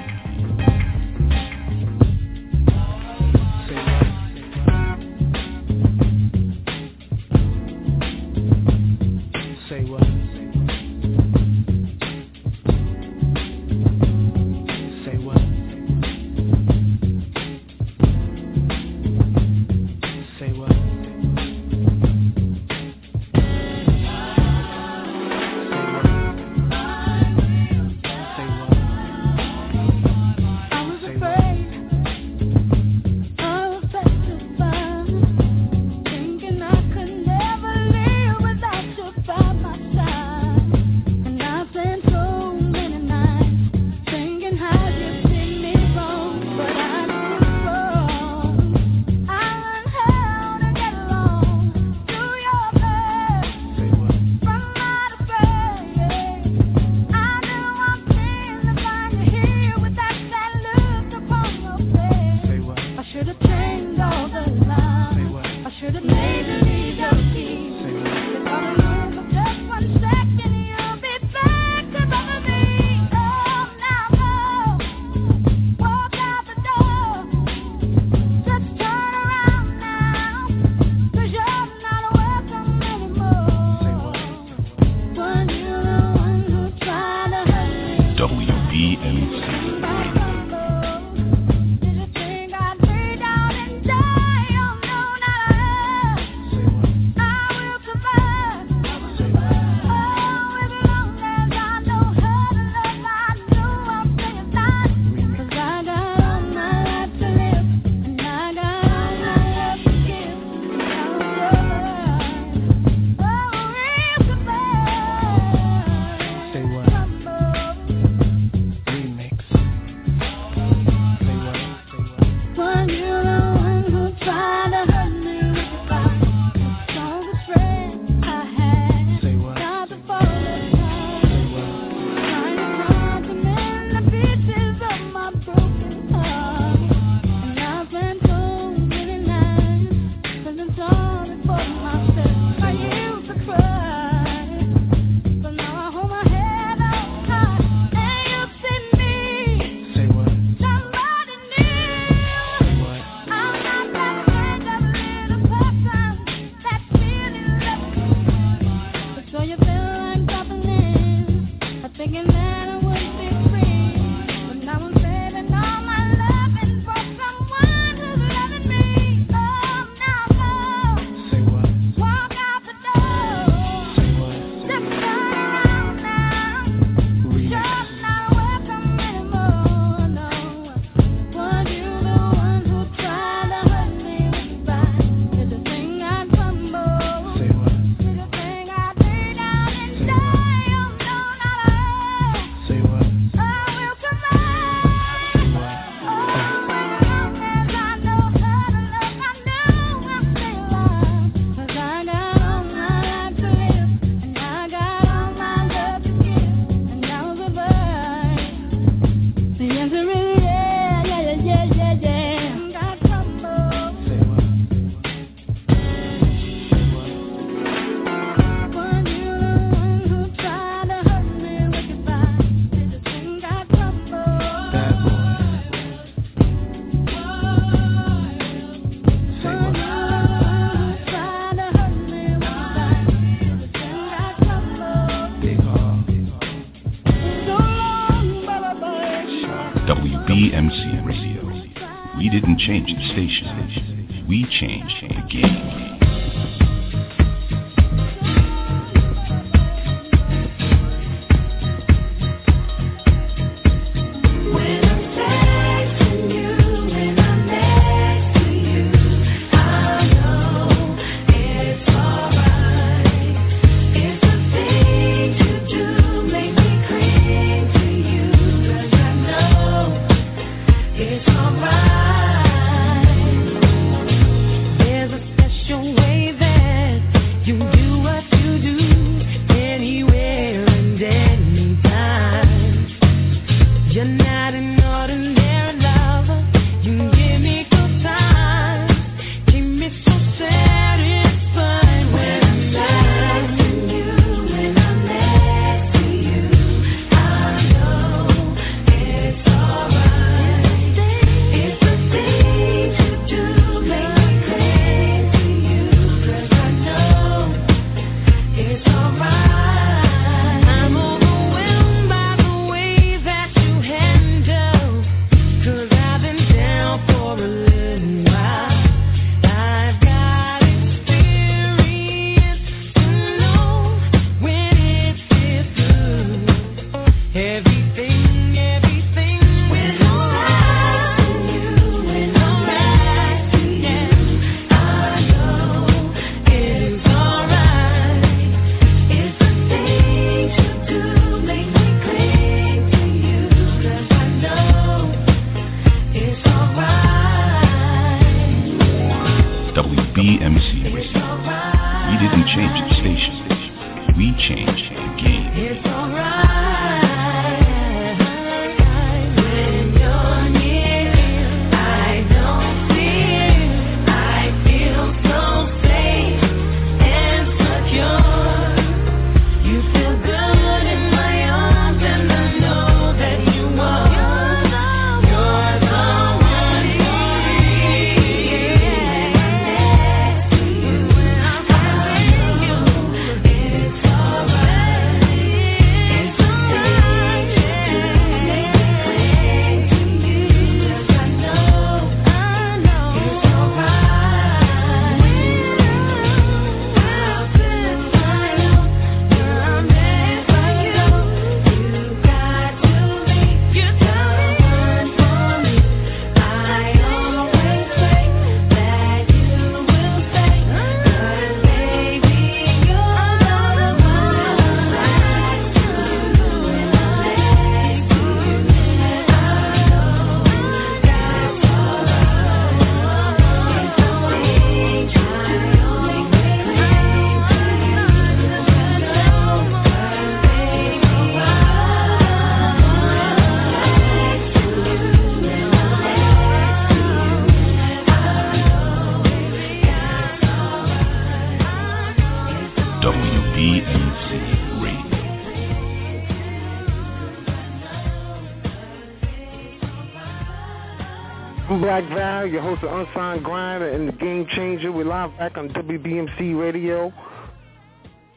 Your 452.45 452.61
host 452.63 452.83
of 452.83 452.91
Unsigned 452.91 453.43
Grinder 453.43 453.89
and 453.89 454.07
the 454.07 454.13
Game 454.13 454.47
Changer. 454.55 454.91
We're 454.91 455.05
live 455.05 455.37
back 455.37 455.57
on 455.57 455.69
WBMC 455.69 456.59
Radio. 456.59 457.13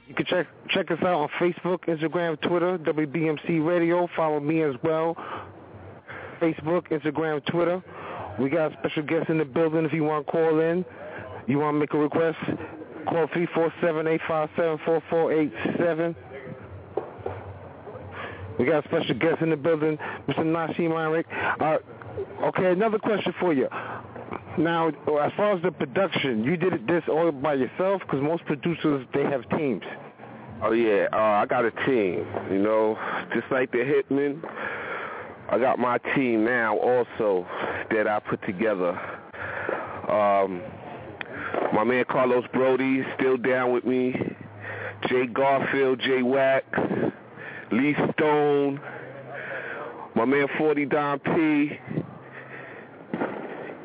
You 0.07 0.15
can 0.15 0.27
check 0.27 0.47
check 0.69 0.91
us 0.91 0.99
out 1.01 1.23
on 1.23 1.31
Facebook, 1.41 1.87
Instagram, 1.87 2.39
Twitter, 2.43 2.77
WBMC 2.77 3.67
Radio. 3.67 4.07
Follow 4.15 4.41
me 4.41 4.61
as 4.63 4.75
well. 4.83 5.17
Facebook, 6.39 6.91
Instagram, 6.91 7.43
Twitter. 7.47 7.83
We 8.39 8.51
got 8.51 8.73
a 8.73 8.75
special 8.79 9.05
guests 9.05 9.31
in 9.31 9.39
the 9.39 9.47
building 9.47 9.87
if 9.87 9.95
you 9.95 10.05
want 10.05 10.27
to 10.27 10.33
call 10.33 10.61
in. 10.61 10.85
You 11.47 11.61
want 11.61 11.77
to 11.77 11.81
make 11.81 11.95
a 11.95 11.99
request, 11.99 12.37
call 13.09 13.27
347-857-4487. 13.29 16.15
We 18.59 18.67
got 18.67 18.85
a 18.85 18.89
special 18.89 19.19
guest 19.19 19.41
in 19.41 19.49
the 19.49 19.57
building, 19.57 19.97
Mr. 20.29 20.77
Heinrich. 20.77 21.27
Uh, 21.59 21.79
okay, 22.49 22.73
another 22.73 22.99
question 22.99 23.35
for 23.41 23.53
you. 23.53 23.69
Now, 24.59 24.89
as 24.89 25.33
far 25.37 25.57
as 25.57 25.63
the 25.63 25.73
production, 25.73 26.45
you 26.45 26.57
did 26.57 26.87
this 26.87 27.03
all 27.09 27.33
by 27.33 27.55
yourself? 27.55 28.03
Because 28.03 28.23
most 28.23 28.45
producers, 28.45 29.07
they 29.13 29.25
have 29.25 29.49
teams. 29.51 29.83
Oh 30.63 30.73
yeah, 30.73 31.07
uh, 31.13 31.17
I 31.17 31.47
got 31.47 31.65
a 31.65 31.73
team. 31.87 32.25
You 32.51 32.59
know, 32.59 32.97
just 33.35 33.47
like 33.51 33.73
the 33.73 33.79
Hitman, 33.79 34.41
I 35.51 35.59
got 35.59 35.79
my 35.79 35.99
team 36.15 36.45
now 36.45 36.79
also 36.79 37.47
that 37.91 38.07
I 38.07 38.21
put 38.21 38.41
together. 38.47 38.91
Um, 40.09 40.63
my 41.73 41.85
man 41.85 42.05
Carlos 42.09 42.45
Broady 42.53 43.03
still 43.19 43.37
down 43.37 43.73
with 43.73 43.85
me. 43.85 44.15
Jay 45.09 45.27
Garfield, 45.27 46.01
Jay 46.01 46.23
Wax, 46.23 46.65
Lee 47.73 47.95
Stone, 48.13 48.81
my 50.15 50.25
man 50.25 50.47
40 50.57 50.87
Don 50.87 51.19
P, 51.19 51.79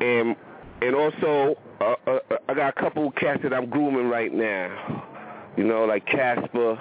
and 0.00 0.36
and 0.82 0.94
also 0.94 1.56
uh, 1.80 1.94
uh, 2.06 2.18
I 2.48 2.54
got 2.54 2.76
a 2.76 2.80
couple 2.80 3.10
cats 3.12 3.40
that 3.42 3.52
I'm 3.52 3.68
grooming 3.68 4.08
right 4.08 4.32
now. 4.32 5.06
You 5.56 5.64
know, 5.64 5.84
like 5.84 6.06
Casper 6.06 6.78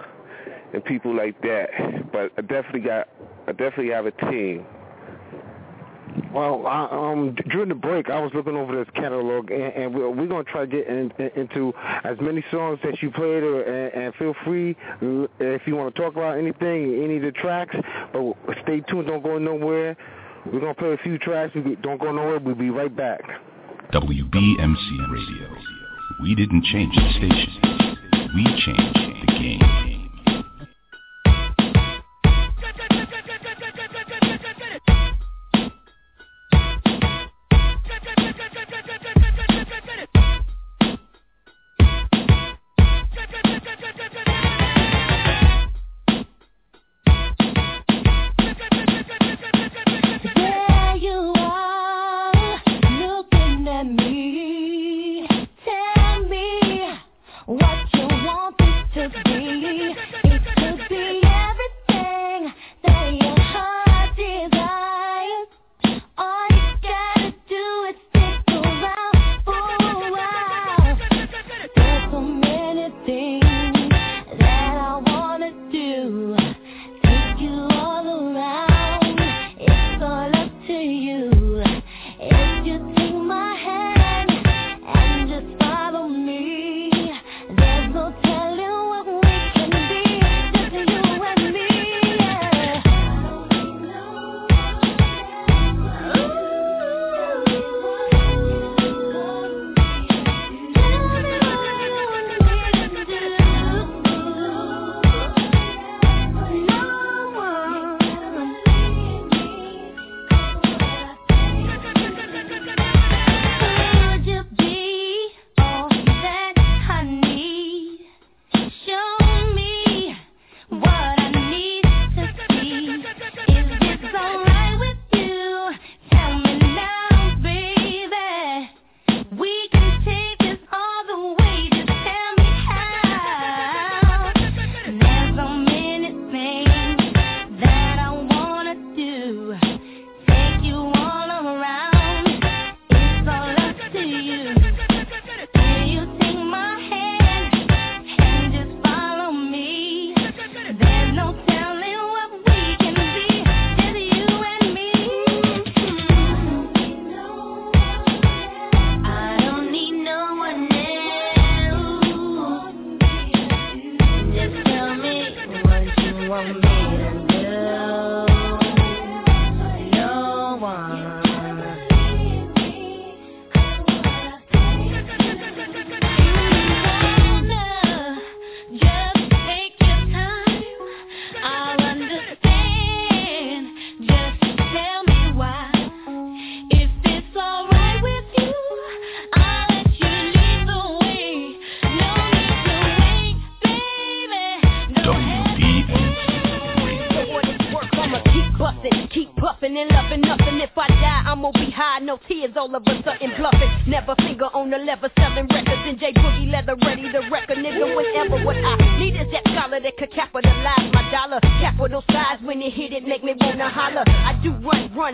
and 0.73 0.83
people 0.83 1.15
like 1.15 1.39
that. 1.41 1.69
But 2.11 2.31
I 2.37 2.41
definitely 2.41 2.81
got 2.81 3.09
I 3.47 3.51
definitely 3.51 3.91
have 3.91 4.05
a 4.05 4.11
team. 4.11 4.65
Well, 6.33 6.67
I, 6.67 6.87
um, 6.91 7.35
during 7.49 7.69
the 7.69 7.75
break, 7.75 8.09
I 8.09 8.19
was 8.19 8.31
looking 8.33 8.55
over 8.55 8.75
this 8.75 8.91
catalog, 8.93 9.51
and, 9.51 9.73
and 9.73 9.95
we're, 9.95 10.09
we're 10.09 10.27
going 10.27 10.45
to 10.45 10.51
try 10.51 10.61
to 10.61 10.67
get 10.67 10.87
in, 10.87 11.11
in, 11.17 11.31
into 11.35 11.73
as 12.03 12.19
many 12.19 12.43
songs 12.51 12.79
that 12.83 13.01
you 13.01 13.09
played, 13.09 13.43
or, 13.43 13.61
and, 13.61 14.03
and 14.03 14.15
feel 14.15 14.35
free 14.43 14.75
if 15.01 15.61
you 15.65 15.75
want 15.75 15.95
to 15.95 16.01
talk 16.01 16.13
about 16.13 16.37
anything, 16.37 17.03
any 17.03 17.17
of 17.17 17.23
the 17.23 17.31
tracks. 17.31 17.75
But 18.13 18.35
stay 18.63 18.81
tuned, 18.81 19.07
don't 19.07 19.23
go 19.23 19.37
nowhere. 19.37 19.97
We're 20.51 20.59
going 20.59 20.73
to 20.73 20.79
play 20.79 20.93
a 20.93 20.97
few 20.97 21.19
tracks. 21.19 21.53
We 21.53 21.75
don't 21.75 22.01
go 22.01 22.11
nowhere. 22.11 22.39
We'll 22.39 22.55
be 22.55 22.71
right 22.71 22.95
back. 22.95 23.21
WBMC 23.93 25.11
Radio. 25.11 25.55
We 26.21 26.33
didn't 26.33 26.63
change 26.65 26.95
the 26.95 27.09
station. 27.11 27.97
We 28.35 28.43
changed 28.65 28.95
the 28.95 29.33
game. 29.39 29.88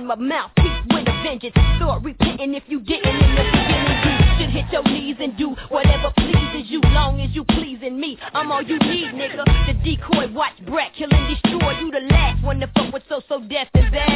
My 0.05 0.15
mouth, 0.15 0.51
peace 0.55 0.69
with 0.91 1.07
a 1.07 1.23
vengeance. 1.23 1.55
Start 1.77 2.03
repenting 2.03 2.53
if 2.53 2.63
you 2.67 2.79
didn't 2.79 3.09
in 3.09 3.35
the 3.35 3.43
beginning. 3.43 3.97
You 4.05 4.37
should 4.37 4.49
hit 4.51 4.65
your 4.71 4.83
knees 4.83 5.17
and 5.19 5.35
do 5.37 5.55
whatever 5.69 6.11
pleases 6.15 6.69
you, 6.69 6.79
long 6.93 7.19
as 7.21 7.33
you 7.33 7.43
pleasing 7.45 7.99
me. 7.99 8.17
I'm 8.33 8.51
all 8.51 8.61
you 8.61 8.77
need, 8.79 9.13
nigga. 9.13 9.43
The 9.65 9.73
decoy, 9.83 10.31
watch, 10.31 10.53
brat, 10.65 10.91
kill 10.95 11.09
and 11.11 11.35
destroy. 11.35 11.79
You 11.79 11.91
the 11.91 12.05
last 12.11 12.43
one 12.43 12.59
to 12.59 12.67
fuck 12.75 12.93
with 12.93 13.03
so 13.09 13.21
so 13.27 13.39
deaf 13.41 13.67
and 13.73 13.91
bad 13.91 14.14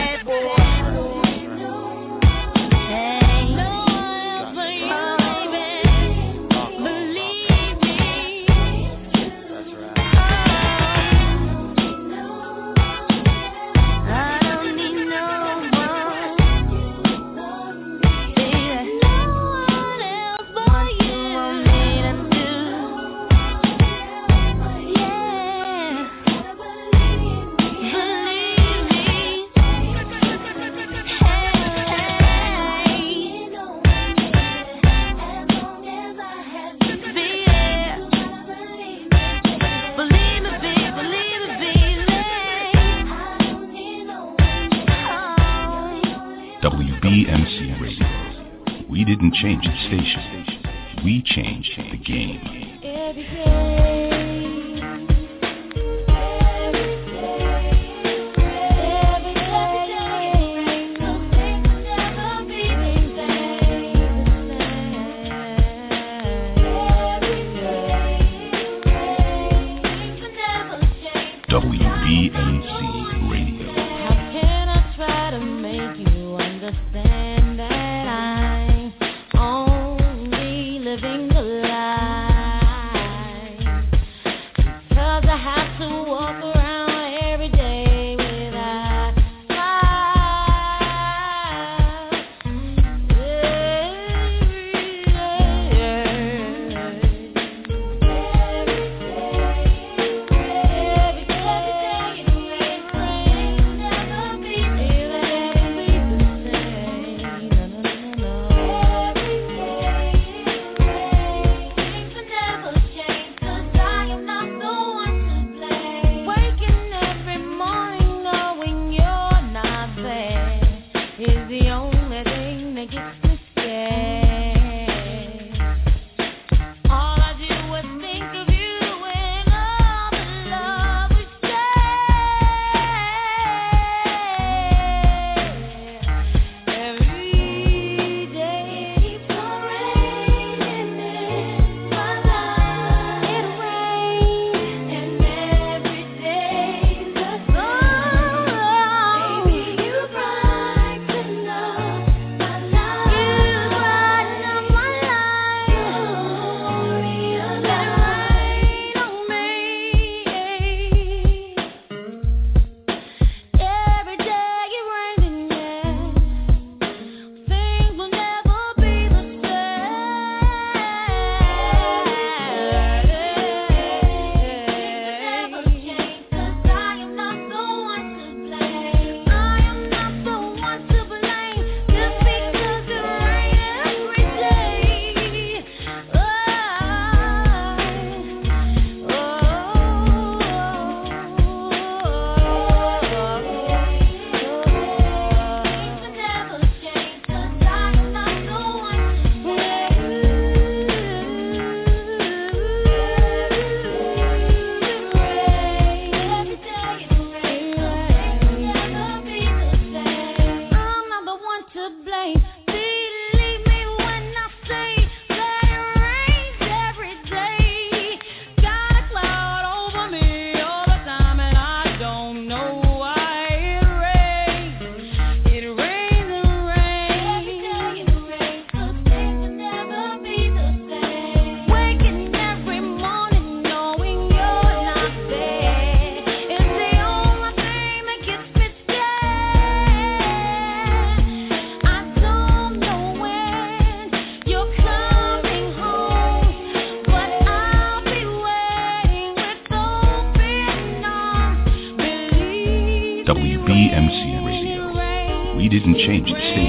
change 256.09 256.25
the 256.25 256.33
station. 256.33 256.68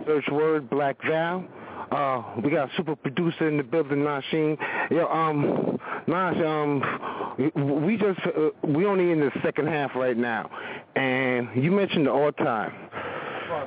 Search 0.06 0.26
word 0.32 0.70
Black 0.70 0.98
Val. 1.08 1.46
Uh, 1.92 2.22
we 2.44 2.52
got 2.52 2.70
super 2.76 2.96
producer 2.96 3.48
in 3.48 3.58
the 3.58 3.64
building, 3.64 4.00
Nashiem. 4.00 4.58
Yo, 4.92 5.08
um, 5.08 5.80
Nash, 6.08 6.38
um, 6.46 7.86
we 7.86 7.98
just 7.98 8.20
uh, 8.26 8.50
we 8.68 8.86
only 8.86 9.12
in 9.12 9.20
the 9.20 9.32
second 9.44 9.68
half 9.68 9.96
right 9.96 10.18
now, 10.18 10.50
and 10.96 11.48
you 11.56 11.72
mentioned 11.72 12.08
the 12.08 12.12
all-time 12.12 12.74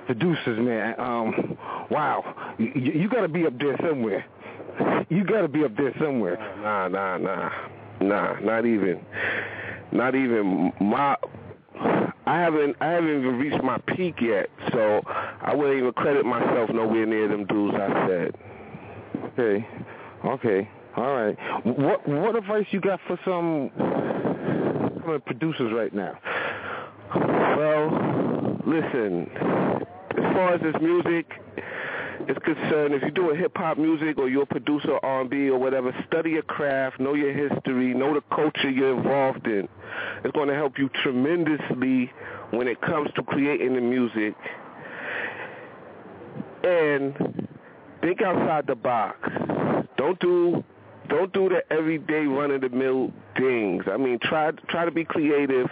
producers, 0.06 0.58
man. 0.58 0.94
Um, 0.98 1.58
wow, 1.90 2.54
you, 2.58 2.72
you 2.74 3.08
got 3.08 3.22
to 3.22 3.28
be 3.28 3.46
up 3.46 3.58
there 3.58 3.76
somewhere. 3.88 4.24
You 5.08 5.24
got 5.24 5.42
to 5.42 5.48
be 5.48 5.64
up 5.64 5.76
there 5.76 5.94
somewhere. 6.00 6.36
Nah, 6.62 6.88
nah, 6.88 7.18
nah, 7.18 7.50
nah, 8.00 8.38
not 8.40 8.66
even, 8.66 9.00
not 9.92 10.14
even 10.14 10.72
my. 10.80 11.16
I 12.26 12.38
haven't, 12.40 12.76
I 12.80 12.90
haven't 12.90 13.10
even 13.10 13.38
reached 13.38 13.62
my 13.64 13.78
peak 13.78 14.16
yet, 14.20 14.48
so 14.72 15.00
I 15.06 15.54
wouldn't 15.54 15.78
even 15.78 15.92
credit 15.92 16.24
myself 16.24 16.70
nowhere 16.70 17.06
near 17.06 17.28
them 17.28 17.46
dudes 17.46 17.76
I 17.76 18.08
said. 18.08 18.34
Okay, 19.32 19.66
okay, 20.24 20.68
all 20.96 21.12
right. 21.12 21.36
What 21.64 22.06
what 22.08 22.36
advice 22.36 22.66
you 22.70 22.80
got 22.80 23.00
for 23.06 23.18
some 23.24 23.70
some 25.04 25.20
producers 25.26 25.72
right 25.74 25.94
now? 25.94 26.18
Well, 27.14 28.60
listen, 28.66 29.28
as 30.16 30.32
far 30.34 30.54
as 30.54 30.60
this 30.60 30.74
music 30.80 31.26
is 32.28 32.36
concerned, 32.44 32.94
if 32.94 33.02
you're 33.02 33.10
doing 33.10 33.38
hip 33.38 33.56
hop 33.56 33.78
music 33.78 34.18
or 34.18 34.28
you're 34.28 34.42
a 34.42 34.46
producer, 34.46 34.98
R&B 35.02 35.48
or 35.48 35.58
whatever, 35.58 35.92
study 36.06 36.30
your 36.30 36.42
craft, 36.42 37.00
know 37.00 37.14
your 37.14 37.32
history, 37.32 37.94
know 37.94 38.14
the 38.14 38.22
culture 38.34 38.70
you're 38.70 38.96
involved 38.96 39.46
in. 39.46 39.68
It's 40.24 40.32
going 40.32 40.48
to 40.48 40.54
help 40.54 40.78
you 40.78 40.88
tremendously 41.02 42.12
when 42.50 42.68
it 42.68 42.80
comes 42.80 43.10
to 43.16 43.22
creating 43.22 43.74
the 43.74 43.80
music. 43.80 44.34
And 46.62 47.48
think 48.02 48.22
outside 48.22 48.66
the 48.66 48.74
box. 48.74 49.16
Don't 49.96 50.18
do 50.20 50.64
don't 51.08 51.32
do 51.32 51.48
the 51.48 51.60
everyday 51.72 52.24
run 52.26 52.52
of 52.52 52.60
the 52.60 52.68
mill 52.68 53.12
things. 53.36 53.84
I 53.90 53.96
mean, 53.96 54.18
try 54.22 54.52
try 54.68 54.84
to 54.84 54.90
be 54.90 55.04
creative 55.04 55.68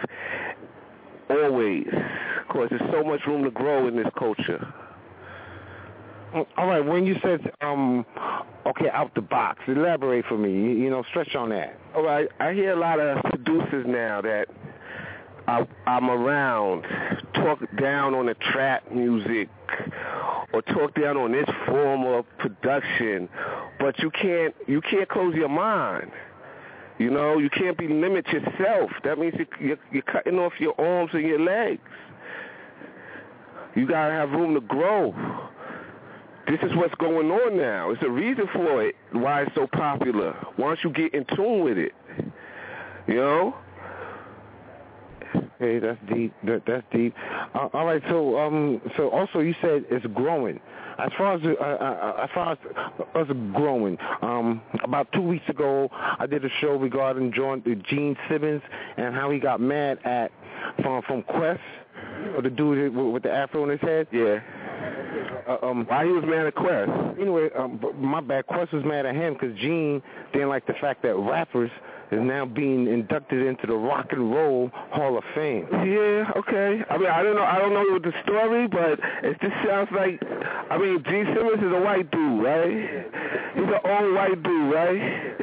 always, 1.29 1.87
because 2.47 2.69
there's 2.69 2.91
so 2.91 3.03
much 3.03 3.21
room 3.27 3.43
to 3.43 3.51
grow 3.51 3.87
in 3.87 3.95
this 3.95 4.07
culture. 4.17 4.73
All 6.33 6.67
right, 6.67 6.85
when 6.85 7.05
you 7.05 7.15
said 7.23 7.51
um, 7.61 8.05
okay, 8.67 8.89
out 8.89 9.13
the 9.15 9.21
box, 9.21 9.59
elaborate 9.67 10.25
for 10.25 10.37
me. 10.37 10.51
You, 10.51 10.69
you 10.71 10.89
know, 10.89 11.03
stretch 11.09 11.35
on 11.35 11.49
that. 11.49 11.77
All 11.95 12.03
right, 12.03 12.27
I 12.39 12.53
hear 12.53 12.73
a 12.73 12.79
lot 12.79 12.99
of 12.99 13.23
producers 13.23 13.85
now 13.87 14.21
that 14.21 14.45
I, 15.47 15.65
I'm 15.87 16.09
around 16.09 16.83
talk 17.33 17.59
down 17.79 18.13
on 18.13 18.27
the 18.27 18.35
trap 18.51 18.91
music 18.91 19.49
or 20.53 20.61
talk 20.61 20.93
down 20.93 21.17
on 21.17 21.31
this 21.31 21.49
form 21.65 22.05
of 22.05 22.25
production, 22.37 23.27
but 23.79 23.97
you 23.99 24.11
can't 24.11 24.53
you 24.67 24.81
can't 24.81 25.09
close 25.09 25.33
your 25.33 25.49
mind. 25.49 26.11
You 26.99 27.09
know, 27.09 27.37
you 27.39 27.49
can't 27.49 27.77
be 27.77 27.87
limit 27.87 28.27
yourself. 28.27 28.91
That 29.05 29.17
means 29.17 29.33
you- 29.39 29.47
you're, 29.67 29.77
you're 29.91 30.03
cutting 30.03 30.37
off 30.37 30.53
your 30.59 30.79
arms 30.79 31.11
and 31.13 31.25
your 31.25 31.39
legs. 31.39 31.81
You 33.75 33.87
gotta 33.87 34.13
have 34.13 34.31
room 34.31 34.53
to 34.55 34.61
grow. 34.61 35.15
This 36.49 36.59
is 36.63 36.75
what's 36.75 36.95
going 36.95 37.29
on 37.29 37.57
now. 37.57 37.91
It's 37.91 38.01
a 38.01 38.09
reason 38.09 38.45
for 38.51 38.83
it, 38.83 38.95
why 39.11 39.43
it's 39.43 39.53
so 39.53 39.67
popular. 39.67 40.35
Once 40.57 40.79
you 40.83 40.89
get 40.89 41.13
in 41.13 41.23
tune 41.35 41.63
with 41.63 41.77
it, 41.77 41.91
you 43.07 43.15
know. 43.15 43.55
Hey, 45.59 45.77
that's 45.77 45.99
deep. 46.11 46.33
That, 46.45 46.63
that's 46.65 46.85
deep. 46.91 47.13
Uh, 47.53 47.67
all 47.73 47.85
right. 47.85 48.01
So, 48.09 48.39
um, 48.39 48.81
so 48.97 49.09
also 49.09 49.39
you 49.39 49.53
said 49.61 49.85
it's 49.91 50.05
growing. 50.07 50.59
As 50.97 51.11
far 51.17 51.35
as 51.35 51.41
uh, 51.45 51.51
uh, 51.63 52.23
as 52.23 52.29
far 52.33 52.53
as 52.53 52.57
us 53.15 53.27
growing, 53.53 53.97
um, 54.21 54.61
about 54.83 55.11
two 55.13 55.21
weeks 55.21 55.47
ago, 55.49 55.89
I 55.91 56.25
did 56.25 56.43
a 56.43 56.49
show 56.59 56.71
regarding 56.71 57.31
John, 57.31 57.61
uh, 57.65 57.75
Gene 57.89 58.17
Simmons 58.27 58.61
and 58.97 59.13
how 59.13 59.29
he 59.29 59.39
got 59.39 59.61
mad 59.61 59.99
at 60.03 60.31
from 60.81 61.01
from 61.03 61.23
Quest, 61.23 61.61
or 62.35 62.41
the 62.41 62.49
dude 62.49 62.95
with, 62.95 63.13
with 63.13 63.23
the 63.23 63.31
afro 63.31 63.63
on 63.63 63.69
his 63.69 63.79
head. 63.81 64.07
Yeah. 64.11 64.39
Uh, 65.47 65.57
um, 65.65 65.85
Why 65.87 66.05
he 66.05 66.11
was 66.11 66.23
mad 66.25 66.45
at 66.45 66.53
Quest? 66.55 66.91
Anyway, 67.19 67.49
um, 67.57 67.81
my 67.97 68.21
bad. 68.21 68.45
Quest 68.47 68.71
was 68.71 68.85
mad 68.85 69.05
at 69.05 69.15
him 69.15 69.33
because 69.33 69.57
Gene 69.57 70.01
didn't 70.31 70.47
like 70.49 70.65
the 70.67 70.73
fact 70.79 71.01
that 71.03 71.15
rappers 71.15 71.71
is 72.11 72.19
now 72.21 72.45
being 72.45 72.87
inducted 72.87 73.45
into 73.45 73.67
the 73.67 73.75
Rock 73.75 74.07
and 74.11 74.31
Roll 74.31 74.69
Hall 74.73 75.17
of 75.17 75.23
Fame. 75.35 75.67
Yeah, 75.71 76.31
okay. 76.37 76.81
I 76.89 76.97
mean, 76.97 77.07
I 77.07 77.21
don't 77.23 77.35
know. 77.35 77.43
I 77.43 77.59
don't 77.59 77.73
know 77.73 77.99
the 77.99 78.13
story, 78.23 78.67
but 78.67 78.99
it 79.23 79.39
just 79.41 79.55
sounds 79.65 79.89
like. 79.91 80.21
I 80.69 80.77
mean, 80.77 81.03
Gene 81.03 81.25
Simmons 81.35 81.61
is 81.63 81.71
a 81.73 81.79
white 81.81 82.09
dude, 82.11 82.43
right? 82.43 83.05
He's 83.55 83.63
an 83.63 83.79
old 83.83 84.13
white 84.15 84.43
dude, 84.43 84.73
right? 84.73 85.35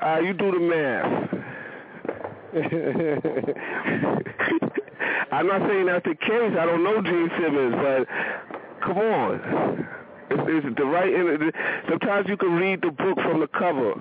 Uh, 0.00 0.20
you 0.20 0.32
do 0.34 0.52
the 0.52 0.60
math. 0.60 1.34
I'm 5.32 5.46
not 5.46 5.68
saying 5.68 5.86
that's 5.86 6.04
the 6.04 6.14
case. 6.14 6.56
I 6.58 6.66
don't 6.66 6.82
know 6.82 7.02
Gene 7.02 7.30
Simmons, 7.40 7.74
but 7.76 8.06
come 8.84 8.98
on. 8.98 9.88
It's, 10.30 10.66
it's 10.66 10.76
the 10.78 10.84
right. 10.84 11.12
Sometimes 11.88 12.28
you 12.28 12.36
can 12.36 12.52
read 12.52 12.82
the 12.82 12.90
book 12.90 13.16
from 13.22 13.40
the 13.40 13.48
cover. 13.48 13.94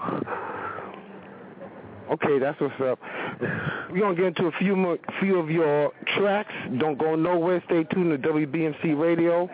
Okay, 2.11 2.39
that's 2.39 2.59
what's 2.61 2.79
up. 2.81 2.99
We're 3.91 3.99
gonna 3.99 4.15
get 4.15 4.25
into 4.25 4.45
a 4.45 4.51
few 4.59 4.75
more, 4.75 4.97
few 5.19 5.37
of 5.37 5.49
your 5.49 5.91
tracks. 6.17 6.53
Don't 6.79 6.97
go 6.97 7.15
nowhere. 7.15 7.61
Stay 7.65 7.83
tuned 7.83 8.11
to 8.21 8.29
WBMC 8.29 8.99
Radio. 8.99 9.49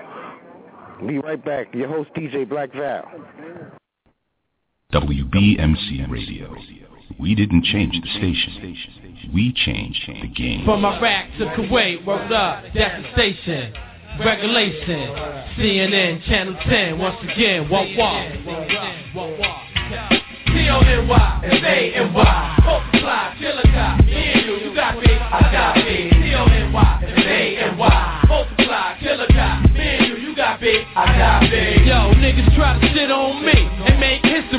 Be 1.07 1.18
right 1.18 1.44
back. 1.44 1.74
Your 1.74 1.88
host 1.88 2.11
DJ 2.15 2.48
Black 2.48 2.72
Val. 2.74 3.10
WBMC 4.94 6.10
Radio. 6.10 6.56
We 7.19 7.35
didn't 7.35 7.64
change 7.65 7.99
the 8.02 8.10
station. 8.18 8.77
We 9.34 9.53
changed 9.53 10.02
the 10.22 10.27
game. 10.27 10.65
From 10.65 10.84
Iraq 10.85 11.30
to 11.40 11.45
Kuwait, 11.45 12.06
worked 12.06 12.31
up, 12.31 12.64
that's 12.76 13.03
the 13.03 13.11
station. 13.14 13.73
Regulation, 14.19 15.10
CNN, 15.57 16.23
Channel 16.26 16.56
10, 16.69 16.99
once 16.99 17.18
again, 17.23 17.69
what 17.69 17.88
what? 17.98 18.31
T-O-N-Y, 20.53 21.41
F-A-N-Y, 21.44 22.60
multiply, 22.64 23.35
killer 23.40 23.64
cop, 23.73 24.06
me 24.06 24.14
and 24.14 24.45
you, 24.45 24.69
you 24.69 24.76
got 24.76 24.95
me, 24.95 25.07
I 25.10 25.41
got 25.52 25.76
me. 25.77 26.10
T-O-N-Y, 26.11 27.03
F-A-N-Y, 27.07 28.26
multiply, 28.27 28.98
killer 28.99 29.27
cop, 29.27 29.64
me 29.72 29.81
and 29.81 30.07
you, 30.07 30.15
you 30.30 30.35
got 30.35 30.61
me, 30.61 30.85
I 30.95 31.18
got 31.18 31.41
me. 31.49 31.88
Yo, 31.88 32.14
niggas 32.22 32.56
try 32.56 32.80
to 32.80 32.88
shit 32.94 33.10
on 33.10 33.44
me 33.44 33.44
and 33.44 33.45
make 33.45 33.53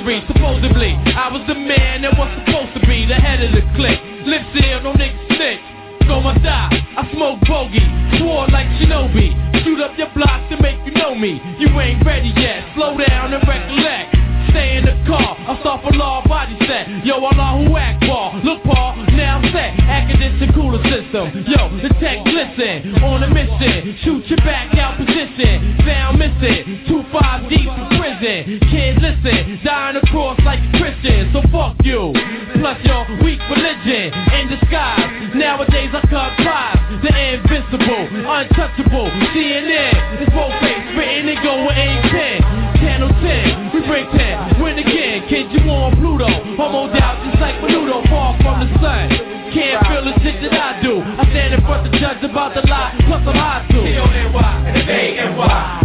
history, 0.04 0.22
supposedly. 0.28 0.92
I 1.16 1.32
was 1.32 1.42
the 1.48 1.54
man 1.54 2.02
that 2.02 2.16
was 2.16 2.28
supposed 2.44 2.74
to 2.74 2.80
be 2.86 3.06
the 3.06 3.14
head 3.14 3.42
of 3.42 3.52
the 3.52 3.62
clique. 3.76 4.00
Lip 4.26 4.42
seal, 4.52 4.82
no 4.82 4.92
niggas 4.92 5.36
snitch. 5.36 5.64
On 6.08 6.22
my 6.22 6.36
thigh, 6.44 6.68
I 6.68 7.08
smoke 7.12 7.40
bogey, 7.48 7.80
swore 8.20 8.46
like 8.52 8.68
Shinobi. 8.76 9.32
Shoot 9.64 9.80
up 9.80 9.96
your 9.96 10.12
block 10.12 10.50
to 10.50 10.60
make 10.60 10.76
you 10.84 10.92
know 10.92 11.14
me. 11.14 11.40
You 11.58 11.68
ain't 11.80 12.04
ready 12.04 12.28
yet. 12.36 12.60
Slow 12.76 12.96
down 13.00 13.32
and 13.32 13.40
recollect. 13.48 14.12
Stay 14.52 14.76
in 14.76 14.84
the 14.84 14.94
car, 15.08 15.34
I 15.34 15.58
start 15.60 15.82
for 15.82 15.90
law 15.96 16.22
body 16.28 16.54
set. 16.68 16.86
Yo, 17.04 17.16
Allah 17.24 17.64
who 17.64 17.76
act 17.76 18.04
ball. 18.06 18.38
Look, 18.44 18.62
Paul, 18.62 19.00
now 19.16 19.40
I'm 19.40 19.50
set. 19.50 19.72
Academic 19.80 20.54
cooler 20.54 20.78
system. 20.84 21.32
Yo, 21.48 21.72
the 21.80 21.88
tech 21.98 22.20
listen. 22.28 23.02
On 23.02 23.24
a 23.24 23.30
mission. 23.32 23.96
Shoot 24.04 24.28
your 24.28 24.38
back 24.44 24.76
out 24.76 25.00
position. 25.00 25.80
Found 25.88 26.20
missing. 26.20 26.84
Two 26.86 27.02
five 27.10 27.48
deep 27.48 27.66
in 27.66 27.86
prison. 27.96 28.60
Kids 28.70 28.83
listen. 29.24 29.60
Dying 29.64 29.96
across 29.96 30.38
like 30.44 30.60
a 30.60 30.70
Christian. 30.78 31.32
So 31.32 31.40
fuck 31.48 31.76
you. 31.84 32.12
Plus 32.60 32.78
your 32.84 33.04
weak 33.24 33.40
religion. 33.48 34.12
In 34.12 34.48
disguise. 34.48 35.34
Nowadays 35.34 35.90
I 35.92 36.00
cut 36.08 36.36
prize. 36.44 36.78
The 37.02 37.10
invincible. 37.10 38.04
Untouchable. 38.12 39.08
CNN. 39.32 40.20
It's 40.20 40.32
both 40.32 40.52
face. 40.60 40.84
Written 40.96 41.28
and 41.28 41.40
go 41.42 41.64
with 41.64 41.76
ink 41.76 42.00
pen. 42.12 42.38
Channel 42.80 43.08
10. 43.08 43.72
We 43.72 43.80
bring 43.88 44.06
10. 44.12 44.62
Win 44.62 44.78
again. 44.78 45.26
Kid, 45.28 45.50
you 45.52 45.64
on 45.70 45.96
Pluto. 45.96 46.28
Homo 46.56 46.92
doubt 46.92 47.24
just 47.24 47.40
like 47.40 47.56
Menudo. 47.64 48.04
Far 48.08 48.36
from 48.42 48.60
the 48.60 48.68
sun. 48.78 49.08
Can't 49.54 49.86
feel 49.86 50.04
the 50.04 50.14
shit 50.20 50.42
that 50.42 50.52
I 50.52 50.82
do. 50.82 51.00
I 51.00 51.24
stand 51.30 51.54
in 51.54 51.60
front 51.62 51.90
the 51.90 51.98
judge 51.98 52.22
about 52.24 52.54
the 52.54 52.62
lie. 52.68 52.94
Plus 53.06 53.22
I'm 53.26 53.34
high 53.34 53.66
too. 53.70 53.82
T-O-N-Y. 53.82 54.72
F-A-N-Y. 54.74 55.44
Multiply. 55.44 55.83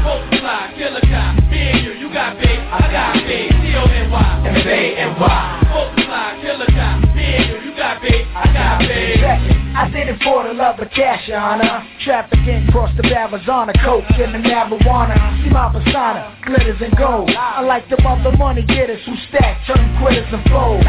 I 9.79 9.87
did 9.87 10.09
it 10.09 10.19
for 10.21 10.43
the 10.43 10.51
love 10.51 10.77
of 10.77 10.91
cash, 10.91 11.25
your 11.29 11.39
honor. 11.39 11.87
Trafficking 12.03 12.67
across 12.67 12.91
the 12.99 13.07
Arizona, 13.15 13.71
coke 13.79 14.03
and 14.19 14.35
the 14.35 14.43
marijuana. 14.43 15.15
See 15.39 15.49
my 15.49 15.71
persona, 15.71 16.35
glitters 16.43 16.81
and 16.83 16.91
gold. 16.97 17.31
I 17.31 17.61
like 17.61 17.87
the 17.87 17.95
other 18.03 18.35
money 18.35 18.61
getters 18.61 18.99
who 19.05 19.15
stack, 19.29 19.65
turn 19.65 19.79
them 19.79 20.03
quitters 20.03 20.27
and 20.35 20.43
fold. 20.51 20.83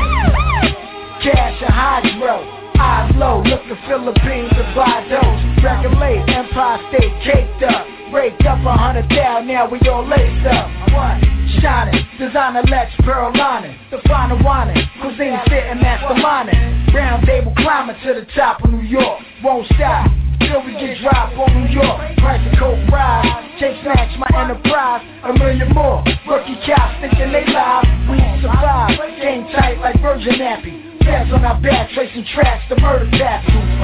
Cash 1.23 1.63
and 1.63 1.71
hydro. 1.71 2.43
Eyes 2.83 3.15
low, 3.15 3.47
look 3.47 3.63
the 3.71 3.79
Philippines 3.87 4.51
to 4.59 4.65
buy 4.75 5.07
those. 5.07 5.63
Regulate, 5.63 6.27
Empire 6.27 6.83
State 6.91 7.15
caked 7.23 7.63
up. 7.71 8.00
Break 8.11 8.35
up 8.43 8.59
a 8.67 8.75
hundred 8.75 9.09
down, 9.09 9.47
now 9.47 9.71
we 9.71 9.79
all 9.87 10.03
laced 10.03 10.45
up. 10.47 10.67
What? 10.91 11.23
Shining, 11.63 12.03
designer 12.19 12.63
Lex, 12.67 12.91
pearl 13.07 13.31
lining. 13.39 13.79
The 13.91 14.03
final 14.09 14.37
whining, 14.43 14.83
cuisine 15.01 15.39
sitting 15.47 15.79
masterminding. 15.79 16.93
Round 16.93 17.25
table 17.25 17.55
climbing 17.57 17.95
to 18.03 18.15
the 18.15 18.27
top 18.35 18.65
of 18.65 18.71
New 18.71 18.83
York. 18.83 19.23
Won't 19.45 19.65
stop 19.79 20.11
till 20.41 20.59
we 20.67 20.73
get 20.75 20.99
dropped 20.99 21.39
on 21.39 21.55
New 21.55 21.71
York. 21.71 22.19
Price 22.19 22.43
of 22.51 22.59
coke 22.59 22.83
rise, 22.91 23.31
take 23.63 23.79
snatch 23.83 24.11
my 24.19 24.27
enterprise. 24.35 25.07
A 25.23 25.33
million 25.39 25.71
more. 25.71 26.03
Rookie 26.27 26.59
cops 26.67 26.99
thinking 26.99 27.31
they 27.31 27.47
live. 27.47 27.87
We 28.11 28.19
survive. 28.43 28.99
Game 29.23 29.47
tight 29.55 29.79
like 29.79 30.03
Virgin 30.03 30.35
Nappy. 30.35 30.99
Fast 31.07 31.33
on 31.33 31.45
our 31.45 31.63
back, 31.63 31.91
tracing 31.95 32.27
tracks, 32.35 32.67
the 32.69 32.75
murder. 32.83 33.07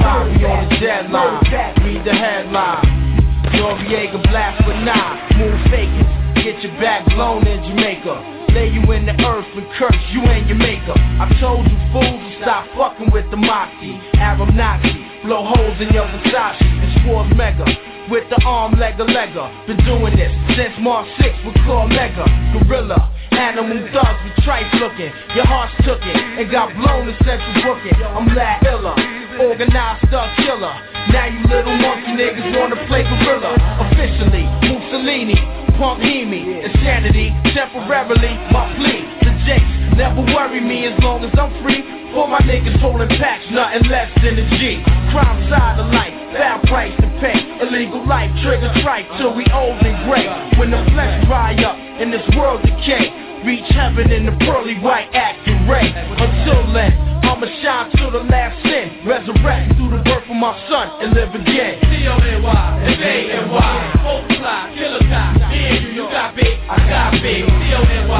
Five, 0.03 0.27
we 0.35 0.43
on 0.43 0.67
the 0.67 0.75
deadline. 0.83 1.47
Read 1.79 2.03
the 2.03 2.11
headline. 2.11 3.06
Noreaga 3.53 4.21
blast 4.29 4.65
with 4.67 4.77
nine. 4.83 5.17
Move 5.37 5.59
fakers. 5.71 6.07
Get 6.43 6.61
your 6.63 6.73
back 6.79 7.05
blown 7.11 7.45
in 7.47 7.63
Jamaica. 7.63 8.37
Lay 8.53 8.69
you 8.69 8.81
in 8.91 9.05
the 9.05 9.15
earth 9.25 9.45
and 9.55 9.67
curse 9.77 10.01
you 10.11 10.21
and 10.23 10.47
your 10.47 10.57
maker. 10.57 10.95
I 10.95 11.27
told 11.39 11.67
you 11.67 11.77
fools 11.91 12.07
to 12.07 12.31
stop 12.41 12.65
fucking 12.75 13.11
with 13.11 13.29
the 13.31 13.37
Moxie. 13.37 13.99
Arab 14.17 14.53
Nazi. 14.55 14.95
Blow 15.23 15.43
holes 15.43 15.77
in 15.81 15.93
your 15.93 16.07
Versace. 16.07 16.61
And 16.61 16.91
Schwartz 17.03 17.33
Mega. 17.35 17.65
With 18.09 18.29
the 18.29 18.39
arm 18.45 18.73
legger 18.75 19.05
legger. 19.05 19.47
Been 19.67 19.77
doing 19.83 20.15
this 20.15 20.31
since 20.55 20.73
March 20.79 21.07
6 21.19 21.27
with 21.45 21.55
Claw 21.65 21.87
Mega. 21.87 22.25
Gorilla. 22.55 23.11
Animal 23.31 23.77
thugs 23.93 24.19
with 24.23 24.43
tripe 24.43 24.71
looking. 24.79 25.11
Your 25.35 25.45
heart's 25.45 25.75
took 25.85 26.01
it 26.01 26.15
and 26.15 26.49
got 26.49 26.73
blown 26.75 27.09
in 27.09 27.15
central 27.25 27.53
booking. 27.61 27.93
I'm 28.01 28.27
Lad 28.33 28.65
Illa. 28.65 28.95
Organized 29.39 30.09
thug 30.09 30.29
killer. 30.37 30.96
Now 31.11 31.25
you 31.31 31.39
little 31.47 31.77
monkey 31.79 32.13
niggas 32.19 32.57
wanna 32.57 32.75
play 32.87 33.03
gorilla. 33.03 33.55
Officially, 33.87 34.43
Mussolini, 34.67 35.39
punk 35.79 36.03
Hemi, 36.03 36.63
insanity, 36.63 37.31
temporarily, 37.55 38.35
my 38.51 38.67
plea. 38.75 39.07
The 39.23 39.31
Jakes 39.47 39.95
never 39.95 40.21
worry 40.35 40.59
me 40.59 40.85
as 40.85 40.99
long 40.99 41.23
as 41.23 41.31
I'm 41.39 41.51
free. 41.63 41.83
For 42.13 42.27
my 42.27 42.39
niggas 42.39 42.79
holding 42.79 43.09
packs, 43.19 43.45
nothing 43.51 43.87
less 43.89 44.11
than 44.23 44.39
a 44.39 44.45
G. 44.57 44.83
Crime 45.11 45.49
side 45.49 45.79
of 45.79 45.91
life, 45.93 46.13
foul 46.35 46.59
price 46.67 46.95
to 46.99 47.07
pay. 47.19 47.39
Illegal 47.61 48.05
life, 48.07 48.31
trigger 48.43 48.71
strike 48.79 49.05
till 49.17 49.35
we 49.35 49.45
old 49.53 49.79
and 49.83 49.97
gray. 50.09 50.27
When 50.59 50.71
the 50.71 50.83
flesh 50.91 51.23
dry 51.25 51.55
up 51.63 51.75
and 51.75 52.11
this 52.11 52.25
world 52.35 52.63
decay. 52.63 53.26
Reach 53.45 53.69
heaven 53.69 54.11
in 54.11 54.25
the 54.25 54.35
pearly 54.45 54.79
white 54.79 55.09
acting 55.13 55.67
ray. 55.67 55.93
Until 55.93 56.73
then, 56.73 56.91
I'ma 57.23 57.45
shine 57.61 57.91
till 57.95 58.11
the 58.11 58.25
last 58.25 58.57
sin. 58.63 59.05
Resurrect 59.05 59.75
through 59.77 59.91
the 59.91 60.01
birth 60.03 60.25
of 60.25 60.35
my 60.35 60.57
son 60.69 60.89
and 61.03 61.13
live 61.13 61.33
again. 61.35 61.79
C-O-N-Y, 61.85 62.83
F-A-N-Y, 62.97 63.73
multiply, 64.03 64.73
killer 64.75 65.05
cop. 65.07 65.37
Me 65.51 65.59
and 65.69 65.85
you, 65.85 66.03
you 66.03 66.09
got 66.09 66.35
big, 66.35 66.57
I 66.65 66.77
got 66.89 67.11
big. 67.21 67.45
C-O-N-Y, 67.45 68.16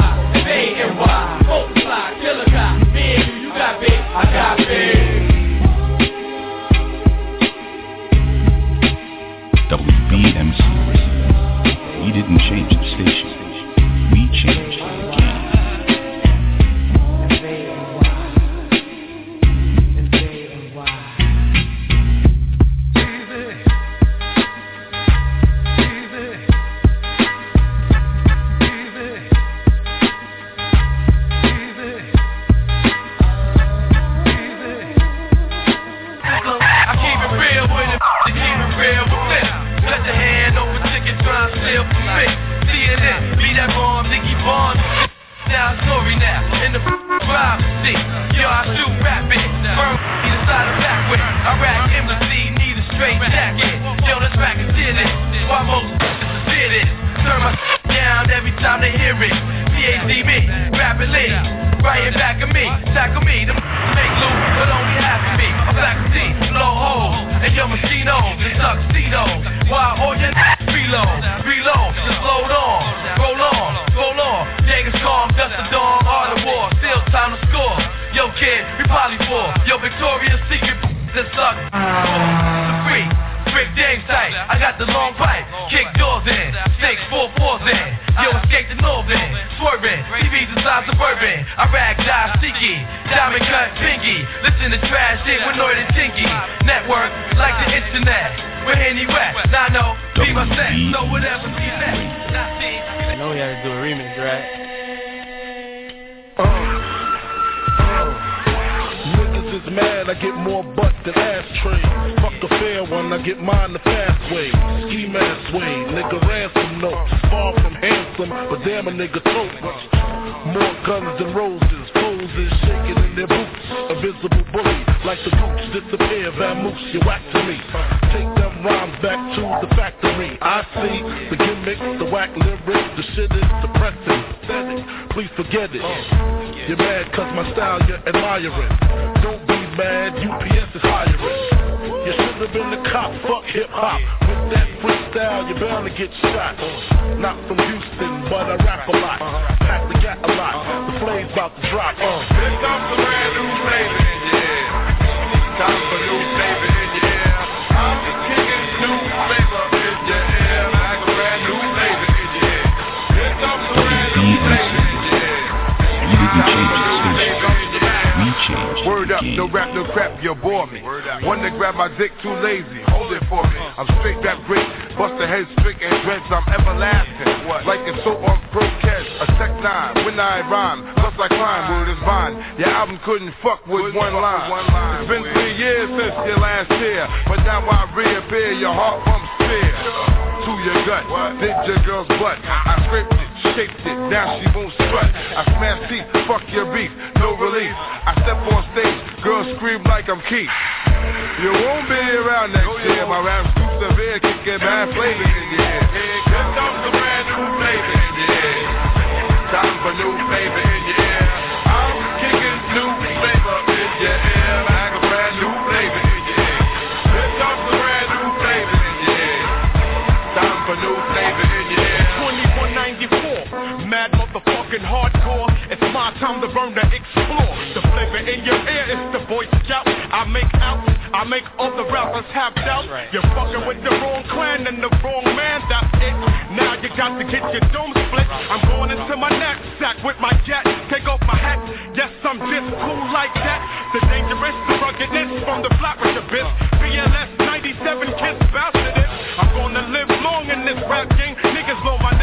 motherfucking 224.32 224.84
hardcore. 224.84 225.48
It's 225.70 225.80
my 225.92 226.12
time 226.20 226.40
to 226.40 226.48
burn 226.52 226.74
to 226.74 226.84
explore. 226.84 227.48
The 227.74 227.82
flavor 227.92 228.20
in 228.24 228.44
your 228.44 228.60
ear 228.60 228.84
is 228.92 229.02
the 229.12 229.22
Boy 229.28 229.44
Scout. 229.64 229.86
I 229.86 230.24
make 230.28 230.52
out, 230.60 230.80
I 231.14 231.24
make 231.24 231.44
all 231.58 231.72
the 231.76 231.84
rappers 231.88 232.28
have 232.32 232.54
doubt. 232.54 232.88
You're 233.12 233.24
fucking 233.36 233.64
with 233.66 233.80
the 233.84 233.92
wrong 234.00 234.24
clan 234.28 234.66
and 234.66 234.82
the 234.82 234.90
wrong 235.04 235.24
man, 235.24 235.64
that's 235.68 235.92
it. 236.00 236.16
Now 236.56 236.76
you 236.80 236.88
got 236.96 237.16
to 237.16 237.24
get 237.24 237.44
your 237.52 237.64
dome 237.72 237.92
split. 237.92 238.28
I'm 238.28 238.64
going 238.68 238.90
into 238.92 239.16
my 239.16 239.28
knapsack 239.28 240.04
with 240.04 240.16
my 240.20 240.32
jet. 240.44 240.64
Take 240.88 241.08
off 241.08 241.20
my 241.24 241.36
hat, 241.36 241.60
yes, 241.94 242.12
I'm 242.24 242.40
just 242.40 242.68
cool 242.80 243.04
like 243.12 243.34
that. 243.34 243.60
The 243.92 244.00
dangerous, 244.08 244.56
the 244.68 244.74
ruggedness 244.80 245.44
from 245.44 245.62
the 245.64 245.72
flat 245.80 245.96
with 246.00 246.16
the 246.16 246.24
bitch. 246.28 246.48
BLS 246.80 247.30
97 247.40 248.08
kiss 248.16 248.38
bastard 248.52 248.96
it. 248.96 249.08
I'm 249.38 249.50
gonna 249.54 249.84
live 249.92 250.08
long 250.24 250.48
in 250.48 250.64
this 250.64 250.80
rap 250.88 251.08
game. 251.16 251.36
Niggas 251.36 251.80
know 251.84 251.98
my 252.00 252.17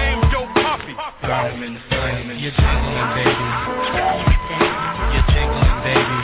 Poppy. 1.25 1.49
Diamond, 1.49 1.79
diamond, 1.89 2.39
you're 2.39 2.51
jingling, 2.51 3.09
baby. 3.17 3.45
You're 5.09 5.27
jingling, 5.33 5.77
baby. 5.81 6.17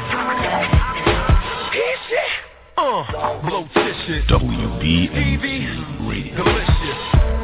Uh, 2.77 3.41
blow 3.47 3.65
tissues. 3.73 4.25
WBMC 4.29 6.07
Radio. 6.07 6.35
Delicious. 6.37 6.99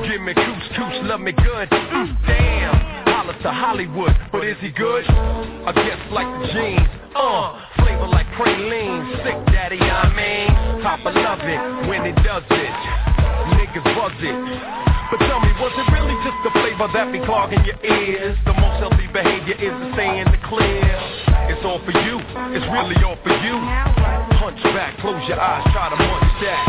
Give 0.07 0.21
me 0.21 0.33
cooch, 0.33 0.65
cooch, 0.75 1.03
love 1.03 1.21
me 1.21 1.31
good. 1.31 1.69
Mm, 1.69 2.27
damn. 2.27 2.75
Holla 3.07 3.33
to 3.41 3.51
Hollywood, 3.51 4.15
but 4.31 4.45
is 4.45 4.57
he 4.61 4.69
good? 4.71 5.05
I 5.07 5.71
guess 5.73 5.99
like 6.11 6.27
the 6.41 6.47
jeans. 6.53 6.87
Uh, 7.15 7.59
flavor 7.77 8.07
like 8.07 8.27
praline. 8.37 9.23
Sick 9.23 9.45
daddy, 9.53 9.79
I 9.79 10.13
mean. 10.13 10.83
Papa 10.83 11.09
love 11.09 11.39
it 11.41 11.89
when 11.89 12.05
he 12.05 12.11
does 12.23 12.43
it. 12.51 13.26
Niggas 13.67 13.83
buzz 13.99 14.15
it. 14.23 14.37
But 15.11 15.19
tell 15.27 15.39
me, 15.43 15.51
was 15.59 15.75
it 15.75 15.87
really 15.91 16.15
just 16.23 16.39
the 16.43 16.51
flavor 16.55 16.87
that 16.91 17.11
be 17.11 17.19
clogging 17.23 17.63
your 17.67 17.79
ears? 17.83 18.35
The 18.47 18.55
most 18.55 18.79
healthy 18.79 19.07
behavior 19.11 19.55
is 19.59 19.71
to 19.75 19.87
stay 19.91 20.19
in 20.19 20.27
the 20.31 20.39
clear. 20.47 20.87
It's 21.51 21.63
all 21.63 21.79
for 21.83 21.91
you, 21.91 22.19
it's 22.55 22.67
really 22.71 22.95
all 23.03 23.19
for 23.23 23.35
you. 23.43 23.55
Hunch 24.39 24.59
back, 24.71 24.99
close 25.03 25.19
your 25.27 25.39
eyes, 25.39 25.63
try 25.75 25.91
to 25.91 25.99
munch 25.99 26.31
that. 26.43 26.63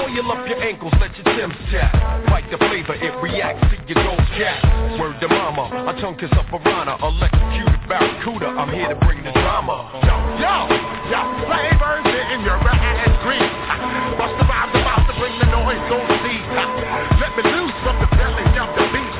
Oil 0.00 0.32
up 0.32 0.48
your 0.48 0.60
ankles, 0.64 0.92
let 1.00 1.12
your 1.16 1.28
Tim's 1.36 1.56
tap. 1.68 1.92
Bite 2.28 2.48
the 2.48 2.56
flavor, 2.56 2.96
it 2.96 3.12
reacts 3.20 3.64
to 3.68 3.76
your 3.84 4.00
ghost 4.00 4.28
cat. 4.36 4.60
Word 4.96 5.20
to 5.20 5.28
mama, 5.28 5.68
a 5.88 5.92
tongue 6.00 6.16
kiss 6.16 6.32
a 6.32 6.44
piranha, 6.48 7.00
electrocuted 7.04 7.84
barracuda. 7.88 8.48
I'm 8.48 8.72
here 8.72 8.88
to 8.88 8.98
bring 9.04 9.20
the 9.24 9.32
drama. 9.32 9.88
Yo, 10.04 10.16
yo, 10.40 10.56
yo, 11.12 11.20
flavors 11.48 12.04
in 12.32 12.40
your 12.44 12.60
and 12.60 13.14
green. 13.24 13.52
Bust 14.20 14.36
the 14.36 14.44
rhymes 14.48 14.72
about 14.72 15.04
to 15.08 15.14
bring 15.20 15.36
the 15.40 15.53
noise, 15.64 15.80
don't 15.88 16.08
see. 16.20 16.38
Let 16.52 17.32
me 17.36 17.42
loose 17.48 17.76
from 17.80 17.96
the 17.96 18.08
belly 18.12 18.44
of 18.60 18.68
the 18.76 18.84
beast. 18.92 19.16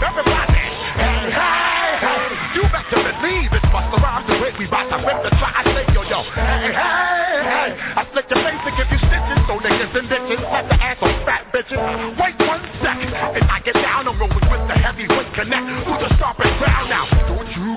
Everybody, 0.00 0.56
hey, 0.56 1.28
hey, 1.36 1.92
hey, 2.00 2.24
you 2.56 2.62
better 2.72 3.00
believe 3.04 3.52
it's 3.52 3.68
Busta 3.68 4.00
Rhymes 4.00 4.24
the 4.24 4.40
way 4.40 4.52
we 4.56 4.64
bout 4.72 4.88
to 4.88 4.96
rip 5.04 5.20
the 5.20 5.30
try. 5.36 5.52
I 5.52 5.62
say, 5.68 5.84
yo, 5.92 6.00
yo, 6.08 6.20
hey, 6.32 6.72
hey, 6.72 7.36
hey. 7.44 7.70
I 7.76 8.02
slick 8.12 8.26
your 8.32 8.40
face 8.40 8.62
and 8.64 8.74
give 8.80 8.88
you 8.88 9.00
stitches, 9.04 9.40
so 9.44 9.60
niggas 9.60 9.92
and 9.92 10.08
bitches 10.08 10.40
have 10.48 10.66
to 10.72 10.76
ass 10.80 10.96
on 11.04 11.12
fat 11.28 11.52
bitches. 11.52 11.80
Wait 12.16 12.36
one 12.40 12.64
second, 12.80 13.12
and 13.12 13.44
I 13.44 13.60
get 13.60 13.76
down, 13.76 14.08
I'm 14.08 14.16
rolling 14.16 14.48
with 14.48 14.64
the 14.68 14.76
heavyweight 14.80 15.30
connect 15.36 15.66
through 15.84 16.00
the 16.00 16.08
stomping 16.16 16.56
ground 16.56 16.88
now. 16.88 17.04
Don't 17.28 17.50
you 17.52 17.76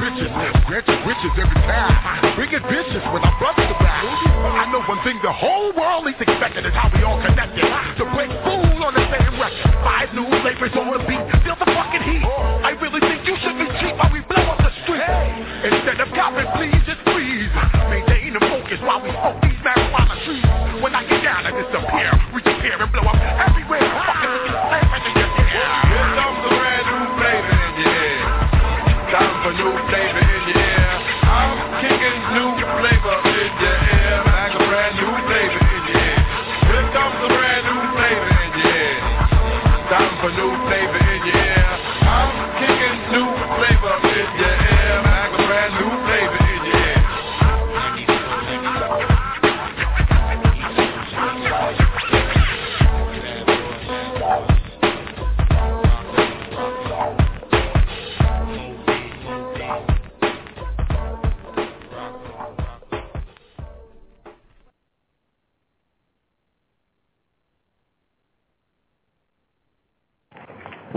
bitches. 0.00 0.30
rich, 0.72 0.88
your 0.88 1.00
riches 1.04 1.34
every 1.36 1.60
time. 1.68 1.92
Big 2.40 2.50
bitches 2.56 3.04
when 3.12 3.22
I 3.22 3.32
bust 3.36 3.60
the 3.60 3.76
back. 3.84 4.00
I 4.00 4.64
know 4.72 4.80
one 4.88 5.00
thing 5.04 5.20
the 5.22 5.32
whole 5.32 5.72
world 5.76 6.08
is 6.08 6.16
expecting 6.16 6.64
is 6.64 6.72
how 6.72 6.88
we 6.88 7.04
all 7.04 7.20
connected. 7.20 7.60
To 8.00 8.04
break 8.16 8.32
food 8.42 8.80
on 8.80 8.96
the 8.96 9.04
same 9.12 9.36
record. 9.36 9.68
Five 9.84 10.08
new 10.16 10.24
flavors 10.40 10.72
on 10.72 10.96
the 10.96 11.04
beat. 11.04 11.20
Feel 11.44 11.56
the 11.60 11.68
fucking 11.68 12.04
heat. 12.08 12.24
I 12.24 12.72
really 12.80 13.00
think 13.04 13.28
you 13.28 13.36
should 13.44 13.56
be 13.60 13.68
cheap 13.78 13.94
while 14.00 14.08
we 14.08 14.24
blow 14.24 14.40
up 14.48 14.58
the 14.64 14.72
street. 14.82 15.04
Instead 15.68 16.00
of 16.00 16.08
copping, 16.16 16.48
please 16.56 16.80
just 16.88 17.04
please. 17.04 17.52
Maintain 17.92 18.32
the 18.32 18.42
focus 18.48 18.80
while 18.80 19.04
we 19.04 19.12
smoke 19.12 19.36
these 19.44 19.60
marijuana 19.60 20.16
trees. 20.24 20.48
When 20.80 20.96
I 20.96 21.04
get 21.04 21.20
down, 21.20 21.44
I 21.44 21.52
disappear. 21.52 22.08
We 22.32 22.40
disappear 22.40 22.80
and 22.80 22.88
blow 22.88 23.04
up 23.04 23.20
everywhere. 23.20 23.84
Fucking 23.84 24.32
with 24.32 24.48
your. 24.48 24.60
Here 25.50 26.08
comes 26.16 26.40
the 26.46 26.50
brand 26.56 26.86
new 26.88 27.04
flavor 27.20 27.58
in 27.68 27.74
your 27.84 27.92
head. 27.92 28.50
Time 29.12 29.34
for 29.44 29.52
new 29.52 29.89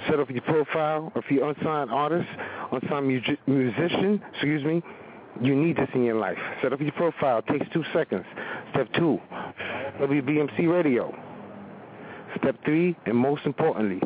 Set 0.09 0.21
up 0.21 0.31
your 0.31 0.43
profile. 0.43 1.13
If 1.17 1.25
you're 1.31 1.49
unsigned 1.49 1.91
artist, 1.91 2.29
unsigned 2.71 3.09
music, 3.09 3.39
musician, 3.47 4.23
excuse 4.33 4.63
me, 4.63 4.83
you 5.43 5.55
need 5.57 5.77
this 5.77 5.89
in 5.95 6.05
your 6.05 6.17
life. 6.17 6.39
Set 6.63 6.73
up 6.73 6.81
your 6.81 6.93
profile. 6.93 7.39
It 7.39 7.47
takes 7.47 7.67
two 7.73 7.85
seconds. 7.93 8.25
Step 8.73 8.89
two, 8.95 9.19
WBMC 10.01 10.71
Radio. 10.71 11.15
Step 12.39 12.57
three, 12.65 12.97
and 13.07 13.17
most 13.17 13.47
importantly, 13.47 14.01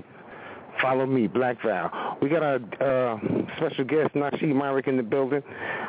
follow 0.81 1.07
me, 1.07 1.27
Black 1.27 1.61
Val. 1.65 1.91
We 2.23 2.29
got 2.29 2.43
our 2.43 2.57
uh, 2.57 3.19
special 3.57 3.85
guest, 3.85 4.15
Nashiem 4.15 4.55
Myrick, 4.55 4.87
in 4.89 4.97
the 4.97 5.03
building. 5.03 5.43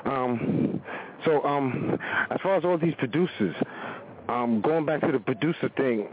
Um, 0.06 0.82
so 1.26 1.44
um, 1.44 1.98
as 2.30 2.40
far 2.42 2.56
as 2.56 2.64
all 2.64 2.78
these 2.78 2.96
producers, 2.98 3.56
um, 4.30 4.62
going 4.62 4.86
back 4.86 5.02
to 5.02 5.12
the 5.12 5.20
producer 5.20 5.70
thing, 5.76 6.08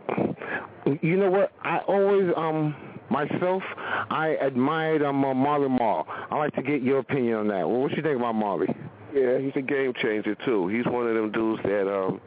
you 1.02 1.16
know 1.16 1.30
what? 1.30 1.52
I 1.62 1.78
always, 1.86 2.32
um, 2.36 2.74
myself, 3.10 3.62
I 4.10 4.36
admired 4.40 5.02
um, 5.02 5.24
uh, 5.24 5.34
Marley 5.34 5.68
Marl. 5.68 6.06
I'd 6.08 6.36
like 6.36 6.54
to 6.54 6.62
get 6.62 6.82
your 6.82 6.98
opinion 6.98 7.34
on 7.36 7.48
that. 7.48 7.68
Well, 7.68 7.80
what 7.80 7.92
you 7.92 8.02
think 8.02 8.16
about 8.16 8.34
Marley? 8.34 8.68
Yeah, 9.14 9.38
he's 9.38 9.52
a 9.56 9.62
game 9.62 9.94
changer 10.02 10.34
too. 10.44 10.68
He's 10.68 10.84
one 10.84 11.06
of 11.06 11.14
them 11.14 11.32
dudes 11.32 11.62
that 11.62 11.90
um 11.90 12.20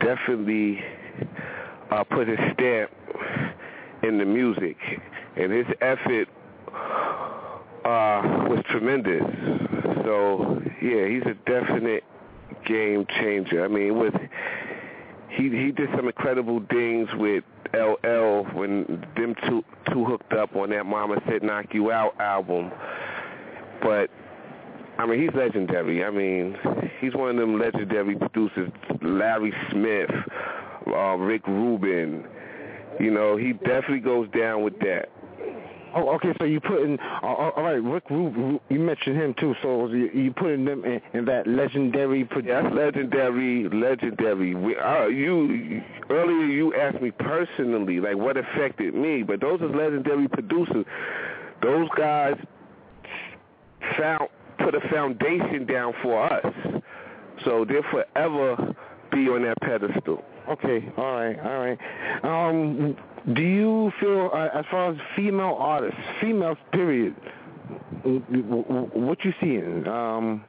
definitely 0.00 0.80
uh 1.90 2.02
put 2.04 2.26
his 2.26 2.38
stamp 2.54 2.90
in 4.02 4.18
the 4.18 4.24
music 4.24 4.76
and 5.36 5.52
his 5.52 5.66
effort 5.80 6.28
uh 7.88 8.48
was 8.48 8.64
tremendous. 8.70 9.22
So 10.04 10.62
yeah, 10.82 11.08
he's 11.08 11.22
a 11.26 11.34
definite 11.46 12.04
game 12.66 13.06
changer. 13.18 13.64
I 13.64 13.68
mean 13.68 13.98
with 13.98 14.14
he 15.30 15.44
he 15.50 15.72
did 15.72 15.88
some 15.96 16.06
incredible 16.06 16.60
things 16.70 17.08
with 17.14 17.44
LL 17.74 18.44
when 18.54 19.06
them 19.16 19.34
two 19.46 19.64
two 19.92 20.04
hooked 20.04 20.32
up 20.32 20.54
on 20.56 20.70
that 20.70 20.86
Mama 20.86 21.16
Said 21.28 21.42
Knock 21.42 21.66
You 21.72 21.90
Out 21.90 22.18
album. 22.20 22.70
But 23.82 24.10
I 24.98 25.06
mean, 25.06 25.20
he's 25.22 25.34
legendary. 25.34 26.04
I 26.04 26.10
mean, 26.10 26.56
he's 27.00 27.14
one 27.14 27.30
of 27.30 27.36
them 27.36 27.58
legendary 27.58 28.16
producers. 28.16 28.70
Larry 29.00 29.52
Smith, 29.70 30.10
uh, 30.88 31.14
Rick 31.16 31.46
Rubin. 31.46 32.26
You 32.98 33.12
know, 33.12 33.36
he 33.36 33.52
definitely 33.52 34.00
goes 34.00 34.28
down 34.36 34.64
with 34.64 34.76
that. 34.80 35.10
Oh, 35.94 36.10
okay. 36.16 36.32
So 36.38 36.44
you 36.44 36.60
put 36.60 36.82
in, 36.82 36.98
uh, 37.22 37.26
all 37.26 37.52
right, 37.56 37.82
Rick 37.82 38.10
Rubin. 38.10 38.60
You 38.68 38.78
mentioned 38.78 39.16
him 39.16 39.34
too. 39.38 39.54
So 39.62 39.88
you, 39.88 40.10
you 40.12 40.32
putting 40.32 40.64
them 40.64 40.84
in, 40.84 41.00
in 41.14 41.24
that 41.26 41.46
legendary. 41.46 42.24
Pro- 42.24 42.42
that's 42.42 42.74
legendary, 42.74 43.68
legendary. 43.70 44.54
We, 44.54 44.76
uh, 44.76 45.06
you 45.06 45.82
earlier 46.10 46.46
you 46.46 46.74
asked 46.74 47.00
me 47.00 47.10
personally, 47.10 48.00
like 48.00 48.16
what 48.16 48.36
affected 48.36 48.94
me, 48.94 49.22
but 49.22 49.40
those 49.40 49.60
are 49.62 49.68
legendary 49.68 50.28
producers. 50.28 50.84
Those 51.62 51.88
guys 51.96 52.34
found 53.98 54.28
put 54.58 54.74
a 54.74 54.80
foundation 54.90 55.66
down 55.66 55.94
for 56.02 56.30
us. 56.30 56.54
So 57.44 57.64
they'll 57.64 57.82
forever 57.90 58.74
be 59.10 59.28
on 59.28 59.42
that 59.42 59.56
pedestal. 59.60 60.22
Okay, 60.50 60.90
all 60.96 61.12
right, 61.12 61.38
all 61.40 61.58
right. 61.58 61.78
Um, 62.24 62.96
do 63.34 63.42
you 63.42 63.92
feel, 64.00 64.30
uh, 64.32 64.48
as 64.58 64.64
far 64.70 64.90
as 64.90 64.96
female 65.14 65.56
artists, 65.58 66.00
females, 66.20 66.56
period, 66.72 67.14
what 68.02 69.24
you 69.24 69.32
seeing? 69.40 69.86
Um, 69.86 70.44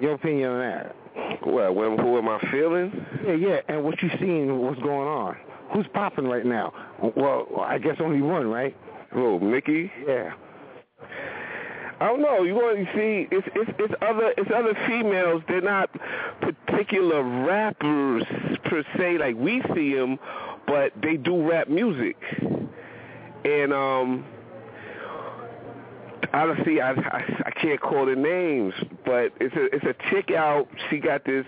your 0.00 0.14
opinion 0.14 0.50
on 0.50 0.58
that? 0.60 0.96
Well, 1.46 1.74
when, 1.74 1.98
who 1.98 2.18
am 2.18 2.28
I 2.28 2.38
feeling? 2.50 3.06
Yeah, 3.26 3.34
yeah, 3.34 3.60
and 3.68 3.84
what 3.84 4.02
you 4.02 4.10
seeing, 4.18 4.58
what's 4.58 4.80
going 4.80 5.08
on? 5.08 5.36
Who's 5.72 5.86
popping 5.92 6.26
right 6.26 6.46
now? 6.46 6.72
Well, 7.16 7.46
I 7.60 7.78
guess 7.78 7.96
only 8.00 8.22
one, 8.22 8.48
right? 8.48 8.76
Who, 9.12 9.40
Mickey. 9.40 9.90
Yeah. 10.06 10.32
I 12.04 12.08
don't 12.08 12.20
know. 12.20 12.42
You 12.42 12.54
want 12.54 12.76
to 12.76 12.84
see? 12.92 13.26
It's 13.30 13.48
it's 13.54 13.70
it's 13.78 13.94
other 14.02 14.34
it's 14.36 14.50
other 14.50 14.74
females. 14.86 15.42
They're 15.48 15.62
not 15.62 15.88
particular 16.42 17.22
rappers 17.22 18.24
per 18.64 18.84
se, 18.98 19.16
like 19.16 19.36
we 19.36 19.62
see 19.74 19.94
them, 19.94 20.18
but 20.66 20.92
they 21.00 21.16
do 21.16 21.48
rap 21.48 21.68
music. 21.68 22.18
And 23.46 23.72
um, 23.72 24.26
honestly, 26.32 26.80
I, 26.80 26.92
I 26.92 27.42
I 27.46 27.50
can't 27.50 27.80
call 27.80 28.06
the 28.06 28.16
names, 28.16 28.74
but 29.04 29.32
it's 29.40 29.54
a 29.56 29.64
it's 29.74 29.84
a 29.84 29.94
chick 30.10 30.30
out. 30.30 30.68
She 30.90 30.98
got 30.98 31.24
this. 31.24 31.44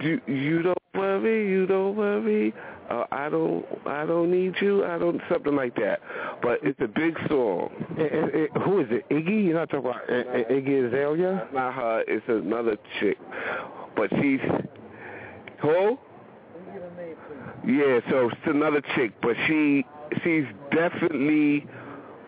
You, 0.00 0.20
you 0.26 0.62
don't 0.62 0.78
worry, 0.94 1.48
you 1.48 1.66
don't 1.66 1.96
worry. 1.96 2.54
Uh, 2.88 3.04
I 3.10 3.28
don't, 3.28 3.66
I 3.84 4.06
don't 4.06 4.30
need 4.30 4.54
you. 4.60 4.84
I 4.84 4.96
don't 4.96 5.20
something 5.30 5.56
like 5.56 5.74
that. 5.76 6.00
But 6.40 6.60
it's 6.62 6.78
a 6.80 6.86
big 6.86 7.18
song. 7.28 7.70
It, 7.96 8.12
it, 8.12 8.34
it, 8.34 8.62
who 8.62 8.80
is 8.80 8.86
it? 8.90 9.08
Iggy? 9.10 9.46
You're 9.46 9.54
not 9.54 9.70
talking 9.70 9.90
about 9.90 10.02
I, 10.08 10.44
Iggy 10.52 10.86
Azalea? 10.86 11.48
Not 11.52 11.74
her. 11.74 12.04
It's 12.06 12.24
another 12.28 12.76
chick. 13.00 13.18
But 13.96 14.10
she's 14.20 14.40
who? 15.60 15.98
Yeah, 17.66 17.98
so 18.08 18.30
it's 18.30 18.40
another 18.46 18.80
chick, 18.94 19.12
but 19.20 19.34
she 19.46 19.84
she's 20.22 20.44
definitely 20.70 21.66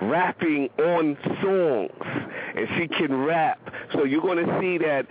rapping 0.00 0.68
on 0.78 1.16
songs, 1.42 2.24
and 2.56 2.68
she 2.76 2.88
can 2.88 3.14
rap. 3.24 3.58
So 3.92 4.04
you're 4.04 4.22
going 4.22 4.44
to 4.44 4.60
see 4.60 4.78
that 4.78 5.06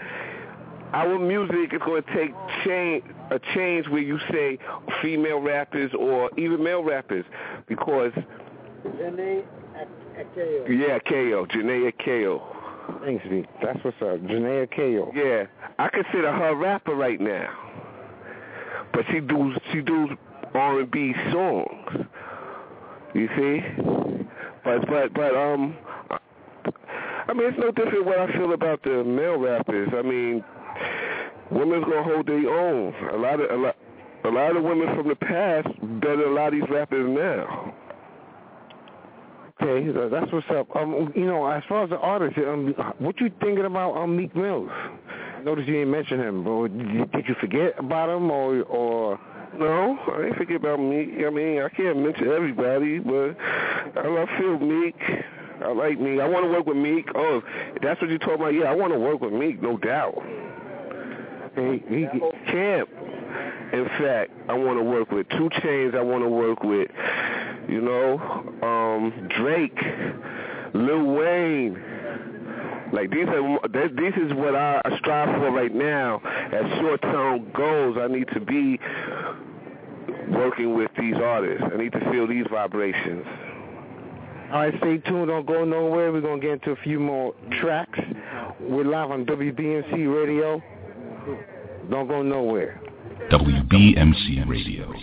our 0.93 1.19
music 1.19 1.73
is 1.73 1.81
going 1.85 2.03
to 2.03 2.13
take 2.13 2.31
change 2.63 3.03
a 3.29 3.39
change 3.53 3.87
where 3.89 4.01
you 4.01 4.19
say 4.31 4.57
female 5.01 5.39
rappers 5.41 5.91
or 5.97 6.29
even 6.37 6.63
male 6.63 6.83
rappers 6.83 7.25
because 7.67 8.13
Jhené 8.85 9.43
Aiko. 10.17 10.69
yeah, 10.69 10.99
Ko, 10.99 11.45
Jhené 11.45 11.91
Ko. 12.03 12.41
Thanks, 13.03 13.23
V. 13.29 13.43
That's 13.61 13.83
what's 13.83 13.97
up. 14.01 14.19
Jhené 14.21 14.69
Ko. 14.73 15.11
Yeah, 15.13 15.45
I 15.77 15.89
consider 15.89 16.31
her 16.31 16.49
a 16.49 16.55
rapper 16.55 16.95
right 16.95 17.19
now, 17.19 17.49
but 18.93 19.03
she 19.11 19.19
do 19.19 19.53
she 19.71 19.81
do 19.81 20.15
R 20.53 20.79
and 20.79 20.89
B 20.91 21.13
songs. 21.31 22.05
You 23.13 23.27
see, 23.35 24.06
but 24.67 24.85
but 24.87 25.13
but 25.13 25.35
um, 25.35 25.77
I 27.27 27.33
mean 27.33 27.47
it's 27.47 27.57
no 27.57 27.71
different 27.71 28.05
what 28.05 28.19
I 28.19 28.31
feel 28.33 28.51
about 28.51 28.83
the 28.83 29.03
male 29.03 29.37
rappers. 29.37 29.89
I 29.97 30.01
mean 30.01 30.43
women's 31.49 31.85
gonna 31.85 32.03
hold 32.03 32.27
their 32.27 32.49
own. 32.49 32.93
A 33.13 33.17
lot 33.17 33.39
of 33.39 33.49
a 33.49 33.55
lot, 33.55 33.75
a 34.25 34.29
lot 34.29 34.57
of 34.57 34.63
women 34.63 34.93
from 34.93 35.07
the 35.07 35.15
past 35.15 35.69
better 36.01 36.25
a 36.25 36.33
lot 36.33 36.53
of 36.53 36.59
these 36.59 36.69
rappers 36.69 37.09
now. 37.09 37.73
Okay, 39.61 39.89
that's 40.11 40.31
what's 40.31 40.45
up. 40.51 40.67
Um, 40.75 41.11
you 41.15 41.25
know, 41.25 41.47
as 41.47 41.63
far 41.67 41.85
as 41.85 41.89
the 41.89 41.97
artist, 41.97 42.37
um, 42.37 42.75
what 42.99 43.19
you 43.19 43.31
thinking 43.39 43.65
about 43.65 43.95
um, 43.95 44.15
Meek 44.15 44.35
Mills? 44.35 44.69
I 44.71 45.49
you 45.49 45.55
didn't 45.65 45.91
mention 45.91 46.19
him, 46.19 46.43
but 46.43 46.67
did 47.13 47.27
you 47.27 47.35
forget 47.39 47.73
about 47.79 48.09
him 48.09 48.29
or 48.29 48.61
or? 48.63 49.19
No, 49.55 49.97
I 50.13 50.21
didn't 50.23 50.35
forget 50.35 50.57
about 50.57 50.79
Meek. 50.79 51.09
I 51.25 51.29
mean, 51.29 51.61
I 51.61 51.69
can't 51.69 51.97
mention 51.99 52.27
everybody, 52.29 52.99
but 52.99 53.35
I 53.97 54.07
love 54.07 54.27
Phil 54.37 54.59
Meek. 54.59 54.95
I 55.63 55.71
like 55.71 55.99
Meek. 55.99 56.19
I 56.19 56.27
want 56.27 56.45
to 56.45 56.51
work 56.51 56.65
with 56.65 56.77
Meek. 56.77 57.07
Oh, 57.15 57.41
that's 57.81 57.99
what 58.01 58.09
you 58.09 58.19
told 58.19 58.41
me. 58.41 58.59
Yeah, 58.59 58.65
I 58.65 58.75
want 58.75 58.93
to 58.93 58.99
work 58.99 59.21
with 59.21 59.33
Meek, 59.33 59.61
no 59.61 59.77
doubt. 59.77 60.21
He, 61.55 62.07
Camp. 62.45 62.89
In 63.73 63.85
fact, 63.97 64.31
I 64.47 64.53
want 64.53 64.79
to 64.79 64.83
work 64.83 65.11
with 65.11 65.27
2 65.29 65.49
Chainz. 65.61 65.95
I 65.95 66.01
want 66.01 66.23
to 66.23 66.29
work 66.29 66.63
with, 66.63 66.89
you 67.67 67.81
know, 67.81 68.19
um, 68.61 69.27
Drake, 69.35 69.77
Lil 70.73 71.15
Wayne. 71.15 71.83
Like 72.93 73.11
these 73.11 73.27
are 73.27 73.59
this 73.67 74.13
is 74.15 74.33
what 74.33 74.55
I 74.55 74.81
strive 74.99 75.41
for 75.41 75.51
right 75.51 75.73
now. 75.73 76.21
As 76.23 76.79
short 76.79 77.01
term 77.01 77.51
goals, 77.53 77.97
I 77.99 78.07
need 78.07 78.29
to 78.33 78.39
be 78.39 78.79
working 80.29 80.75
with 80.75 80.91
these 80.99 81.15
artists. 81.15 81.63
I 81.73 81.77
need 81.77 81.91
to 81.93 82.11
feel 82.11 82.27
these 82.27 82.45
vibrations. 82.51 83.25
All 84.51 84.59
right, 84.59 84.73
stay 84.77 84.97
tuned. 84.99 85.27
Don't 85.27 85.45
go 85.45 85.65
nowhere. 85.65 86.11
We're 86.11 86.21
going 86.21 86.39
to 86.39 86.47
get 86.47 86.53
into 86.53 86.71
a 86.71 86.75
few 86.77 86.99
more 86.99 87.33
tracks. 87.59 87.99
We're 88.61 88.85
live 88.85 89.11
on 89.11 89.25
WBMC 89.25 90.13
Radio. 90.13 90.61
Don't 91.89 92.07
go 92.07 92.21
nowhere. 92.21 92.81
WBMC 93.29 94.47
Radio. 94.47 94.93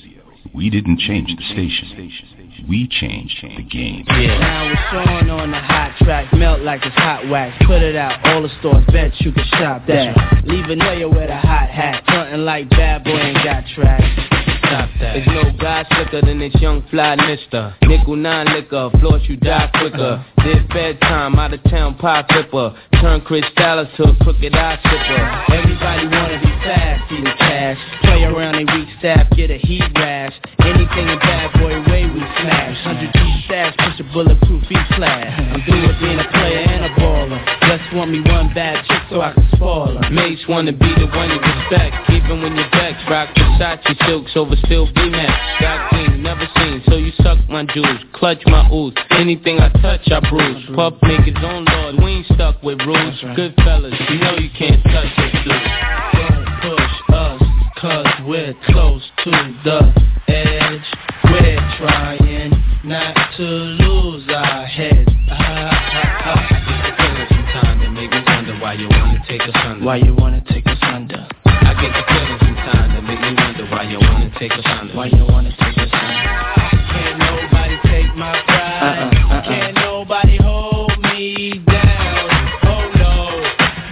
We 0.55 0.71
didn't 0.71 1.01
change 1.01 1.29
the 1.37 1.45
station. 1.53 2.67
We 2.69 2.89
changed 2.89 3.37
the 3.43 3.63
game. 3.65 4.05
Yeah. 4.09 4.39
Now 4.39 4.71
it's 4.71 4.81
showing 4.93 5.29
on 5.29 5.51
the 5.51 5.59
hot 5.59 5.95
track, 5.99 6.33
melt 6.33 6.61
like 6.61 6.81
it's 6.85 6.95
hot 6.95 7.29
wax. 7.29 7.57
Put 7.67 7.83
it 7.83 7.97
out, 7.97 8.25
all 8.27 8.43
the 8.43 8.49
stores, 8.61 8.85
bet 8.93 9.13
you 9.21 9.33
can 9.33 9.45
shop 9.59 9.83
that. 9.89 10.45
Leave 10.47 10.65
a 10.71 10.77
player 10.77 11.09
with 11.09 11.29
a 11.29 11.37
hot 11.37 11.69
hat, 11.69 12.05
frontin' 12.07 12.45
like 12.45 12.71
bad 12.71 13.05
boy 13.05 13.11
ain't 13.11 13.45
got 13.45 13.65
tracks. 13.75 14.44
Stop 14.75 14.91
that. 14.99 15.15
There's 15.15 15.27
no 15.29 15.53
guy 15.57 15.87
slicker 15.95 16.27
than 16.27 16.41
this 16.41 16.55
young 16.59 16.83
fly 16.91 17.15
mister. 17.15 17.77
Nickel 17.87 18.17
nine 18.17 18.47
liquor, 18.51 18.91
floss 18.99 19.23
you 19.29 19.37
die 19.37 19.71
quicker. 19.79 20.25
This 20.43 20.59
bedtime, 20.75 21.39
out 21.39 21.55
of 21.55 21.63
town 21.71 21.95
pie 21.95 22.27
flipper. 22.29 22.75
Turn 23.01 23.21
Chris 23.21 23.45
Dallas 23.55 23.87
to 23.97 24.11
a 24.11 24.17
crooked 24.25 24.53
eye 24.53 24.79
sipper. 24.83 25.23
Everybody 25.55 26.09
wanna 26.11 26.41
be 26.43 26.51
fast, 26.67 27.09
see 27.09 27.23
the 27.23 27.31
cash. 27.39 27.79
Play 28.03 28.25
around 28.25 28.57
a 28.57 28.65
weak 28.75 28.89
staff, 28.99 29.31
get 29.37 29.51
a 29.53 29.59
heat 29.59 29.85
rash. 29.95 30.35
Anything 30.59 31.07
a 31.09 31.19
bad 31.23 31.53
boy 31.61 31.79
way 31.87 32.11
we 32.11 32.21
smash. 32.43 32.75
100 32.85 33.13
G 33.15 33.45
stash, 33.47 33.77
push 33.79 34.01
a 34.01 34.05
bulletproof 34.13 34.65
E 34.73 34.77
class. 34.97 35.39
I'm 35.39 35.63
through 35.63 35.87
with 35.87 36.01
being 36.01 36.19
a 36.19 36.29
player 36.35 36.67
and 36.67 36.85
a 36.85 36.91
baller. 36.99 37.39
Just 37.63 37.95
want 37.95 38.11
me 38.11 38.21
one 38.27 38.53
bad 38.55 38.85
chick 38.87 39.03
so 39.09 39.21
I 39.21 39.33
can 39.35 39.47
spoil 39.55 40.03
her. 40.03 40.11
Mates 40.11 40.43
wanna 40.49 40.73
be 40.73 40.91
the 40.99 41.07
one 41.15 41.31
you 41.31 41.39
respect, 41.39 42.11
even 42.11 42.43
when 42.43 42.57
you're 42.57 42.71
vexed. 42.71 43.07
Rock 43.09 43.31
Versace 43.37 44.07
silks 44.07 44.33
over 44.37 44.57
still 44.67 44.87
be 44.87 45.11
mad. 45.11 45.61
Got 45.61 45.91
clean, 45.91 46.23
never 46.23 46.47
seen, 46.57 46.83
so 46.89 46.97
you 46.97 47.13
suck 47.23 47.39
my 47.49 47.65
jewels, 47.65 48.01
clutch 48.13 48.43
my 48.47 48.69
ooze. 48.71 48.95
Anything 49.11 49.59
I 49.61 49.69
touch, 49.81 50.03
I 50.11 50.21
bruise. 50.29 50.65
Puff 50.75 50.95
niggas 51.03 51.43
on 51.43 51.65
Lord, 51.65 51.97
we 52.03 52.11
ain't 52.19 52.27
stuck 52.35 52.63
with 52.63 52.81
rules. 52.87 53.21
Good 53.37 53.55
fellas, 53.57 53.95
you 54.09 54.19
know 54.19 54.37
you 54.37 54.51
can't 54.57 54.83
touch 54.85 55.11
blue. 55.45 55.61
Don't 56.15 56.47
push 56.63 57.15
us, 57.15 57.43
cause 57.81 58.07
we're 58.27 58.55
close 58.67 59.03
to 59.25 59.31
the 59.65 59.93
edge. 60.33 60.83
We're 61.25 61.77
trying 61.79 62.53
not 62.85 63.17
to 63.37 63.43
lose 63.43 64.25
our 64.29 64.67
heads. 64.67 65.11
Ah, 65.31 65.71
ah, 65.73 66.23
ah, 66.27 66.55
Time 67.53 67.81
to 67.81 67.91
make 67.91 68.11
me 68.11 68.23
wonder 68.27 68.59
why 68.61 68.75
you 68.75 68.89
wanna 68.89 69.25
take 69.29 69.43
us 69.43 69.51
under. 69.55 69.85
Why 69.85 69.97
you 69.97 70.15
wanna 70.15 70.43
take 70.49 70.67
us 70.67 70.79
under? 70.83 71.27
I 71.47 71.73
get 71.81 71.93
the 71.93 72.03
feeling 72.09 72.54
take 74.39 74.53
us 74.53 74.65
under. 74.65 74.95
Why 74.95 75.07
you 75.07 75.25
wanna 75.29 75.51
take 75.51 75.79
us 75.79 75.91
under? 75.93 76.25
Can't 76.91 77.19
nobody 77.19 77.77
take 77.85 78.15
my 78.17 78.35
pride. 78.47 78.83
Uh-uh, 78.83 79.35
uh-uh. 79.35 79.49
Can't 79.49 79.75
nobody 79.75 80.37
hold 80.43 80.93
me 81.03 81.63
down. 81.67 82.29
Oh 82.65 82.85
no, 82.99 83.15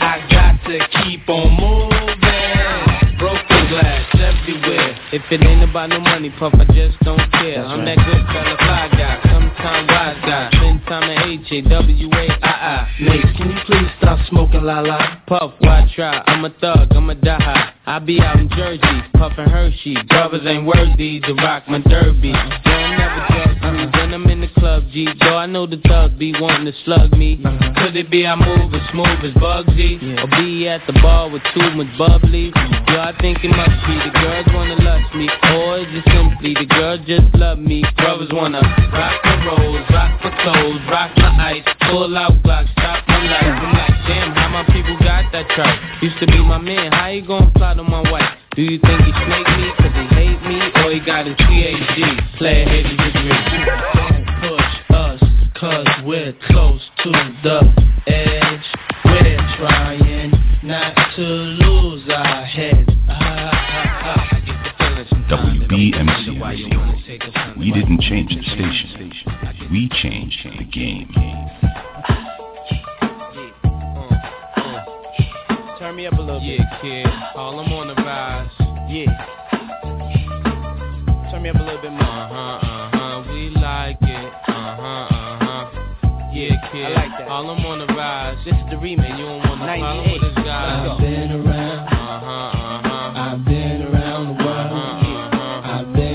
I 0.02 0.24
got 0.31 0.59
to 0.69 0.78
keep 1.02 1.28
on 1.28 1.51
moving. 1.55 3.19
Broken 3.19 3.62
glass 3.70 4.09
everywhere. 4.14 4.98
If 5.12 5.23
it 5.31 5.43
ain't 5.44 5.69
about 5.69 5.90
no 5.90 6.01
money, 6.01 6.31
puff, 6.39 6.55
I 6.55 6.64
just 6.73 6.98
don't 7.01 7.31
care. 7.32 7.64
I'm 7.64 7.85
that 7.85 7.97
good 7.97 8.24
fella, 8.32 8.56
fly 8.59 8.89
guy, 8.93 9.20
sometime 9.31 9.86
wise 9.86 10.20
guy. 10.24 10.51
Spend 10.52 10.81
time 10.86 11.10
at 11.10 11.23
H-A-W-A-I-I. 12.63 13.01
Mate, 13.01 13.37
can 13.37 13.51
you 13.51 13.57
please 13.67 13.91
stop 13.99 14.19
smoking 14.29 14.63
la 14.63 14.81
la? 14.81 15.17
Puff, 15.27 15.55
why 15.61 15.91
try? 15.95 16.23
I'm 16.27 16.45
a 16.45 16.51
thug, 16.51 16.93
I'm 16.93 17.11
a 17.11 17.15
die. 17.15 17.73
I 17.87 17.99
be 17.99 18.21
out 18.21 18.39
in 18.39 18.49
Jersey, 18.51 19.03
puffin' 19.15 19.51
Hershey. 19.51 19.97
Brothers 20.09 20.43
ain't 20.47 20.65
worthy 20.65 21.21
to 21.21 21.35
rock 21.35 21.65
my 21.69 21.81
derby. 21.81 22.33
I'm 22.33 22.99
never 22.99 23.55
me 23.55 23.62
when 24.13 24.25
I'm 24.25 24.31
in 24.31 24.41
the 24.43 24.61
club, 24.61 24.85
G. 24.93 25.09
Yo, 25.09 25.37
I 25.37 25.47
know 25.47 25.67
the 25.67 25.81
thugs 25.89 26.15
be 26.19 26.33
wanting 26.39 26.67
to 26.67 26.75
slug 26.85 27.17
me. 27.17 27.41
Could 27.81 27.97
it 27.97 28.11
be 28.11 28.27
I 28.27 28.37
move 28.37 28.69
as 28.75 28.85
smooth 28.93 29.25
as 29.25 29.33
Bugsy? 29.41 29.97
Or 30.21 30.29
be 30.37 30.69
at 30.69 30.85
the 30.87 30.93
bar 31.01 31.31
with 31.31 31.41
too 31.55 31.65
much 31.73 31.89
bubbly? 31.97 32.53
Yo, 32.53 33.01
I 33.01 33.17
think 33.21 33.41
it 33.43 33.49
must 33.49 33.73
be 33.89 33.97
the 34.05 34.13
girls 34.13 34.47
wanna 34.53 34.77
lust 34.85 35.15
me. 35.17 35.29
Or 35.57 35.81
is 35.81 35.89
it 35.89 36.05
simply 36.13 36.53
the 36.53 36.69
girls 36.69 37.01
just 37.09 37.35
love 37.37 37.59
me? 37.59 37.85
Brothers 37.97 38.29
wanna 38.33 38.61
rock 38.93 39.17
the 39.25 39.35
rolls, 39.49 39.87
rock 39.89 40.13
the 40.21 40.31
clothes, 40.45 40.83
rock 40.93 41.17
my 41.17 41.57
ice, 41.57 41.65
pull 41.89 42.13
out 42.17 42.37
blocks, 42.43 42.69
stop 42.73 43.09
my 43.09 43.17
life. 43.17 43.49
I'm 43.49 43.73
like, 43.73 43.97
damn, 44.05 44.37
how 44.37 44.49
my 44.53 44.65
people 44.69 44.97
got 45.01 45.33
that 45.33 45.49
tripe? 45.57 45.81
Used 46.03 46.21
to 46.21 46.27
be 46.27 46.37
my 46.45 46.59
man, 46.59 46.93
how 46.93 47.09
he 47.09 47.23
gon' 47.23 47.51
plot 47.57 47.81
on 47.81 47.89
my 47.89 48.05
wife? 48.13 48.29
Do 48.57 48.61
you 48.61 48.79
think 48.79 49.01
he 49.09 49.13
snake 49.25 49.49
me 49.57 49.73
cause 49.81 49.95
he 49.97 50.12
he 50.93 51.01
got 51.01 51.27
his 51.27 51.36
PhD, 51.36 52.36
player 52.36 52.66
heavy 52.66 52.97
degree? 52.97 53.32
Don't 53.94 54.27
push 54.40 54.73
us, 54.90 55.20
cause 55.55 55.86
we're 56.05 56.35
close 56.48 56.82
to 57.05 57.10
the 57.43 57.60
edge. 58.09 58.64
We're 59.06 59.56
trying 59.56 60.32
not 60.62 60.94
to 61.16 61.23
lose 61.23 62.02
our 62.10 62.44
heads. 62.44 62.90
Ah, 63.09 63.51
ah, 63.55 64.19
ah, 64.19 64.32
WBMC 65.31 66.40
Radio. 66.43 66.78
We 67.59 67.73
didn't 67.73 68.01
change 68.02 68.35
the 68.35 68.43
station. 68.43 69.12
We 69.70 69.89
changed 70.02 70.44
the 70.44 70.64
game. 70.64 71.10
Uh, 73.64 74.14
uh. 74.56 75.78
Turn 75.78 75.97
me 75.97 76.06
up 76.06 76.14
a 76.14 76.20
little 76.20 76.40
bit. 76.40 76.60
Yeah, 76.60 76.81
kid. 76.82 77.06
All 77.35 77.59
I'm 77.59 77.73
on 77.73 77.89
the 77.89 77.94
rise. 77.94 78.51
Yeah. 78.90 79.41
Turn 81.43 81.55
me 81.55 81.59
up 81.59 81.66
a 81.66 81.66
little 81.66 81.82
bit 81.82 81.90
more. 81.90 82.02
Uh-huh, 82.02 82.39
uh-huh. 82.39 83.32
We 83.32 83.51
like 83.51 83.98
it. 84.01 84.32
Uh-huh, 84.47 85.09
uh-huh. 85.10 86.31
Yeah, 86.32 86.70
kid. 86.70 86.85
I 86.85 86.89
like 86.94 87.19
that. 87.19 87.27
All 87.27 87.51
I'm 87.51 87.66
on 87.66 87.78
the 87.81 87.86
rise. 87.94 88.39
This 88.44 88.55
is 88.55 88.70
the 88.70 88.77
remix. 88.77 89.19
You 89.19 89.24
don't 89.27 89.39
want 89.39 89.59
no 89.59 89.66
problem 89.66 90.12
with 90.12 90.23
this 90.23 90.44
guy. 90.44 90.86
I've 90.86 91.01
been 91.01 91.32
around. 91.32 91.89
Uh-huh, 91.89 92.27
uh-huh. 92.31 93.20
I've 93.20 93.44
been 93.44 93.82
around 93.82 94.39
the 94.39 94.44
world. 94.44 94.73
I've 95.64 95.93
been 95.94 96.12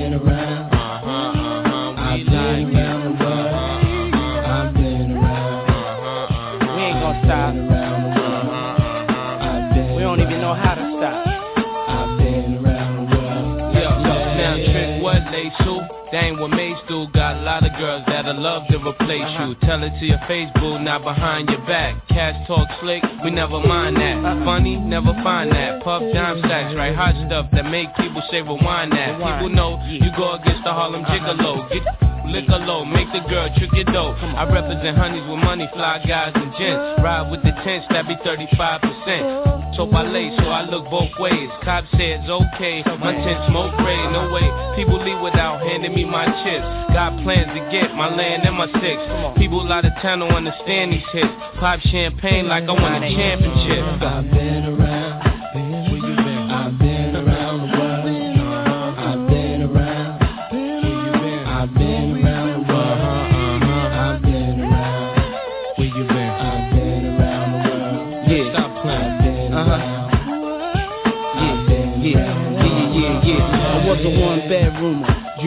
love 18.58 18.68
to 18.70 18.78
replace 18.80 19.30
you. 19.40 19.56
Tell 19.68 19.84
it 19.84 19.94
to 20.00 20.06
your 20.06 20.20
face, 20.28 20.50
boo, 20.56 20.80
not 20.80 21.04
behind 21.04 21.50
your 21.50 21.62
back. 21.66 21.96
Cash 22.10 22.48
talk 22.48 22.68
slick, 22.82 23.04
we 23.24 23.30
never 23.30 23.60
mind 23.60 23.98
that. 23.98 24.18
Funny, 24.46 24.78
never 24.78 25.14
find 25.24 25.52
that. 25.52 25.84
Puff 25.84 26.02
dime 26.14 26.40
stacks, 26.40 26.74
right? 26.76 26.96
Hot 26.96 27.14
stuff 27.28 27.48
that 27.54 27.70
make 27.70 27.88
people 27.98 28.22
say 28.32 28.42
rewind 28.42 28.92
that. 28.94 29.18
People 29.18 29.50
know 29.50 29.78
you 29.86 30.10
go 30.18 30.34
against 30.34 30.64
the 30.64 30.74
Harlem 30.74 31.04
Gigolo. 31.04 31.70
Get 31.70 31.84
liquor 32.26 32.60
low, 32.66 32.84
make 32.84 33.08
the 33.14 33.22
girl 33.30 33.48
trick 33.58 33.70
your 33.74 33.86
dough. 33.86 34.18
I 34.18 34.50
represent 34.52 34.98
honeys 34.98 35.28
with 35.30 35.40
money, 35.40 35.70
fly 35.74 36.04
guys 36.08 36.34
and 36.34 36.52
gents. 36.58 37.04
Ride 37.04 37.30
with 37.30 37.44
the 37.44 37.52
tents, 37.64 37.86
that 37.92 38.08
be 38.08 38.16
35%. 38.26 39.57
So 39.78 39.86
I 39.94 40.02
lay, 40.10 40.34
so 40.42 40.50
I 40.50 40.66
look 40.66 40.90
both 40.90 41.14
ways. 41.20 41.50
Cop 41.62 41.86
says 41.94 42.26
okay, 42.26 42.82
my 42.98 43.14
tent 43.14 43.46
smoke 43.54 43.78
gray, 43.78 44.02
no 44.10 44.34
way. 44.34 44.50
People 44.76 44.98
leave 44.98 45.22
without 45.22 45.62
handing 45.62 45.94
me 45.94 46.04
my 46.04 46.26
chips. 46.42 46.66
Got 46.98 47.22
plans 47.22 47.54
to 47.54 47.62
get 47.70 47.94
my 47.94 48.10
land 48.10 48.42
and 48.42 48.58
my 48.58 48.66
six. 48.82 48.98
People 49.38 49.62
out 49.72 49.86
of 49.86 49.94
town 50.02 50.26
don't 50.26 50.34
understand 50.34 50.94
these 50.94 51.06
hits. 51.14 51.30
Pop 51.62 51.80
champagne 51.94 52.48
like 52.48 52.64
I 52.64 52.74
won 52.74 53.04
a 53.04 53.10
championship. 53.14 54.57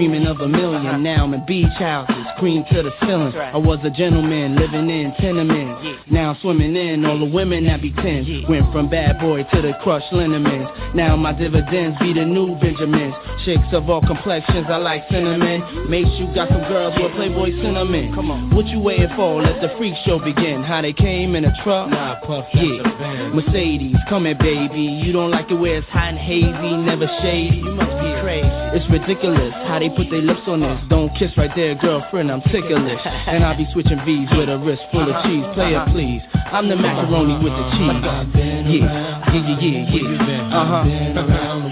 Dreaming 0.00 0.26
of 0.26 0.40
a 0.40 0.48
million. 0.48 1.02
Now 1.02 1.24
I'm 1.24 1.34
in 1.34 1.44
beach 1.44 1.76
houses, 1.78 2.24
cream 2.38 2.64
to 2.72 2.82
the 2.82 2.90
ceiling. 3.02 3.36
I 3.36 3.58
was 3.58 3.80
a 3.84 3.90
gentleman 3.90 4.56
living 4.56 4.88
in 4.88 5.12
tenements. 5.20 5.69
Now 6.10 6.30
I'm 6.30 6.38
swimming 6.40 6.76
in 6.76 7.04
all 7.04 7.18
the 7.18 7.24
women 7.24 7.64
that 7.66 7.82
be 7.82 7.92
tens. 7.92 8.26
Went 8.48 8.70
from 8.72 8.88
bad 8.88 9.18
boy 9.20 9.44
to 9.44 9.62
the 9.62 9.72
crushed 9.82 10.12
liniments. 10.12 10.70
Now 10.94 11.16
my 11.16 11.32
dividends 11.32 11.96
be 12.00 12.12
the 12.12 12.24
new 12.24 12.54
Benjamins. 12.60 13.14
Chicks 13.44 13.72
of 13.72 13.88
all 13.88 14.00
complexions, 14.02 14.66
I 14.68 14.76
like 14.76 15.02
cinnamon. 15.10 15.90
Make 15.90 16.06
you 16.18 16.26
got 16.34 16.48
some 16.48 16.62
girls 16.68 16.94
with 16.96 17.12
Playboy 17.12 17.50
cinnamon. 17.62 18.14
Come 18.14 18.30
on, 18.30 18.54
what 18.54 18.66
you 18.66 18.80
waiting 18.80 19.08
for? 19.16 19.42
Let 19.42 19.60
the 19.60 19.74
freak 19.78 19.94
show 20.04 20.18
begin. 20.18 20.62
How 20.62 20.82
they 20.82 20.92
came 20.92 21.34
in 21.34 21.44
a 21.44 21.52
truck? 21.62 21.90
Nah, 21.90 22.20
puff, 22.26 22.46
yeah. 22.54 23.30
Mercedes, 23.32 23.96
come 24.08 24.24
here, 24.26 24.34
baby. 24.34 24.82
You 24.82 25.12
don't 25.12 25.30
like 25.30 25.50
it 25.50 25.54
where 25.54 25.78
it's 25.78 25.88
hot 25.88 26.10
and 26.10 26.18
hazy, 26.18 26.76
never 26.76 27.06
shady. 27.22 27.56
You 27.56 27.72
must 27.72 27.96
be 28.02 28.10
crazy. 28.20 28.48
It's 28.76 28.88
ridiculous 28.90 29.54
how 29.66 29.78
they 29.78 29.88
put 29.88 30.10
their 30.10 30.22
lips 30.22 30.42
on 30.46 30.60
this. 30.60 30.78
Don't 30.88 31.10
kiss 31.16 31.30
right 31.36 31.50
there, 31.56 31.74
girlfriend. 31.74 32.30
I'm 32.30 32.42
ticklish. 32.42 33.00
And 33.30 33.44
I 33.44 33.56
be 33.56 33.66
switching 33.72 34.00
V's 34.04 34.28
with 34.36 34.48
a 34.48 34.58
wrist 34.58 34.82
full 34.90 35.06
of 35.06 35.24
cheese. 35.24 35.44
Player, 35.70 35.86
please. 35.92 36.22
I'm 36.34 36.68
the 36.68 36.74
macaroni 36.74 37.38
with 37.38 37.52
the 37.54 37.62
cheese. 37.78 38.02
Yeah, 38.02 38.26
yeah, 38.66 39.30
yeah, 39.30 39.86
yeah, 39.86 40.26
yeah. 40.26 40.50
Uh 40.50 40.66
huh. 40.66 41.69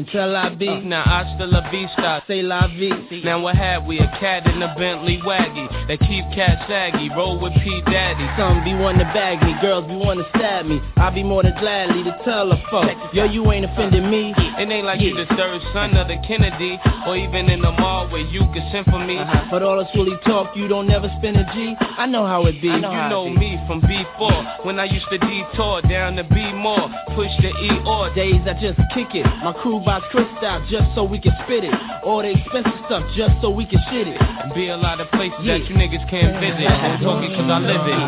I 0.00 0.04
be, 0.04 0.12
tell 0.12 0.36
I 0.36 0.48
be. 0.54 0.68
Uh. 0.68 0.80
Now 0.80 1.02
I 1.04 1.34
still 1.36 1.54
a 1.54 1.62
vista, 1.70 2.22
say 2.26 2.42
la 2.42 2.68
vie. 2.68 3.20
Now 3.24 3.40
what 3.42 3.56
have 3.56 3.84
we? 3.84 3.98
A 3.98 4.06
cat 4.20 4.46
in 4.46 4.62
a 4.62 4.74
Bentley 4.78 5.20
waggy 5.24 5.68
that 5.88 6.00
keep 6.00 6.24
cat 6.34 6.66
saggy. 6.68 7.10
Roll 7.10 7.38
with 7.40 7.52
P 7.62 7.82
Daddy. 7.86 8.26
Some 8.38 8.64
be 8.64 8.74
wanna 8.74 9.04
bag 9.12 9.42
me, 9.42 9.54
girls 9.60 9.86
be 9.86 9.96
wanna 9.96 10.24
stab 10.30 10.66
me. 10.66 10.80
I 10.96 11.10
be 11.10 11.22
more 11.22 11.42
than 11.42 11.56
gladly 11.58 12.04
to 12.04 12.16
tell 12.24 12.50
a 12.52 12.56
fuck. 12.70 12.96
Yo, 13.12 13.24
you 13.24 13.50
ain't 13.52 13.64
offending 13.64 14.10
me. 14.10 14.32
It 14.36 14.68
ain't 14.70 14.86
like 14.86 15.00
you 15.00 15.14
the 15.14 15.26
third 15.36 15.60
son 15.72 15.96
of 15.96 16.08
the 16.08 16.16
Kennedy, 16.26 16.78
or 17.06 17.16
even 17.16 17.50
in 17.50 17.60
the 17.60 17.72
mall 17.72 18.08
where 18.08 18.24
you 18.24 18.40
can 18.52 18.68
send 18.72 18.86
for 18.86 19.04
me. 19.04 19.18
Uh-huh. 19.18 19.48
But 19.50 19.62
all 19.62 19.78
this 19.78 19.88
fully 19.94 20.16
talk, 20.24 20.56
you 20.56 20.68
don't 20.68 20.86
never 20.86 21.10
spend 21.18 21.36
a 21.36 21.44
G. 21.52 21.74
I 21.80 22.06
know 22.06 22.26
how 22.26 22.46
it 22.46 22.60
be. 22.60 22.68
you 22.68 22.80
know 22.80 23.28
me 23.28 23.58
from 23.66 23.80
B4 23.82 24.64
when 24.64 24.78
I 24.78 24.84
used 24.84 25.06
to 25.10 25.18
detour 25.18 25.82
down 25.82 26.16
to 26.16 26.24
B 26.24 26.52
more, 26.52 26.88
push 27.14 27.30
the 27.42 27.48
E 27.48 27.70
or 27.86 28.12
Days 28.14 28.42
I 28.46 28.54
just 28.60 28.78
kick 28.94 29.14
it. 29.14 29.26
My 29.42 29.52
crew 29.62 29.80
buys 29.90 30.02
crystal 30.10 30.62
just 30.70 30.86
so 30.94 31.02
we 31.02 31.18
can 31.18 31.34
spit 31.42 31.64
it. 31.64 31.74
All 32.04 32.22
the 32.22 32.30
expensive 32.30 32.78
stuff 32.86 33.02
just 33.16 33.34
so 33.42 33.50
we 33.50 33.66
can 33.66 33.82
shit 33.90 34.06
it. 34.06 34.18
Be 34.54 34.68
a 34.68 34.76
lot 34.76 35.00
of 35.00 35.10
places 35.10 35.42
that 35.42 35.66
you 35.66 35.74
niggas 35.74 36.08
can't 36.08 36.38
visit. 36.38 36.70
I'm 36.70 37.02
talking 37.02 37.34
cause 37.34 37.50
I 37.50 37.58
live 37.58 37.82
it. 37.82 37.98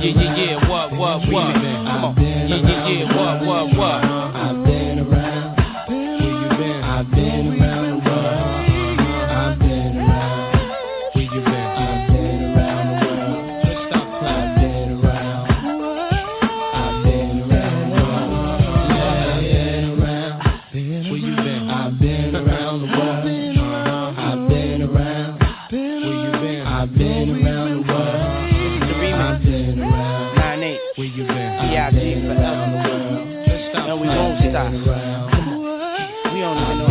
Yeah, 0.00 0.16
yeah, 0.16 0.36
yeah, 0.36 0.68
what, 0.68 0.96
what, 0.96 1.20
what? 1.28 1.52
Come 1.52 2.04
on. 2.08 2.16
Yeah, 2.16 2.56
yeah, 2.56 2.88
yeah, 2.88 3.16
what, 3.16 3.44
what, 3.44 3.76
what? 3.76 4.15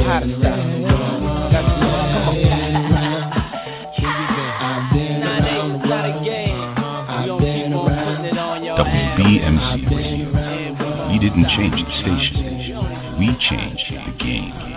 How 0.06 0.20
to 0.20 0.30
stop. 0.38 0.56
WBMC 8.78 9.90
Radio. 9.90 11.10
We 11.10 11.18
didn't 11.20 11.48
change 11.58 11.74
the 11.74 11.92
station. 12.02 13.18
We 13.18 13.28
changed 13.50 13.90
the 13.90 14.24
game. 14.24 14.75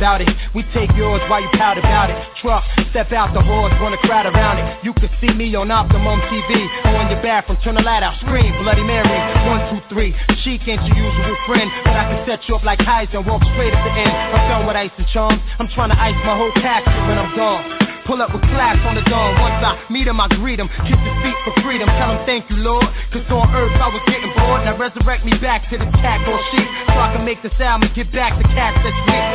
Clique 0.00 0.08
bout 0.08 0.20
it. 0.20 0.28
We 0.54 0.64
take 0.72 0.90
yours 0.96 1.20
while 1.28 1.40
you 1.40 1.48
pout 1.54 1.78
about 1.78 2.10
it. 2.10 2.16
Truck, 2.40 2.64
step 2.90 3.12
out 3.12 3.34
the 3.34 3.42
horse, 3.42 3.72
wanna 3.80 3.98
crowd 3.98 4.26
around 4.26 4.58
it. 4.58 4.84
You 4.84 4.92
can 4.94 5.10
see 5.20 5.32
me 5.32 5.54
on 5.54 5.70
Optimum 5.70 6.20
TV. 6.32 6.50
On 6.96 7.10
your 7.10 7.22
bathroom, 7.22 7.58
turn 7.62 7.74
the 7.74 7.82
light 7.82 8.02
out, 8.02 8.18
scream, 8.20 8.52
Bloody 8.62 8.82
Mary. 8.82 9.08
One, 9.46 9.60
two, 9.70 9.80
three. 9.88 10.14
Chic 10.42 10.66
ain't 10.66 10.82
your 10.86 10.96
usual 10.96 11.36
friend, 11.46 11.70
but 11.84 11.94
I 11.94 12.04
can 12.08 12.26
set 12.26 12.48
you 12.48 12.56
up 12.56 12.64
like 12.64 12.78
Heisen, 12.80 13.26
walk 13.26 13.42
straight 13.52 13.72
at 13.72 13.84
the 13.84 13.92
end. 13.92 14.10
I'm 14.10 14.48
done 14.48 14.66
with 14.66 14.76
ice 14.76 14.90
and 14.96 15.06
charms. 15.08 15.42
I'm 15.58 15.68
trying 15.68 15.90
to 15.90 16.00
ice 16.00 16.16
my 16.24 16.36
whole 16.36 16.52
casket 16.52 16.94
when 17.08 17.18
I'm 17.18 17.36
gone. 17.36 17.89
Pull 18.06 18.22
up 18.22 18.32
with 18.32 18.42
class 18.50 18.78
on 18.86 18.94
the 18.94 19.04
dawn. 19.06 19.38
Once 19.40 19.60
I 19.62 19.78
meet 19.90 20.06
him, 20.06 20.20
I 20.20 20.28
greet 20.28 20.58
him. 20.58 20.68
Kiss 20.86 20.98
his 20.98 21.16
feet 21.22 21.38
for 21.44 21.52
freedom. 21.62 21.86
Tell 21.86 22.16
him 22.16 22.20
thank 22.26 22.48
you, 22.50 22.56
Lord. 22.56 22.86
Cause 23.12 23.26
on 23.30 23.48
earth 23.54 23.74
I 23.76 23.88
was 23.88 24.02
getting 24.08 24.32
bored. 24.34 24.64
Now 24.64 24.76
resurrect 24.76 25.24
me 25.24 25.36
back 25.38 25.68
to 25.70 25.78
the 25.78 25.88
cat 26.00 26.22
or 26.26 26.38
sheep. 26.50 26.68
So 26.90 26.98
I 26.98 27.14
can 27.14 27.24
make 27.24 27.42
this 27.42 27.54
album 27.60 27.88
and 27.88 27.94
get 27.94 28.10
back 28.12 28.36
to 28.38 28.44
cats 28.50 28.78
that's 28.82 29.00
weak. 29.06 29.26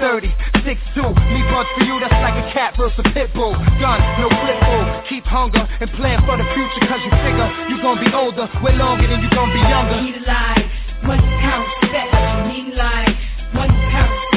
230, 0.00 0.32
6'2. 0.64 1.12
Me 1.32 1.40
buds 1.50 1.68
for 1.76 1.84
you, 1.84 2.00
that's 2.00 2.16
like 2.22 2.36
a 2.38 2.46
cat 2.52 2.74
versus 2.76 2.98
a 3.00 3.06
pit 3.12 3.32
bull. 3.34 3.52
Gun, 3.80 3.98
no 4.20 4.28
flip 4.30 4.58
bull. 4.64 4.86
Keep 5.08 5.24
hunger 5.26 5.64
and 5.80 5.88
plan 5.98 6.22
for 6.24 6.36
the 6.36 6.46
future. 6.56 6.82
Cause 6.88 7.02
you 7.04 7.12
figure 7.24 7.48
you 7.68 7.76
gon' 7.82 7.98
be 8.00 8.08
older. 8.12 8.48
Way 8.62 8.76
longer 8.76 9.06
than 9.08 9.20
you 9.20 9.30
gon' 9.30 9.52
be 9.52 9.60
younger. 9.60 9.98
Eat 10.02 10.16
alive, 10.22 10.64
money, 11.04 11.28
pound, 11.42 11.64
respect, 11.82 12.12
leading 12.48 12.76
life. 12.76 13.12
Money, 13.52 13.76
pound, 13.92 14.08
respect, 14.08 14.22
eating 14.22 14.31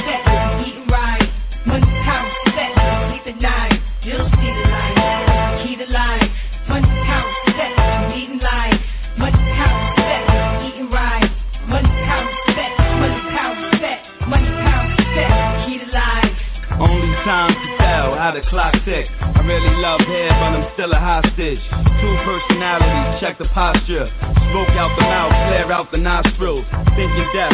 time 17.25 17.64
how 18.25 18.33
the 18.33 18.41
clock 18.49 18.73
tick. 18.89 19.05
I 19.21 19.37
really 19.45 19.69
love 19.85 20.01
hair, 20.01 20.33
but 20.41 20.57
I'm 20.57 20.65
still 20.73 20.89
a 20.89 20.97
hostage. 20.97 21.61
Two 22.01 22.13
personalities, 22.25 23.21
check 23.21 23.37
the 23.37 23.45
posture. 23.53 24.09
Smoke 24.49 24.73
out 24.81 24.97
the 24.97 25.05
mouth, 25.05 25.29
flare 25.45 25.69
out 25.69 25.91
the 25.91 26.01
nostrils. 26.01 26.65
Thinking 26.97 27.29
death, 27.37 27.53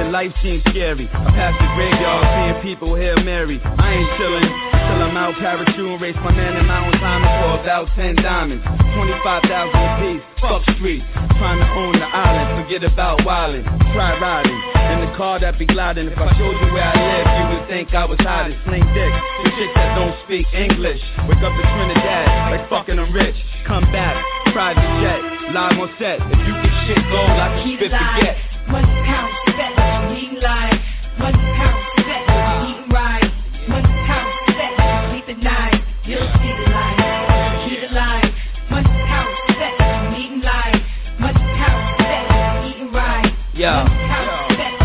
the 0.00 0.08
life 0.08 0.32
seems 0.40 0.64
scary. 0.72 1.04
I 1.12 1.28
pass 1.36 1.52
the 1.60 1.68
graveyard, 1.76 2.24
seeing 2.32 2.58
people 2.64 2.96
here 2.96 3.12
marry. 3.20 3.60
I 3.60 3.92
ain't 3.92 4.08
chillin' 4.16 4.48
till 4.88 5.04
I'm 5.04 5.16
out 5.20 5.36
parachuting, 5.36 6.00
race 6.00 6.16
my 6.24 6.32
man 6.32 6.56
in 6.56 6.64
mountain 6.64 6.96
climbing 6.96 7.28
for 7.44 7.60
about 7.60 7.92
10 7.92 8.16
diamonds. 8.16 8.64
25,000 8.64 9.52
a 9.52 9.88
piece, 10.00 10.24
fuck 10.40 10.64
street. 10.80 11.04
Trying 11.36 11.60
to 11.60 11.68
own 11.76 11.92
the 11.92 12.08
island, 12.08 12.64
forget 12.64 12.88
about 12.88 13.20
wildin'. 13.20 13.68
Try 13.92 14.16
riding 14.16 14.76
in 14.92 15.08
the 15.08 15.16
car 15.16 15.40
that 15.40 15.58
be 15.58 15.66
gliding. 15.66 16.08
If 16.08 16.18
I 16.18 16.30
showed 16.36 16.56
you 16.60 16.68
where 16.72 16.84
I 16.84 16.94
live, 16.94 17.26
you 17.26 17.44
would 17.52 17.68
think 17.68 17.94
I 17.94 18.04
was 18.04 18.18
hiding. 18.20 18.58
Sling 18.64 18.86
dick, 18.94 19.12
the 19.42 19.50
chicks 19.56 19.74
that 19.74 19.96
don't 19.96 20.05
speak 20.24 20.46
English. 20.52 21.00
Wake 21.28 21.42
up 21.42 21.54
in 21.54 21.66
Trinidad, 21.74 22.26
like 22.52 22.68
fucking 22.68 22.98
I'm 22.98 23.12
rich. 23.12 23.36
Come 23.66 23.84
back, 23.92 24.16
private 24.52 24.82
jet, 25.02 25.20
live 25.52 25.78
on 25.78 25.90
set. 25.98 26.18
If 26.20 26.38
you 26.46 26.54
get 26.62 26.74
shit 26.86 27.02
gold, 27.10 27.30
I 27.30 27.48
can 27.54 27.76
spit 27.76 27.90
the 27.90 27.98
the 27.98 28.22
get. 28.22 28.36
light. 28.36 28.68
Money, 28.68 28.94
pound, 29.06 29.30
respect, 29.46 29.74
leading 30.10 30.40
life. 30.42 30.78
Money, 31.18 31.38
pound, 31.56 31.76
respect, 31.96 32.24
eating 32.66 32.88
right. 32.90 33.26
Money, 33.68 33.92
pound, 34.06 34.26
respect, 34.46 34.74
sleep 35.10 35.26
at 35.30 35.38
night. 35.42 35.80
You'll 36.04 36.28
see 36.38 36.52
the 36.54 36.66
light, 36.70 37.66
key 37.66 37.76
the 37.80 37.90
light. 37.94 38.30
Money, 38.70 38.90
pound, 39.06 39.30
respect, 39.48 39.76
leading 40.12 40.40
life. 40.42 40.82
Money, 41.18 41.44
pound, 41.58 41.78
respect, 41.98 42.26
eating 42.68 42.92
right. 42.92 43.32
Yo, 43.54 43.72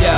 yo, 0.01 0.15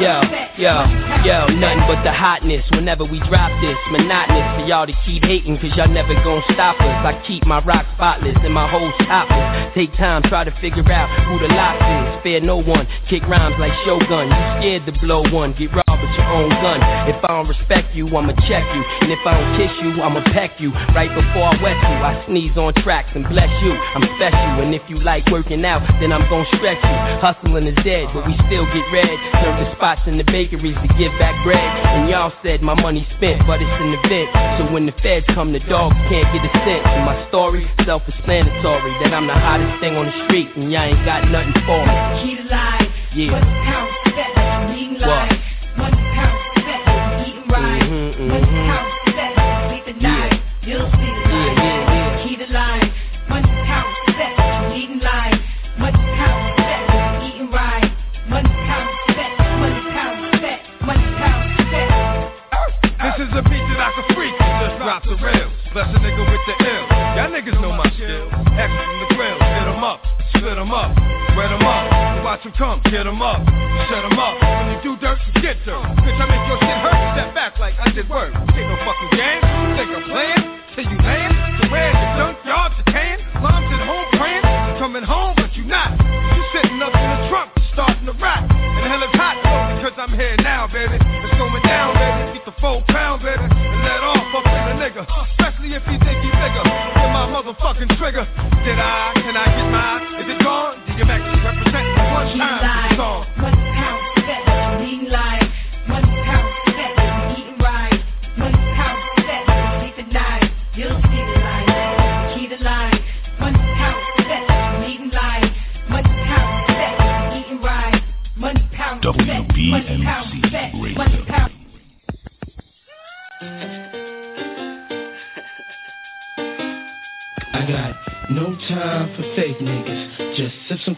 yo, 0.00 0.43
yo, 0.58 0.86
yo, 1.24 1.46
nothing 1.50 1.82
but 1.86 2.02
the 2.04 2.12
hotness 2.12 2.64
whenever 2.70 3.04
we 3.04 3.18
drop 3.26 3.50
this. 3.60 3.76
Monotonous 3.90 4.60
for 4.60 4.66
y'all 4.66 4.86
to 4.86 4.94
keep 5.04 5.24
hating, 5.24 5.58
cause 5.58 5.70
y'all 5.76 5.88
never 5.88 6.14
gon' 6.22 6.42
stop 6.52 6.76
us. 6.80 7.02
I 7.02 7.22
keep 7.26 7.44
my 7.46 7.64
rock 7.64 7.86
spotless 7.94 8.36
and 8.42 8.54
my 8.54 8.68
whole 8.68 8.92
topless. 9.06 9.74
Take 9.74 9.92
time, 9.96 10.22
try 10.22 10.44
to 10.44 10.54
figure 10.60 10.86
out 10.90 11.10
who 11.26 11.38
the 11.38 11.52
lock 11.52 11.76
is. 11.80 12.20
Spare 12.20 12.40
no 12.40 12.56
one, 12.56 12.86
kick 13.08 13.22
rhymes 13.24 13.56
like 13.58 13.72
Shogun. 13.84 14.28
You 14.30 14.42
scared 14.60 14.86
to 14.86 14.92
blow 15.00 15.22
one, 15.32 15.54
get 15.58 15.74
robbed 15.74 16.02
with 16.02 16.14
your 16.14 16.28
own 16.30 16.50
gun. 16.62 16.80
If 17.10 17.18
I 17.24 17.28
don't 17.28 17.48
respect 17.48 17.94
you, 17.94 18.06
I'ma 18.08 18.34
check 18.46 18.64
you. 18.74 18.82
And 19.02 19.10
if 19.10 19.20
I 19.26 19.34
don't 19.34 19.58
kiss 19.58 19.72
you, 19.82 20.02
I'ma 20.02 20.22
peck 20.32 20.60
you. 20.60 20.70
Right 20.94 21.10
before 21.10 21.50
I 21.50 21.62
wet 21.62 21.76
you, 21.76 21.96
I 22.02 22.24
sneeze 22.26 22.56
on 22.56 22.74
tracks 22.82 23.10
and 23.14 23.26
bless 23.28 23.50
you. 23.62 23.72
I'm 23.72 24.06
special, 24.16 24.62
and 24.62 24.74
if 24.74 24.82
you 24.88 25.00
like 25.00 25.26
working 25.30 25.64
out, 25.64 25.82
then 26.00 26.12
I'm 26.12 26.28
gon' 26.30 26.46
stretch 26.56 26.78
you. 26.78 26.96
Hustling 27.20 27.66
is 27.66 27.78
dead, 27.84 28.08
but 28.14 28.26
we 28.26 28.34
still 28.46 28.66
get 28.70 28.84
red. 28.92 29.10
Serve 29.42 29.58
the 29.58 29.74
spots 29.76 30.02
in 30.06 30.16
the 30.18 30.24
bakeries 30.44 30.76
to 30.76 30.88
give 30.98 31.12
back 31.18 31.32
bread. 31.44 31.58
And 31.58 32.08
y'all 32.08 32.32
said 32.42 32.62
my 32.62 32.74
money 32.74 33.06
spent, 33.16 33.46
but 33.46 33.60
it's 33.62 33.80
an 33.80 33.96
event. 34.04 34.28
So 34.58 34.72
when 34.72 34.86
the 34.86 34.92
feds 35.02 35.26
come, 35.34 35.52
the 35.52 35.60
dogs 35.60 35.96
can't 36.08 36.28
get 36.32 36.44
a 36.44 36.52
cent. 36.64 36.84
And 36.86 37.04
my 37.04 37.28
story, 37.28 37.68
self-explanatory, 37.84 38.92
that 39.02 39.14
I'm 39.14 39.26
the 39.26 39.34
hottest 39.34 39.80
thing 39.80 39.96
on 39.96 40.06
the 40.06 40.24
street, 40.26 40.48
and 40.56 40.70
y'all 40.70 40.82
ain't 40.82 41.04
got 41.04 41.30
nothing 41.30 41.54
for 41.64 41.80
me. 41.80 42.44
Life. 42.50 42.92
Yeah. 43.14 43.30
Money 43.30 43.54
counts 43.64 43.96
better. 44.04 44.74
Leading 44.74 45.00
life. 45.00 45.32
Money 45.76 46.02
counts 46.12 46.44
better. 46.60 47.24
Eating 47.24 47.48
right. 47.48 47.88
Money 48.20 48.46
mhm. 48.46 48.66
counts 48.68 48.96
better. 49.16 49.46
Sleep 49.68 49.96
at 49.96 50.02
night. 50.02 50.42
You'll 50.62 50.90
see 50.90 51.23
Just 64.94 65.06
drop 65.06 65.18
the 65.18 65.24
rail. 65.26 65.50
Bless 65.72 65.88
a 65.90 65.98
nigga 65.98 66.22
with 66.22 66.40
the 66.46 66.54
ill. 66.70 66.86
Y'all 67.18 67.30
niggas 67.30 67.60
know 67.60 67.72
my 67.72 67.90
skill. 67.94 68.30
X 68.54 68.70
from 68.70 68.98
the 69.02 69.14
grill. 69.16 69.38
Hit 69.42 69.66
'em 69.66 69.82
up. 69.82 70.00
split 70.36 70.58
'em 70.58 70.70
up. 70.70 70.94
Wet 71.36 71.50
'em 71.50 71.66
up. 71.66 72.24
Watch 72.24 72.46
'em 72.46 72.52
come. 72.52 72.80
Get 72.84 73.06
'em 73.06 73.20
up. 73.20 73.42
Shut 73.88 74.04
'em 74.04 74.18
up. 74.18 74.40
When 74.40 74.70
you 74.74 74.82
do 74.82 74.96
dirt, 74.98 75.18
you 75.26 75.42
get 75.42 75.64
dirt. 75.64 75.82
Bitch, 75.98 76.20
I 76.20 76.26
make 76.26 76.46
your 76.46 76.58
shit 76.58 76.78
hurt. 76.78 77.14
Step 77.14 77.34
back 77.34 77.58
like 77.58 77.74
I 77.80 77.90
did 77.90 78.08
work. 78.08 78.34
Ain't 78.34 78.68
no 78.68 78.76
fucking 78.86 79.18
game. 79.18 79.42
You 79.42 79.76
think 79.76 79.96
I'm 79.96 80.02
playing? 80.04 80.60
Till 80.76 80.84
you 80.84 80.98
land. 80.98 81.33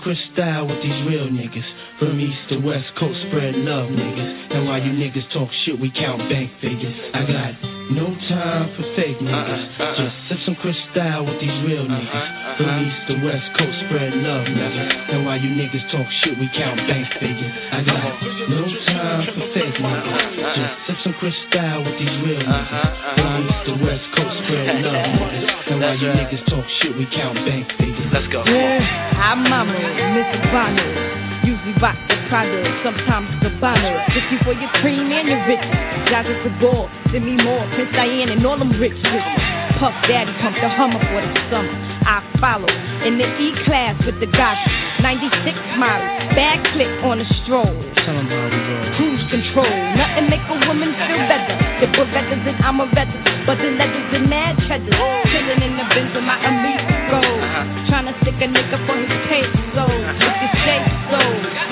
Just 0.07 0.23
style 0.35 0.69
with 0.69 0.81
these 0.87 1.03
real 1.03 1.27
niggas. 1.27 1.66
From 1.99 2.20
east 2.20 2.39
to 2.51 2.59
west 2.59 2.87
coast, 2.97 3.19
spread 3.27 3.57
love 3.57 3.91
niggas. 3.91 4.55
And 4.55 4.65
while 4.65 4.78
you 4.78 4.95
niggas 4.95 5.27
talk 5.33 5.51
shit, 5.65 5.81
we 5.81 5.91
count 5.91 6.31
bank 6.31 6.53
figures. 6.61 6.95
I 7.12 7.27
got 7.27 7.59
no 7.91 8.15
time 8.31 8.70
for 8.77 8.87
fake 8.95 9.19
niggas. 9.19 9.66
Uh-uh, 9.66 9.83
uh-uh. 9.83 9.97
Just 9.99 10.15
sip 10.28 10.39
some 10.47 10.55
crystal 10.62 11.27
with 11.27 11.41
these 11.41 11.59
real 11.66 11.83
uh-uh, 11.83 11.99
niggas. 11.99 12.57
From 12.57 12.87
east 12.87 13.03
to 13.09 13.15
west 13.27 13.51
coast, 13.59 13.78
spread 13.91 14.15
love 14.15 14.47
niggas. 14.47 15.11
And 15.11 15.27
while 15.27 15.41
you 15.43 15.51
niggas 15.51 15.91
talk 15.91 16.07
shit, 16.23 16.39
we 16.39 16.49
count 16.55 16.78
bank 16.87 17.11
figures. 17.19 17.55
I 17.74 17.83
got 17.83 17.99
uh-huh. 17.99 18.47
no 18.47 18.62
time 18.87 19.27
for 19.35 19.47
fake 19.59 19.74
niggas. 19.74 20.35
Just 20.57 20.73
uh-huh. 20.73 20.89
sip 20.89 20.97
some 21.05 21.12
crystal 21.20 21.85
with 21.85 22.01
these 22.01 22.16
real 22.24 22.41
uh-huh, 22.41 22.49
niggas. 22.49 23.20
From 23.20 23.45
east 23.45 23.61
to 23.69 23.73
west 23.77 24.09
coast, 24.16 24.41
spread 24.41 24.81
love 24.89 25.05
niggas. 25.05 25.53
And 25.69 25.77
while 25.85 25.99
you 26.01 26.09
niggas 26.16 26.49
talk 26.49 26.65
shit, 26.81 26.97
we 26.97 27.05
count 27.12 27.37
bank 27.45 27.69
figures. 27.77 28.09
Let's 28.09 28.24
go. 28.33 28.41
Yeah, 28.49 28.81
I'm 29.20 29.45
Mama, 29.45 29.77
Miss 29.77 30.33
Ivana. 30.33 31.45
Usually 31.45 31.77
rock 31.77 32.01
the 32.09 32.16
Prada, 32.33 32.57
sometimes 32.81 33.28
Gabbana. 33.45 34.09
Just 34.16 34.33
you 34.33 34.41
for 34.49 34.57
your 34.57 34.73
cream 34.81 35.12
and 35.12 35.28
your 35.28 35.45
riches. 35.45 35.77
Guys 36.09 36.24
at 36.24 36.41
the 36.41 36.49
ball, 36.57 36.89
send 37.12 37.28
me 37.28 37.37
more. 37.37 37.61
Prince 37.77 37.93
Diane 37.93 38.33
and 38.33 38.41
all 38.41 38.57
them 38.57 38.73
rich 38.81 38.97
bitches. 39.05 39.77
Puff 39.77 39.93
Daddy 40.09 40.33
pump 40.41 40.57
the 40.57 40.73
Hummer 40.73 41.05
for 41.05 41.20
the 41.20 41.37
summer. 41.53 41.85
I 42.07 42.23
follow 42.39 42.70
in 43.03 43.19
the 43.19 43.27
E 43.27 43.51
class 43.66 43.99
with 44.07 44.23
the 44.23 44.31
goggles. 44.31 44.87
96 45.03 45.59
model, 45.74 46.07
bag 46.39 46.62
clip 46.70 46.89
on 47.03 47.19
a 47.19 47.27
stroll. 47.43 47.66
Tell 48.07 48.15
how 48.15 48.47
we 48.47 48.59
roll. 48.62 48.95
Cruise 48.95 49.24
control, 49.27 49.74
nothing 49.99 50.31
make 50.31 50.47
a 50.47 50.57
woman 50.70 50.95
feel 50.95 51.23
better. 51.27 51.59
The 51.83 51.91
Berettas 51.91 52.47
and 52.47 52.62
I'm 52.62 52.78
a 52.78 52.87
veteran, 52.95 53.27
but 53.43 53.59
the 53.59 53.74
leathers 53.74 54.23
and 54.23 54.31
mad 54.31 54.55
cheddar. 54.70 54.95
Chillin' 55.35 55.66
in 55.66 55.74
the 55.74 55.85
Benz 55.91 56.15
with 56.15 56.23
my 56.23 56.39
amigo. 56.47 57.19
Uh-huh. 57.19 57.91
Tryna 57.91 58.15
stick 58.23 58.39
a 58.39 58.47
nigga 58.47 58.78
for 58.87 58.95
his 58.95 59.11
peso. 59.27 59.85
Uh-huh. 59.85 60.31
If 60.31 60.35
you 60.47 60.51
say 60.62 60.78
so, 61.11 61.20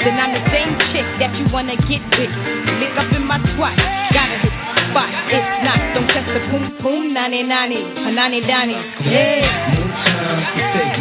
then 0.03 0.19
I'm 0.19 0.35
the 0.35 0.45
same 0.51 0.75
chick 0.91 1.07
that 1.23 1.31
you 1.39 1.47
wanna 1.55 1.79
get 1.87 2.03
with. 2.19 2.35
Lick 2.83 2.95
up 2.99 3.09
in 3.15 3.23
my 3.23 3.39
twat, 3.55 3.79
gotta 4.11 4.37
hit 4.43 4.51
the 4.51 4.83
spot. 4.91 5.11
If 5.31 5.47
not, 5.63 5.79
don't 5.95 6.11
test 6.11 6.27
the 6.27 6.43
boom 6.51 6.67
boom, 6.83 7.15
nani 7.15 7.47
nani, 7.47 7.87
a 8.03 8.11
nani 8.11 8.43
dani. 8.43 8.77
Yeah. 9.07 10.14
Time 10.35 10.51
for 10.51 10.67
fake 10.75 10.99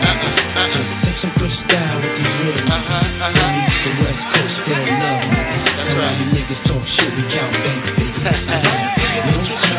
sip 1.02 1.18
some 1.26 1.34
crystal 1.34 1.66
with 1.98 2.14
these 2.22 2.38
real 2.38 2.54
niggas. 2.70 3.34
East 3.34 3.82
west 3.98 4.22
coast, 4.30 4.62
spread 4.62 4.86
love. 4.94 5.26
And 5.74 5.90
while 5.98 6.14
you 6.22 6.38
niggas 6.38 6.62
talk 6.70 6.86
shit, 6.86 7.10
we 7.18 7.26
count 7.34 7.50
got 7.58 9.26
no 9.26 9.42
time 9.42 9.74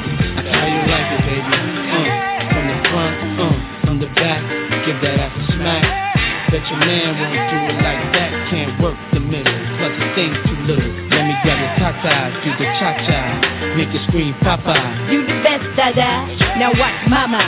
you. 0.00 0.16
That's 0.32 0.48
how 0.48 0.64
you 0.64 0.80
like 0.88 1.12
it, 1.12 1.28
baby. 1.28 1.52
From 2.56 2.64
the 2.72 2.78
front, 2.88 3.12
from 3.84 4.00
the 4.00 4.08
back, 4.16 4.40
give 4.88 4.96
that 5.04 5.28
ass 5.28 5.36
a 5.36 5.44
smack. 5.60 5.84
Bet 6.48 6.64
your 6.72 6.80
man 6.80 7.20
won't 7.20 7.52
do 7.52 7.58
it 7.68 7.83
cha 12.84 12.92
cha, 13.08 13.20
make 13.76 13.88
you 13.96 14.00
scream 14.08 14.34
papa. 14.44 14.76
You 15.08 15.24
the 15.24 15.40
best, 15.40 15.64
dada. 15.72 16.28
Now 16.60 16.68
watch 16.76 17.00
mama. 17.08 17.40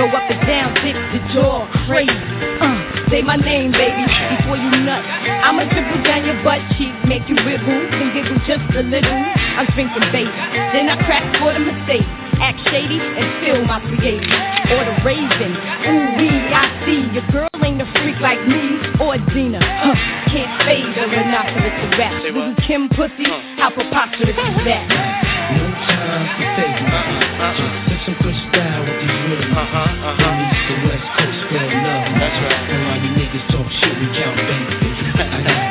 Go 0.00 0.08
up 0.08 0.24
and 0.30 0.40
down, 0.48 0.72
dip 0.80 0.96
the 1.12 1.20
jaw, 1.34 1.68
crazy. 1.84 2.08
Uh, 2.08 2.80
say 3.10 3.20
my 3.20 3.36
name, 3.36 3.72
baby, 3.72 4.04
before 4.32 4.56
you 4.56 4.70
nut. 4.88 5.04
I'ma 5.44 5.68
dribble 5.68 6.02
down 6.04 6.24
your 6.24 6.40
butt 6.40 6.64
cheeks, 6.78 6.96
make 7.04 7.28
you 7.28 7.36
wiggle 7.44 7.68
and 7.68 8.14
giggle 8.16 8.40
just 8.48 8.64
a 8.72 8.82
little. 8.82 9.20
I'm 9.60 9.66
drinking 9.76 10.08
baby, 10.08 10.32
then 10.72 10.88
I 10.88 10.96
crack 11.04 11.24
for 11.36 11.52
the 11.52 11.60
mistake. 11.60 12.08
Act 12.40 12.60
shady 12.70 12.96
and 12.96 13.28
feel 13.44 13.60
my 13.66 13.80
creative. 13.92 14.24
Or 14.72 14.84
the 14.88 14.96
raisin. 15.04 15.52
ooh 15.84 16.16
wee, 16.16 16.48
I 16.54 16.64
see 16.86 17.12
your 17.12 17.26
girl 17.32 17.47
ain't 17.78 17.88
a 17.88 18.00
freak 18.02 18.18
like 18.20 18.40
me 18.46 18.78
or 19.00 19.16
Dina. 19.32 19.60
Huh, 19.60 19.94
can't 20.30 20.62
fade 20.64 20.84
a 20.98 21.06
rhinoceros 21.06 21.90
to 21.92 21.98
rap. 21.98 22.22
Little 22.22 22.54
Kim 22.66 22.88
pussy, 22.88 23.24
how 23.58 23.70
preposterous 23.70 24.30
is 24.30 24.64
that? 24.66 25.14
No 25.48 25.64
time 25.64 26.28
for 26.36 26.44
fake 26.60 26.76
niggas. 26.76 27.56
Just 27.56 27.72
sip 27.88 28.00
some 28.04 28.14
crystal 28.20 28.84
with 28.84 29.00
these 29.00 29.16
real 29.24 29.40
niggas. 29.48 30.20
From 30.20 30.34
east 30.44 30.60
to 30.68 30.74
west 30.84 31.08
coast, 31.16 31.38
spread 31.48 31.72
love. 31.72 32.04
That's 32.20 32.38
right. 32.44 32.68
And 32.68 32.80
while 32.84 33.00
you 33.00 33.10
niggas 33.16 33.48
talk 33.48 33.68
shit, 33.80 33.96
we 33.96 34.06
count 34.12 34.36
bank 34.36 35.64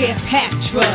Cleopatra. 0.00 0.88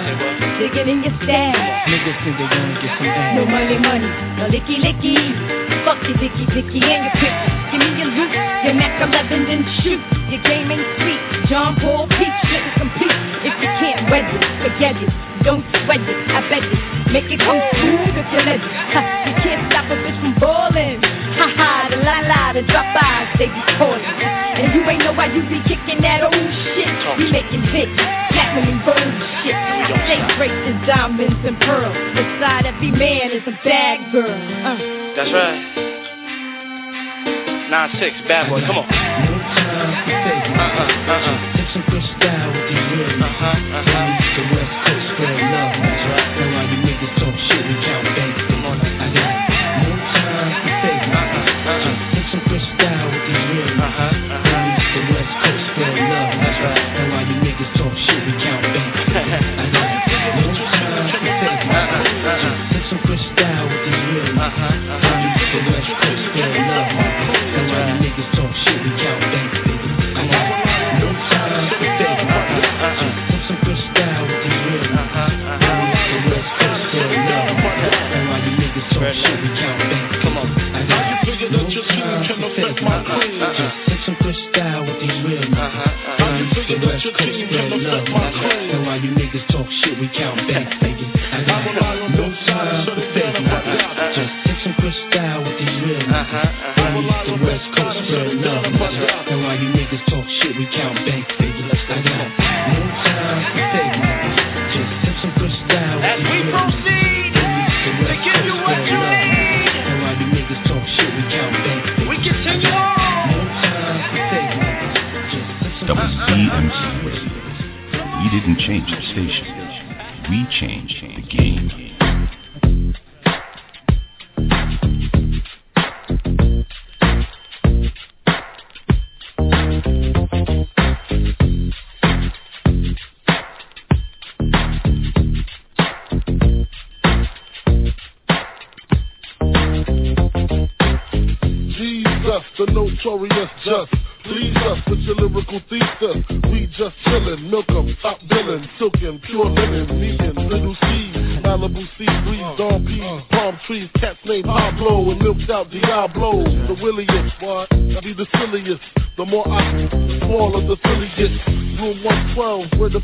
Digging 0.57 0.89
in 0.89 1.05
your 1.05 1.13
style. 1.21 1.53
Niggas 1.85 2.17
think 2.25 2.41
they 2.41 2.49
gonna 2.49 2.73
get 2.81 2.89
some 2.97 3.05
ass. 3.05 3.37
No 3.37 3.45
money, 3.45 3.77
money, 3.77 4.09
no 4.41 4.49
licky, 4.49 4.81
licky. 4.81 5.13
Fuck 5.85 6.01
your 6.09 6.17
dicky, 6.17 6.49
dicky, 6.49 6.81
and 6.81 7.05
your 7.05 7.13
picture. 7.21 7.53
Give 7.69 7.85
me 7.85 8.01
your 8.01 8.09
loot, 8.09 8.33
your 8.65 8.73
Mac 8.73 8.97
11, 8.97 9.45
then 9.45 9.61
shoot. 9.85 10.01
Your 10.33 10.41
game 10.41 10.73
ain't 10.73 10.89
sweet, 10.97 11.21
John 11.45 11.77
Paul 11.77 12.09
Pete 12.17 12.33
shouldn't 12.49 12.73
compete. 12.81 13.13
If 13.45 13.53
you 13.61 13.69
can't 13.77 14.09
wed 14.09 14.25
it, 14.25 14.41
forget 14.65 14.97
it. 14.97 15.13
Don't 15.45 15.61
sweat 15.85 16.01
it, 16.01 16.17
I 16.33 16.41
bet 16.49 16.65
it. 16.65 16.81
Make 17.13 17.29
it 17.29 17.37
come 17.45 17.61
smooth 17.77 18.09
if 18.09 18.25
you 18.33 18.41
let 18.41 18.57
it. 18.57 18.73
Ha, 18.89 19.01
you 19.29 19.33
can't 19.45 19.69
stop 19.69 19.85
a 19.85 19.95
bitch 20.01 20.17
from 20.17 20.33
ballin'. 20.41 20.97
Ha 21.37 21.45
ha, 21.53 21.71
the 21.93 22.01
la 22.01 22.25
la, 22.25 22.57
the 22.57 22.65
drop 22.65 22.89
eyes, 22.97 23.29
they 23.37 23.53
be 23.53 23.61
callin'. 23.77 24.01
And 24.01 24.73
you 24.73 24.81
ain't 24.89 25.05
know 25.05 25.13
why 25.13 25.29
you 25.29 25.45
be 25.45 25.61
kicking 25.69 26.01
that 26.01 26.25
old 26.25 26.33
shit. 26.73 26.94
We 27.17 27.31
making 27.31 27.63
hits, 27.71 27.95
platinum 28.31 28.75
and 28.75 28.81
gold 28.83 28.99
shit. 29.43 29.55
Stay 30.05 30.19
braces, 30.35 30.75
diamonds 30.85 31.39
and 31.47 31.57
pearls. 31.59 31.95
Beside 32.13 32.65
every 32.65 32.91
man 32.91 33.31
is 33.31 33.43
a 33.47 33.55
bad 33.63 34.11
girl. 34.11 34.27
Uh. 34.27 34.77
That's 35.15 35.31
right. 35.31 35.59
Nine 37.69 37.89
six, 37.99 38.15
bad 38.27 38.49
boy, 38.49 38.61
come 38.61 38.77
on. 38.77 38.85
Uh-uh, 40.55 40.85
uh-uh. 41.11 42.14
Fake. 82.85 83.41
Just 83.57 83.75
take 83.89 84.01
some 84.05 84.17
good 84.21 84.37
style 84.51 84.85
with 84.85 84.99
these 85.01 85.17
real 85.25 85.45
niggas. 85.49 85.93
I'm 86.21 86.49
The 86.53 86.77
West 86.85 87.05
Coast 87.17 87.37
spread 87.45 87.71
love. 87.81 88.05
And 88.05 88.85
while 88.85 89.01
you 89.01 89.11
niggas 89.11 89.45
talk 89.51 89.67
shit, 89.83 89.99
we 89.99 90.07
count 90.13 90.47
banks, 90.47 90.77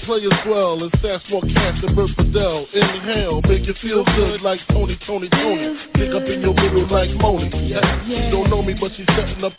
players 0.05 0.33
dwell, 0.45 0.83
and 0.83 0.91
stash 0.99 1.23
more 1.29 1.41
cash 1.41 1.81
than 1.81 1.95
Bert 1.95 2.09
Fidel. 2.17 2.67
Inhale, 2.73 3.41
make 3.43 3.65
you 3.65 3.73
feel 3.81 4.03
good 4.03 4.41
like 4.41 4.59
Tony, 4.69 4.97
Tony, 5.05 5.29
Tony. 5.29 5.77
Pick 5.93 6.13
up 6.13 6.23
in 6.23 6.41
your 6.41 6.53
middle 6.53 6.87
like 6.89 7.09
Moni. 7.11 7.49
Yeah. 7.67 8.05
She 8.05 8.29
don't 8.29 8.49
know 8.49 8.61
me, 8.61 8.75
but 8.79 8.91
she's 8.95 9.05
setting 9.07 9.43
up. 9.43 9.53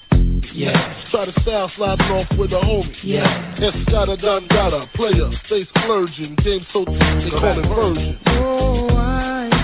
Yeah. 0.52 1.02
Try 1.10 1.26
to 1.26 1.40
style 1.42 1.70
sliding 1.76 2.06
off 2.06 2.26
with 2.38 2.52
a 2.52 2.60
homie. 2.60 2.94
Yeah. 3.02 3.56
Escada 3.58 4.20
Don 4.20 4.46
Dada, 4.48 4.88
player, 4.94 5.30
stay 5.46 5.66
splurging. 5.76 6.36
Game 6.44 6.66
so 6.72 6.84
tight, 6.84 7.24
they 7.24 7.30
call 7.30 7.58
it 7.58 7.68
version. 7.68 8.18
Oh, 8.26 8.88
I 8.96 9.61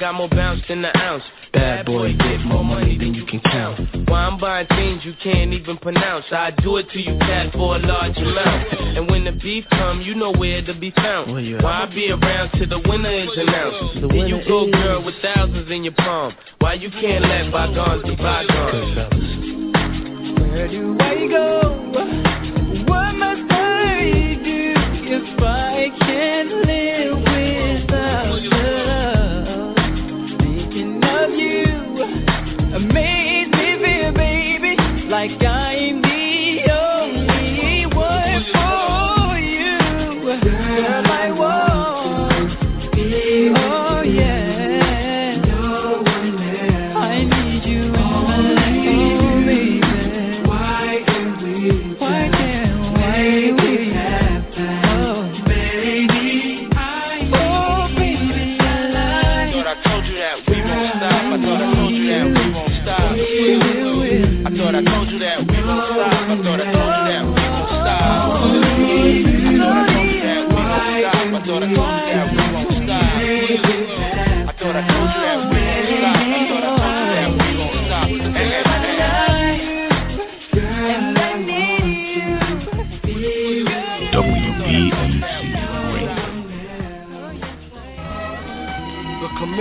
got 0.00 0.14
more 0.14 0.28
bounce 0.30 0.62
than 0.66 0.82
an 0.82 0.96
ounce. 0.96 1.22
Bad 1.52 1.84
boy 1.84 2.16
get 2.16 2.40
more 2.40 2.64
money 2.64 2.96
than 2.96 3.12
you 3.12 3.26
can 3.26 3.38
count. 3.40 4.08
Why 4.08 4.24
I'm 4.24 4.38
buying 4.40 4.66
things 4.68 5.02
you 5.04 5.12
can't 5.22 5.52
even 5.52 5.76
pronounce. 5.76 6.24
I 6.32 6.52
do 6.62 6.78
it 6.78 6.88
to 6.90 6.98
you, 6.98 7.18
cat, 7.18 7.52
for 7.52 7.76
a 7.76 7.78
large 7.78 8.16
amount. 8.16 8.72
And 8.96 9.10
when 9.10 9.24
the 9.24 9.32
beef 9.32 9.66
come, 9.70 10.00
you 10.00 10.14
know 10.14 10.32
where 10.32 10.62
to 10.64 10.72
be 10.72 10.90
found. 10.92 11.32
Where 11.32 11.40
you? 11.42 11.58
Why 11.58 11.82
I 11.82 11.86
be 11.94 12.10
around 12.10 12.50
till 12.52 12.68
the 12.68 12.78
winner 12.88 13.10
is 13.10 13.28
announced? 13.36 14.00
The 14.00 14.08
There 14.08 14.26
you 14.26 14.42
go, 14.48 14.64
is- 14.68 14.72
girl, 14.72 15.04
with 15.04 15.16
thousands 15.20 15.70
in 15.70 15.84
your 15.84 15.92
palm. 15.94 16.34
Why 16.60 16.74
you 16.74 16.90
can't 16.90 17.22
let 17.26 17.52
bygones 17.52 18.02
be 18.04 18.16
bygones? 18.16 18.96
Where 20.50 20.68
do 20.68 20.96
I 20.98 21.26
go? 21.28 21.76
What 22.88 23.12
must 23.16 23.52
I 23.52 24.40
do 24.42 24.74
if 25.12 25.42
I 25.42 25.90
can't 26.00 26.50
live 26.66 27.18
without 27.18 27.89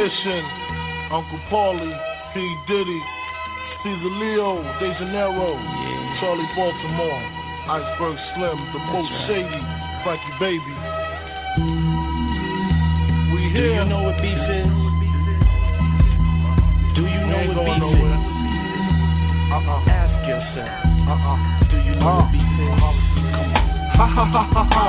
Uncle 0.09 1.39
Paulie, 1.51 1.93
P. 2.33 2.41
Diddy, 2.67 3.01
Caesar 3.83 4.09
Leo, 4.17 4.63
De 4.79 4.89
Janeiro, 4.97 5.53
Charlie 6.19 6.49
Baltimore, 6.55 7.21
Iceberg 7.69 8.17
Slim, 8.33 8.57
The 8.73 8.79
Most 8.89 9.11
Shady, 9.27 9.61
Frankie 10.01 10.35
Baby. 10.39 10.75
We 13.33 13.53
Do 13.53 13.61
you 13.69 13.85
know 13.85 14.01
what 14.01 14.17
beef 14.17 14.33
is? 14.33 14.65
Do 16.95 17.05
you 17.05 17.21
know 17.29 17.53
what 17.53 17.65
beef 17.65 17.77
nowhere. 17.77 18.17
is? 18.17 18.25
Uh-uh. 19.53 19.93
Ask 19.93 20.27
yourself. 20.27 20.73
Uh-uh. 21.05 21.69
Do 21.69 21.77
you 21.85 21.95
know 21.95 22.05
what 22.05 22.25
uh-uh. 22.25 22.31
beef 22.31 22.41
is? 22.41 22.69
Uh-huh. 22.81 23.78
Ha 23.99 24.07
ha 24.07 24.23
ha 24.31 24.43
ha 24.47 24.63
ha. 24.63 24.85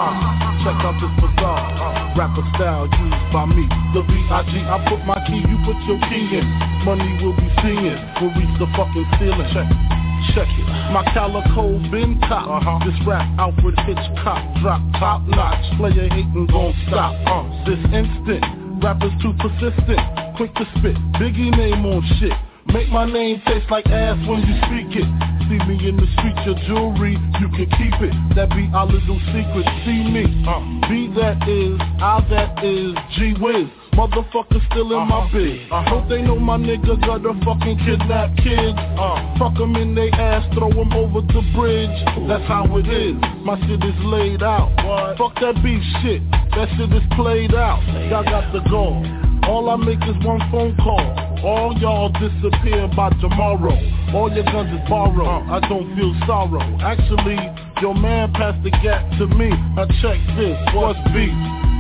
Check 0.63 0.79
out 0.87 0.95
this 1.03 1.11
bizarre 1.19 1.91
rapper 2.15 2.47
style 2.55 2.87
used 2.87 3.27
by 3.35 3.43
me. 3.43 3.67
The 3.91 4.07
B.I.G. 4.07 4.53
I 4.55 4.79
put 4.87 5.03
my 5.03 5.19
key, 5.27 5.43
you 5.43 5.59
put 5.67 5.75
your 5.83 5.99
key 6.07 6.39
in. 6.39 6.47
Money 6.87 7.19
will 7.19 7.35
be 7.35 7.51
seeing. 7.59 7.99
We'll 8.23 8.31
reach 8.39 8.55
the 8.63 8.71
fucking 8.79 9.11
ceiling. 9.19 9.51
Check. 9.51 9.67
Check 10.31 10.47
it. 10.47 10.67
My 10.95 11.03
calico 11.11 11.75
been 11.91 12.21
top. 12.31 12.63
This 12.87 12.95
rap 13.03 13.27
Alfred 13.35 13.75
Hitchcock 13.83 14.47
drop 14.63 14.79
top 15.03 15.27
notch. 15.27 15.65
Player 15.75 16.07
hating 16.07 16.47
gon' 16.47 16.71
stop. 16.87 17.19
Uh, 17.27 17.43
this 17.67 17.83
instant. 17.91 18.47
Rappers 18.79 19.11
too 19.19 19.35
persistent. 19.43 19.99
Quick 20.39 20.55
to 20.55 20.65
spit. 20.79 20.95
Biggie 21.19 21.51
name 21.51 21.83
on 21.83 21.99
shit. 22.23 22.37
Make 22.71 22.89
my 22.91 23.11
name 23.11 23.43
taste 23.47 23.67
like 23.71 23.87
ass 23.87 24.23
when 24.29 24.39
you 24.47 24.55
speak 24.71 25.03
it. 25.03 25.40
See 25.51 25.59
me 25.67 25.75
in 25.83 25.97
the 25.97 26.07
street, 26.15 26.39
your 26.47 26.55
jewelry, 26.71 27.19
you 27.43 27.49
can 27.51 27.67
keep 27.75 27.99
it. 27.99 28.15
That 28.39 28.51
be 28.55 28.71
our 28.71 28.87
little 28.87 29.19
secret. 29.35 29.67
See 29.83 30.07
me, 30.07 30.23
uh, 30.47 30.63
be 30.87 31.11
that 31.19 31.43
is, 31.43 31.75
I 31.99 32.23
that 32.31 32.63
is, 32.63 32.95
G 33.19 33.35
Wiz. 33.35 33.67
Motherfucker 33.99 34.63
still 34.71 34.95
in 34.95 35.09
my 35.11 35.27
biz. 35.35 35.67
I 35.73 35.83
hope 35.91 36.09
they 36.09 36.23
know 36.23 36.39
my 36.39 36.57
nigga 36.57 36.95
got 37.03 37.27
a 37.27 37.35
fucking 37.43 37.83
kidnap 37.83 38.31
kids. 38.39 38.79
Uh, 38.95 39.19
fuck 39.43 39.59
'em 39.59 39.75
in 39.75 39.93
they 39.97 40.13
ass, 40.13 40.47
throw 40.55 40.71
'em 40.71 40.93
over 40.93 41.21
the 41.21 41.43
bridge. 41.59 41.99
That's 42.29 42.47
how 42.47 42.71
it 42.79 42.87
is. 42.87 43.19
My 43.43 43.59
shit 43.67 43.83
is 43.83 43.99
laid 44.05 44.45
out. 44.45 44.71
Fuck 45.19 45.35
that 45.41 45.61
beef 45.65 45.83
shit. 46.01 46.23
That 46.31 46.69
shit 46.77 46.93
is 46.95 47.03
played 47.19 47.57
out. 47.57 47.83
Y'all 48.09 48.23
got 48.23 48.53
the 48.53 48.61
goal. 48.71 49.05
All 49.51 49.69
I 49.69 49.75
make 49.75 50.03
is 50.05 50.17
one 50.25 50.41
phone 50.53 50.77
call. 50.77 51.03
All 51.43 51.75
y'all 51.79 52.11
disappear 52.11 52.87
by 52.95 53.11
tomorrow. 53.21 53.77
All 54.11 54.27
your 54.27 54.43
guns 54.43 54.75
is 54.75 54.83
borrowed. 54.91 55.23
Uh. 55.23 55.55
I 55.55 55.63
don't 55.71 55.87
feel 55.95 56.11
sorrow. 56.27 56.67
Actually, 56.83 57.39
your 57.79 57.95
man 57.95 58.35
passed 58.35 58.59
the 58.67 58.75
gap 58.83 59.07
to 59.23 59.27
me. 59.31 59.55
I 59.79 59.87
check 60.03 60.19
this. 60.35 60.59
What's 60.75 60.99
beef? 61.15 61.31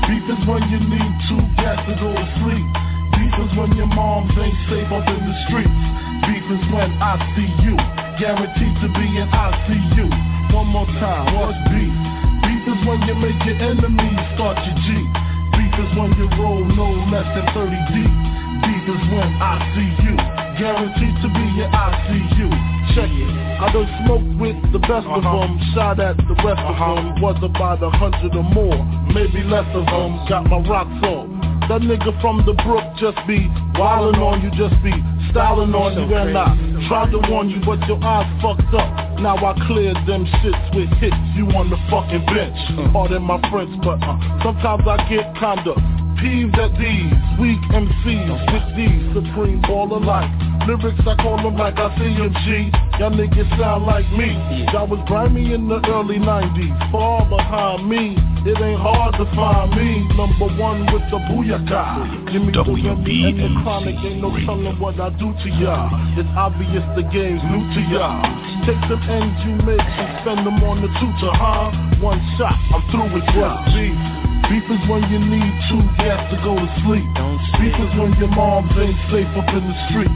Beef 0.06 0.24
is 0.30 0.42
when 0.46 0.62
you 0.70 0.78
need 0.78 1.10
two 1.26 1.42
gas 1.58 1.82
to 1.90 1.94
go 1.98 2.14
to 2.14 2.26
sleep. 2.38 2.66
Beef 3.18 3.34
is 3.34 3.52
when 3.58 3.74
your 3.74 3.90
moms 3.90 4.30
ain't 4.38 4.54
safe 4.70 4.90
up 4.94 5.06
in 5.10 5.20
the 5.26 5.36
streets. 5.50 5.82
Beef 6.30 6.46
is 6.54 6.64
when 6.70 6.90
I 7.02 7.18
see 7.34 7.50
you. 7.66 7.74
Guaranteed 8.22 8.74
to 8.78 8.88
be 8.94 9.06
in 9.10 9.26
ICU. 9.26 10.06
One 10.54 10.70
more 10.70 10.86
time. 11.02 11.34
What's 11.34 11.58
beef? 11.66 11.94
Beef 12.46 12.62
is 12.62 12.80
when 12.86 12.98
you 13.10 13.14
make 13.18 13.42
your 13.42 13.58
enemies 13.58 14.22
start 14.38 14.54
your 14.70 14.78
G. 14.86 14.88
Beef 15.58 15.74
is 15.82 15.90
when 15.98 16.14
you 16.14 16.30
roll 16.38 16.62
no 16.62 16.94
less 17.10 17.26
than 17.34 17.46
30 17.58 17.74
deep. 17.90 18.39
Is 18.60 19.06
when 19.12 19.30
I 19.40 19.56
see 19.72 19.88
you. 20.04 20.16
Guaranteed 20.60 21.16
to 21.24 21.28
be 21.32 21.46
in 21.64 21.68
ICU. 21.72 22.48
Check 22.92 23.08
it. 23.08 23.32
I 23.56 23.72
done 23.72 23.88
smoked 24.04 24.36
with 24.36 24.58
the 24.72 24.80
best 24.84 25.06
of 25.08 25.22
them. 25.22 25.60
Shot 25.72 26.00
at 26.00 26.16
the 26.16 26.36
rest 26.44 26.60
of 26.60 26.76
them. 26.76 27.20
Was 27.22 27.40
about 27.40 27.80
a 27.82 27.90
hundred 27.90 28.36
or 28.36 28.44
more. 28.44 28.76
Maybe 29.14 29.40
less 29.48 29.68
of 29.72 29.86
them. 29.86 30.20
Got 30.28 30.44
my 30.52 30.60
rocks 30.68 31.00
on. 31.06 31.40
That 31.68 31.80
nigga 31.86 32.12
from 32.20 32.44
the 32.44 32.52
brook 32.66 32.82
just 32.98 33.16
be 33.30 33.46
wildin' 33.78 34.18
on 34.18 34.42
you, 34.42 34.50
just 34.58 34.74
be 34.82 34.90
styling 35.30 35.70
on 35.70 35.94
you 35.94 36.10
and 36.10 36.34
I 36.34 36.50
tried 36.88 37.12
to 37.14 37.22
warn 37.30 37.48
you, 37.48 37.62
but 37.64 37.78
your 37.86 38.02
eyes 38.02 38.26
fucked 38.42 38.74
up. 38.74 39.20
Now 39.22 39.38
I 39.38 39.54
cleared 39.70 40.02
them 40.02 40.26
shits 40.42 40.66
with 40.74 40.90
hits, 40.98 41.14
you 41.38 41.46
on 41.54 41.70
the 41.70 41.78
fucking 41.86 42.26
bench. 42.26 42.58
Pardon 42.92 43.22
my 43.22 43.38
French, 43.54 43.70
but 43.86 44.02
uh, 44.02 44.18
sometimes 44.42 44.82
I 44.82 44.98
get 45.06 45.30
kinda 45.38 45.99
peeved 46.20 46.54
at 46.60 46.72
these 46.76 47.12
weak 47.40 47.60
MCs 47.72 48.28
with 48.52 48.66
these 48.76 49.02
supreme 49.16 49.60
baller 49.64 50.04
like 50.04 50.28
lyrics. 50.68 51.00
I 51.08 51.16
call 51.16 51.40
them 51.42 51.56
like 51.56 51.76
I 51.76 51.88
see 51.96 52.12
a 52.20 52.28
G. 52.44 52.70
Y'all 53.00 53.10
niggas 53.10 53.48
sound 53.56 53.86
like 53.86 54.04
me. 54.12 54.36
Y'all 54.72 54.86
was 54.86 55.00
grimy 55.08 55.54
in 55.54 55.68
the 55.68 55.80
early 55.88 56.20
90s, 56.20 56.92
far 56.92 57.24
behind 57.28 57.88
me. 57.88 58.16
It 58.44 58.56
ain't 58.56 58.80
hard 58.80 59.16
to 59.16 59.24
find 59.36 59.72
me. 59.72 60.04
Number 60.16 60.48
one 60.60 60.84
with 60.92 61.04
the 61.08 61.20
booyaka. 61.28 62.32
Give 62.32 62.40
me 62.40 62.52
the 62.52 62.64
Remy 62.64 63.40
and 63.40 63.56
the 63.56 63.62
chronic. 63.64 63.96
Ain't 64.04 64.20
no 64.20 64.32
telling 64.44 64.78
what 64.78 65.00
I 65.00 65.10
do 65.16 65.32
to 65.32 65.48
y'all. 65.60 65.88
It's 66.16 66.28
obvious 66.36 66.84
the 66.96 67.04
game's 67.08 67.44
new 67.48 67.64
to 67.64 67.80
y'all. 67.92 68.20
Take 68.64 68.80
them 68.88 69.00
ends 69.08 69.40
you 69.44 69.56
make 69.64 69.80
and 69.80 70.10
spend 70.20 70.46
them 70.46 70.60
on 70.64 70.80
the 70.84 70.88
tutor, 71.00 71.32
huh? 71.32 71.72
One 72.00 72.20
shot, 72.36 72.56
I'm 72.72 72.84
through 72.92 73.12
with 73.12 73.28
y'all. 73.36 74.29
Beef. 74.48 74.64
Is 74.70 74.78
when 74.86 75.02
you 75.10 75.18
need 75.18 75.50
two 75.66 75.82
gas 75.98 76.22
to 76.30 76.38
go 76.46 76.54
to 76.54 76.68
sleep. 76.86 77.02
Beef 77.58 77.74
is 77.74 77.92
when 77.98 78.14
your 78.22 78.30
moms 78.30 78.70
ain't 78.78 78.94
safe 79.10 79.26
up 79.34 79.50
in 79.50 79.66
the 79.66 79.76
street. 79.90 80.12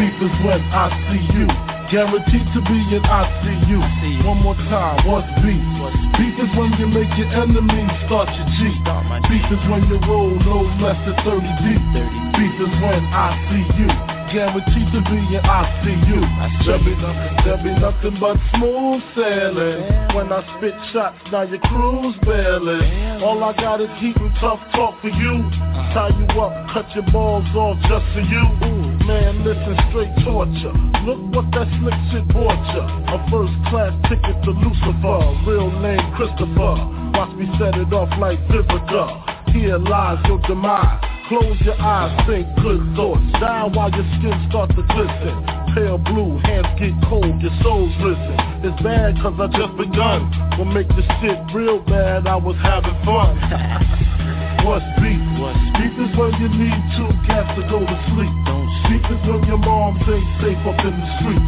Beef 0.00 0.16
is 0.24 0.34
when 0.40 0.64
I 0.72 0.88
see 1.12 1.20
you. 1.36 1.44
Guaranteed 1.92 2.48
to 2.56 2.60
be 2.64 2.78
in 2.96 3.02
ICU. 3.04 4.24
One 4.24 4.40
more 4.40 4.56
time, 4.72 5.04
what's 5.04 5.28
beef? 5.44 5.60
Beef 6.16 6.36
is 6.40 6.48
when 6.56 6.72
you 6.80 6.86
make 6.88 7.12
your 7.20 7.28
enemies 7.28 7.92
start 8.08 8.32
your 8.32 8.48
G. 8.56 8.80
Beef 9.28 9.46
is 9.52 9.62
when 9.68 9.84
you 9.84 10.00
roll 10.08 10.32
no 10.32 10.64
less 10.80 10.96
than 11.04 11.20
30 11.20 11.44
deep. 11.60 11.82
Beef 12.40 12.56
is 12.56 12.72
when 12.80 13.04
I 13.12 13.36
see 13.52 13.64
you. 13.84 14.19
Guaranteed 14.32 14.86
to 14.94 15.00
be 15.10 15.18
in 15.34 15.42
ICU. 15.42 16.22
There'll 16.64 16.84
be, 16.84 16.94
there'll 17.42 17.62
be 17.62 17.74
nothing 17.78 18.16
but 18.20 18.38
smooth 18.54 19.02
sailing. 19.14 19.82
When 20.14 20.30
I 20.32 20.40
spit 20.56 20.74
shots, 20.92 21.18
now 21.30 21.42
your 21.42 21.58
crew's 21.66 22.14
bailing. 22.22 23.22
All 23.22 23.42
I 23.42 23.52
got 23.54 23.80
is 23.80 23.90
heat 23.98 24.16
and 24.16 24.32
tough 24.40 24.60
talk 24.72 25.00
for 25.02 25.10
you. 25.10 25.50
Tie 25.90 26.14
you 26.14 26.40
up, 26.40 26.54
cut 26.72 26.86
your 26.94 27.06
balls 27.10 27.46
off 27.58 27.76
just 27.90 28.06
for 28.14 28.22
you. 28.22 28.44
Man, 29.06 29.42
listen, 29.42 29.74
straight 29.90 30.14
torture. 30.22 30.74
Look 31.02 31.20
what 31.34 31.50
that 31.50 31.66
slick 31.82 31.98
shit 32.14 32.26
bought 32.30 32.62
ya. 32.70 32.86
A 33.10 33.18
first 33.30 33.54
class 33.66 33.90
ticket 34.06 34.38
to 34.46 34.50
Lucifer. 34.54 35.18
Real 35.50 35.70
name 35.82 36.06
Christopher. 36.14 36.78
Watch 37.18 37.34
me 37.34 37.50
set 37.58 37.74
it 37.74 37.92
off 37.92 38.10
like 38.20 38.38
Vivica. 38.46 39.39
Here 39.52 39.78
lies 39.78 40.18
your 40.26 40.38
demise. 40.46 41.02
Close 41.28 41.58
your 41.62 41.78
eyes, 41.78 42.10
think 42.26 42.46
good 42.62 42.82
thoughts. 42.94 43.22
Die 43.38 43.66
while 43.74 43.90
your 43.90 44.06
skin 44.18 44.34
starts 44.50 44.74
to 44.74 44.82
glisten. 44.82 45.34
Pale 45.74 45.98
blue, 46.06 46.38
hands 46.42 46.66
get 46.78 46.94
cold, 47.06 47.38
your 47.42 47.54
soul's 47.62 47.94
risen. 48.02 48.34
It's 48.66 48.82
bad 48.82 49.14
cause 49.22 49.38
I 49.38 49.46
just 49.54 49.74
begun. 49.78 50.26
Will 50.58 50.70
make 50.70 50.88
this 50.98 51.06
shit 51.22 51.38
real 51.54 51.78
bad, 51.86 52.26
I 52.26 52.34
was 52.34 52.58
having 52.62 52.98
fun. 53.06 53.38
What's 54.66 54.86
beef? 54.98 55.22
Beef 55.78 55.94
is 55.98 56.12
when 56.18 56.34
you 56.38 56.50
need 56.50 56.80
two 56.98 57.10
cats 57.26 57.54
to 57.58 57.62
go 57.70 57.80
to 57.82 57.96
sleep. 58.10 58.34
Beef 58.90 59.06
is 59.06 59.22
when 59.26 59.42
your 59.46 59.58
moms 59.58 60.02
ain't 60.06 60.30
safe 60.42 60.62
up 60.66 60.78
in 60.82 60.94
the 60.94 61.08
street. 61.18 61.42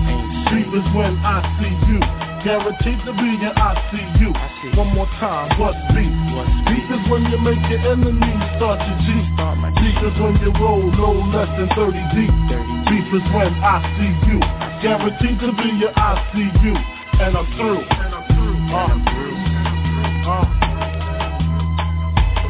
Beef 0.51 0.71
is 0.75 0.87
when 0.95 1.19
I 1.23 1.43
see 1.59 1.75
you. 1.91 2.32
Guaranteed 2.45 2.99
to 3.07 3.13
be 3.15 3.29
in 3.39 3.55
ICU. 3.55 4.35
One 4.77 4.91
more 4.95 5.07
time, 5.23 5.55
what's 5.61 5.79
beef? 5.95 6.11
Beef 6.67 6.91
is 6.91 7.03
when 7.09 7.23
you 7.31 7.39
make 7.39 7.63
your 7.71 7.79
enemies 7.95 8.43
start 8.59 8.83
your 8.83 8.99
G. 9.07 9.15
Beef 9.79 9.99
is 10.03 10.17
when 10.19 10.35
you 10.43 10.51
roll 10.59 10.83
no 10.91 11.13
less 11.31 11.47
than 11.55 11.69
30 11.79 12.03
deep. 12.19 12.35
Beef 12.91 13.07
is 13.15 13.23
when 13.31 13.55
I 13.63 13.79
see 13.95 14.11
you. 14.27 14.39
Guaranteed 14.83 15.39
to 15.39 15.53
be 15.55 15.71
in 15.71 15.95
ICU. 15.95 16.75
And 17.23 17.37
I'm 17.39 17.47
through. 17.55 17.87
Uh, 18.73 18.99
uh, 20.27 20.47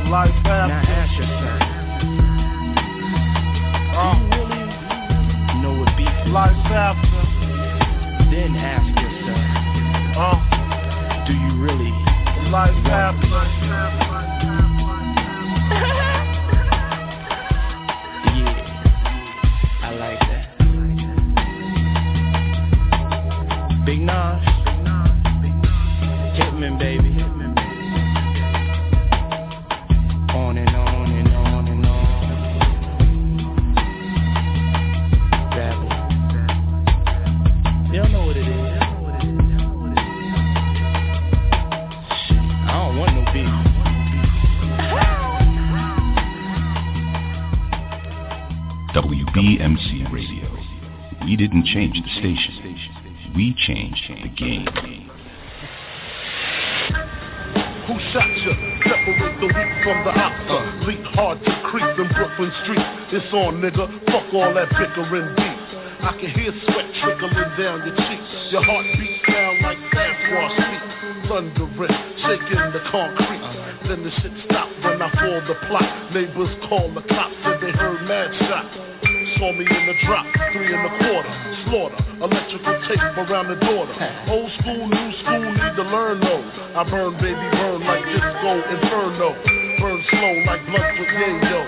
life 0.08 0.32
after. 0.46 0.72
Now 0.72 0.82
ask 0.88 1.12
yourself, 1.20 1.60
Uh, 3.92 4.16
you 4.16 4.40
really 4.40 5.60
know 5.60 5.74
what 5.84 5.90
beef 5.98 6.08
is? 6.08 6.32
life 6.32 6.72
after. 6.72 7.22
Then 8.30 8.56
ask 8.56 9.01
yourself, 10.22 10.42
Uh, 10.52 11.26
do 11.26 11.32
you 11.32 11.62
really 11.62 11.90
life 12.50 12.86
after. 12.86 13.26
Yeah, 18.26 18.56
I 19.82 19.90
like 19.98 20.20
that. 20.20 20.44
Big 23.84 24.00
Nas, 24.00 24.42
Hitman, 26.36 26.78
baby. 26.78 27.41
WBMC 49.32 50.12
Radio. 50.12 50.44
We 51.24 51.36
didn't 51.36 51.64
change 51.64 51.96
the 51.96 52.12
station. 52.20 53.32
We 53.34 53.54
changed 53.64 54.04
the 54.10 54.28
game. 54.28 54.68
Who 57.88 57.94
shot 58.12 58.28
you? 58.28 58.52
Separate 58.84 59.40
the 59.40 59.48
weak 59.48 59.72
from 59.80 60.04
the 60.04 60.12
ox. 60.12 60.36
Uh. 60.52 60.84
Leap 60.84 61.00
hard 61.16 61.40
to 61.48 61.52
creep 61.64 61.96
in 61.96 62.12
Brooklyn 62.12 62.52
streets. 62.60 62.84
It's 63.08 63.32
on, 63.32 63.64
nigga. 63.64 63.88
Fuck 64.12 64.34
all 64.34 64.52
that 64.52 64.68
bickering 64.68 65.32
beef. 65.32 65.62
I 66.04 66.12
can 66.20 66.28
hear 66.28 66.52
sweat 66.68 66.92
trickling 67.00 67.32
down 67.56 67.88
your 67.88 67.96
cheeks. 67.96 68.52
Your 68.52 68.64
heart 68.68 68.84
beats 69.00 69.32
sound 69.32 69.62
like 69.64 69.80
Sasquatch 69.96 70.56
feet. 70.60 70.84
Thundering, 71.32 71.96
shaking 72.20 72.68
the 72.76 72.84
concrete. 72.92 73.88
Then 73.88 74.04
the 74.04 74.12
shit 74.20 74.32
stopped 74.44 74.76
when 74.84 75.00
I 75.00 75.08
fall 75.08 75.40
the 75.48 75.56
plot. 75.68 76.12
Neighbors 76.12 76.52
call 76.68 76.92
the 76.92 77.00
cops, 77.08 77.34
said 77.44 77.64
they 77.64 77.72
heard 77.72 78.04
mad 78.04 78.28
shots. 78.44 79.11
Saw 79.38 79.52
me 79.52 79.64
in 79.64 79.84
the 79.86 79.96
drop, 80.04 80.26
three 80.52 80.72
and 80.74 80.84
a 80.84 80.92
quarter. 80.98 81.32
Slaughter, 81.64 82.00
electrical 82.20 82.74
tape 82.88 83.16
around 83.16 83.48
the 83.48 83.58
daughter. 83.64 83.94
Old 84.28 84.50
school, 84.60 84.86
new 84.86 85.08
school, 85.24 85.46
need 85.52 85.74
to 85.76 85.84
learn 85.88 86.20
though. 86.20 86.44
I 86.76 86.84
burn, 86.84 87.14
baby, 87.16 87.46
burn 87.56 87.80
like 87.80 88.04
disco 88.12 88.52
inferno. 88.60 89.32
Burn 89.80 89.98
slow 90.10 90.34
like 90.46 90.62
blunts 90.68 90.98
with 91.00 91.12
yayo. 91.16 91.60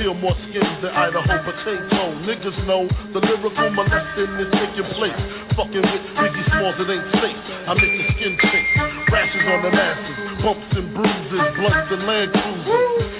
Peel 0.00 0.14
more 0.14 0.34
skins 0.48 0.76
than 0.80 0.90
Idaho 0.96 1.36
potato. 1.44 2.02
Niggas 2.24 2.56
know 2.66 2.88
the 3.12 3.20
lyrical 3.20 3.70
molesting 3.70 4.32
is 4.40 4.50
taking 4.56 4.88
place. 4.96 5.20
Fucking 5.54 5.84
with 5.84 6.04
Biggie 6.16 6.46
Smalls, 6.50 6.78
it 6.80 6.88
ain't 6.88 7.08
safe. 7.20 7.40
I 7.68 7.74
make 7.74 7.94
your 8.00 8.08
skin 8.16 8.34
shake. 8.48 8.70
Rashes 9.12 9.44
on 9.44 9.60
the 9.62 9.70
masses, 9.70 10.16
bumps 10.42 10.72
and 10.72 10.88
bruises, 10.94 11.44
blunts 11.60 11.90
and 11.92 12.02
land 12.08 12.32
cruisers. 12.32 13.19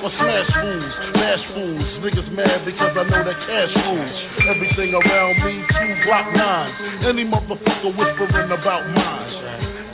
Big 0.00 0.12
Papa 0.12 0.16
smash 0.16 0.48
fools, 0.54 0.92
mash 1.14 1.44
fools. 1.54 1.84
Niggas 2.00 2.32
mad 2.32 2.64
because 2.64 2.96
I 2.96 3.02
know 3.04 3.24
that 3.24 3.36
cash 3.46 3.74
rules. 3.84 4.16
Everything 4.48 4.94
around 4.94 5.44
me, 5.44 5.62
two 5.68 5.94
Glock 6.08 6.34
nines. 6.34 7.04
Any 7.04 7.24
motherfucker 7.24 7.96
whispering 7.96 8.50
about 8.50 8.88
mine. 8.94 9.32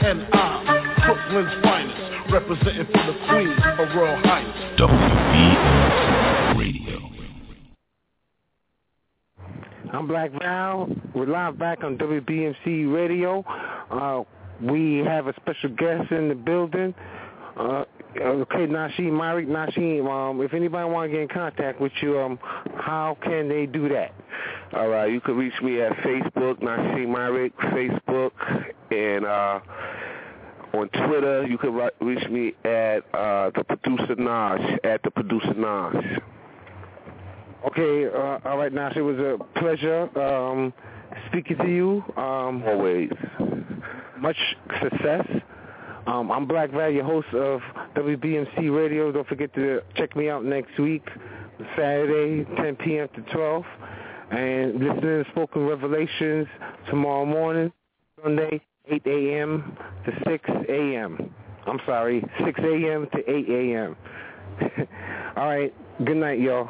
And 0.01 0.27
I'm 0.33 0.65
Brooklyn's 1.05 1.63
finest, 1.63 2.31
representing 2.31 2.85
for 2.85 3.03
the 3.05 3.13
Queen, 3.27 3.49
her 3.49 3.87
Royal 3.95 4.21
Highness. 4.23 4.79
WBMC 4.79 6.57
Radio. 6.59 6.97
I'm 9.93 10.07
Black 10.07 10.31
Val. 10.39 10.87
We're 11.13 11.27
live 11.27 11.59
back 11.59 11.83
on 11.83 11.97
WBMC 11.97 12.93
Radio. 12.93 13.43
Uh, 13.91 14.23
we 14.61 14.99
have 14.99 15.27
a 15.27 15.33
special 15.33 15.69
guest 15.69 16.11
in 16.11 16.29
the 16.29 16.35
building. 16.35 16.93
Uh, 17.59 17.83
okay, 18.21 18.67
Nashiem 18.67 19.11
Myrick. 19.11 19.47
Nashiem, 19.47 20.09
um, 20.09 20.41
if 20.41 20.53
anybody 20.53 20.89
want 20.89 21.09
to 21.09 21.13
get 21.13 21.21
in 21.21 21.27
contact 21.27 21.79
with 21.81 21.91
you, 22.01 22.19
um, 22.19 22.39
how 22.75 23.17
can 23.21 23.47
they 23.47 23.65
do 23.65 23.89
that? 23.89 24.13
All 24.73 24.87
right, 24.87 25.11
you 25.11 25.21
can 25.21 25.35
reach 25.35 25.53
me 25.61 25.81
at 25.81 25.91
Facebook, 25.97 26.61
Nashiem 26.61 27.09
Myrick, 27.09 27.55
Facebook, 27.57 28.31
and 28.91 29.25
uh, 29.25 29.59
on 30.73 30.89
Twitter, 30.89 31.45
you 31.47 31.57
can 31.57 31.73
reach 32.01 32.27
me 32.29 32.53
at 32.65 32.99
uh, 33.13 33.51
the 33.55 33.63
producer 33.63 34.15
Naj, 34.15 34.79
at 34.83 35.01
the 35.03 35.11
producer 35.11 35.53
Naj. 35.53 36.21
Okay, 37.67 38.07
uh, 38.07 38.39
all 38.45 38.57
right, 38.57 38.71
Nash, 38.71 38.95
it 38.95 39.01
was 39.01 39.17
a 39.17 39.37
pleasure 39.59 40.09
um, 40.19 40.73
speaking 41.27 41.57
to 41.57 41.67
you. 41.67 42.03
Um, 42.15 42.63
Always. 42.63 43.11
much 44.19 44.37
success. 44.81 45.25
Um, 46.07 46.31
I'm 46.31 46.47
Black 46.47 46.71
Val, 46.71 46.89
your 46.89 47.03
host 47.03 47.27
of 47.33 47.59
WBMC 47.97 48.73
Radio. 48.73 49.11
Don't 49.11 49.27
forget 49.27 49.53
to 49.55 49.81
check 49.97 50.15
me 50.15 50.29
out 50.29 50.45
next 50.45 50.79
week, 50.79 51.05
Saturday, 51.75 52.45
10 52.55 52.77
p.m. 52.77 53.09
to 53.13 53.21
12. 53.33 53.63
And 54.31 54.73
listen 54.75 55.01
to 55.01 55.25
Spoken 55.31 55.67
Revelations 55.67 56.47
tomorrow 56.89 57.25
morning, 57.25 57.73
Sunday, 58.23 58.61
8 58.89 59.01
a.m. 59.05 59.77
to 60.05 60.11
6 60.25 60.49
a.m. 60.69 61.33
I'm 61.65 61.79
sorry, 61.85 62.23
6 62.45 62.57
a.m. 62.57 63.07
to 63.13 63.29
8 63.29 63.49
a.m. 63.49 63.95
All 65.35 65.45
right, 65.45 65.73
good 66.05 66.17
night, 66.17 66.39
y'all. 66.39 66.69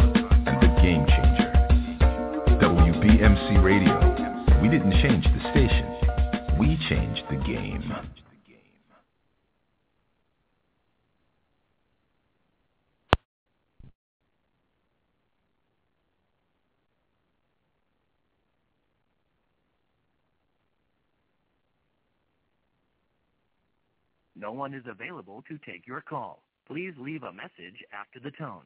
Game 0.81 1.05
Changer. 1.05 1.51
WBMC 2.59 3.63
Radio. 3.63 4.61
We 4.63 4.67
didn't 4.67 4.93
change 4.93 5.23
the 5.25 5.51
station. 5.51 6.57
We 6.57 6.75
changed 6.89 7.21
the 7.29 7.35
game. 7.35 7.93
No 24.35 24.51
one 24.51 24.73
is 24.73 24.83
available 24.87 25.43
to 25.47 25.59
take 25.59 25.85
your 25.85 26.01
call. 26.01 26.41
Please 26.65 26.95
leave 26.97 27.21
a 27.21 27.31
message 27.31 27.83
after 27.93 28.19
the 28.19 28.31
tone. 28.31 28.63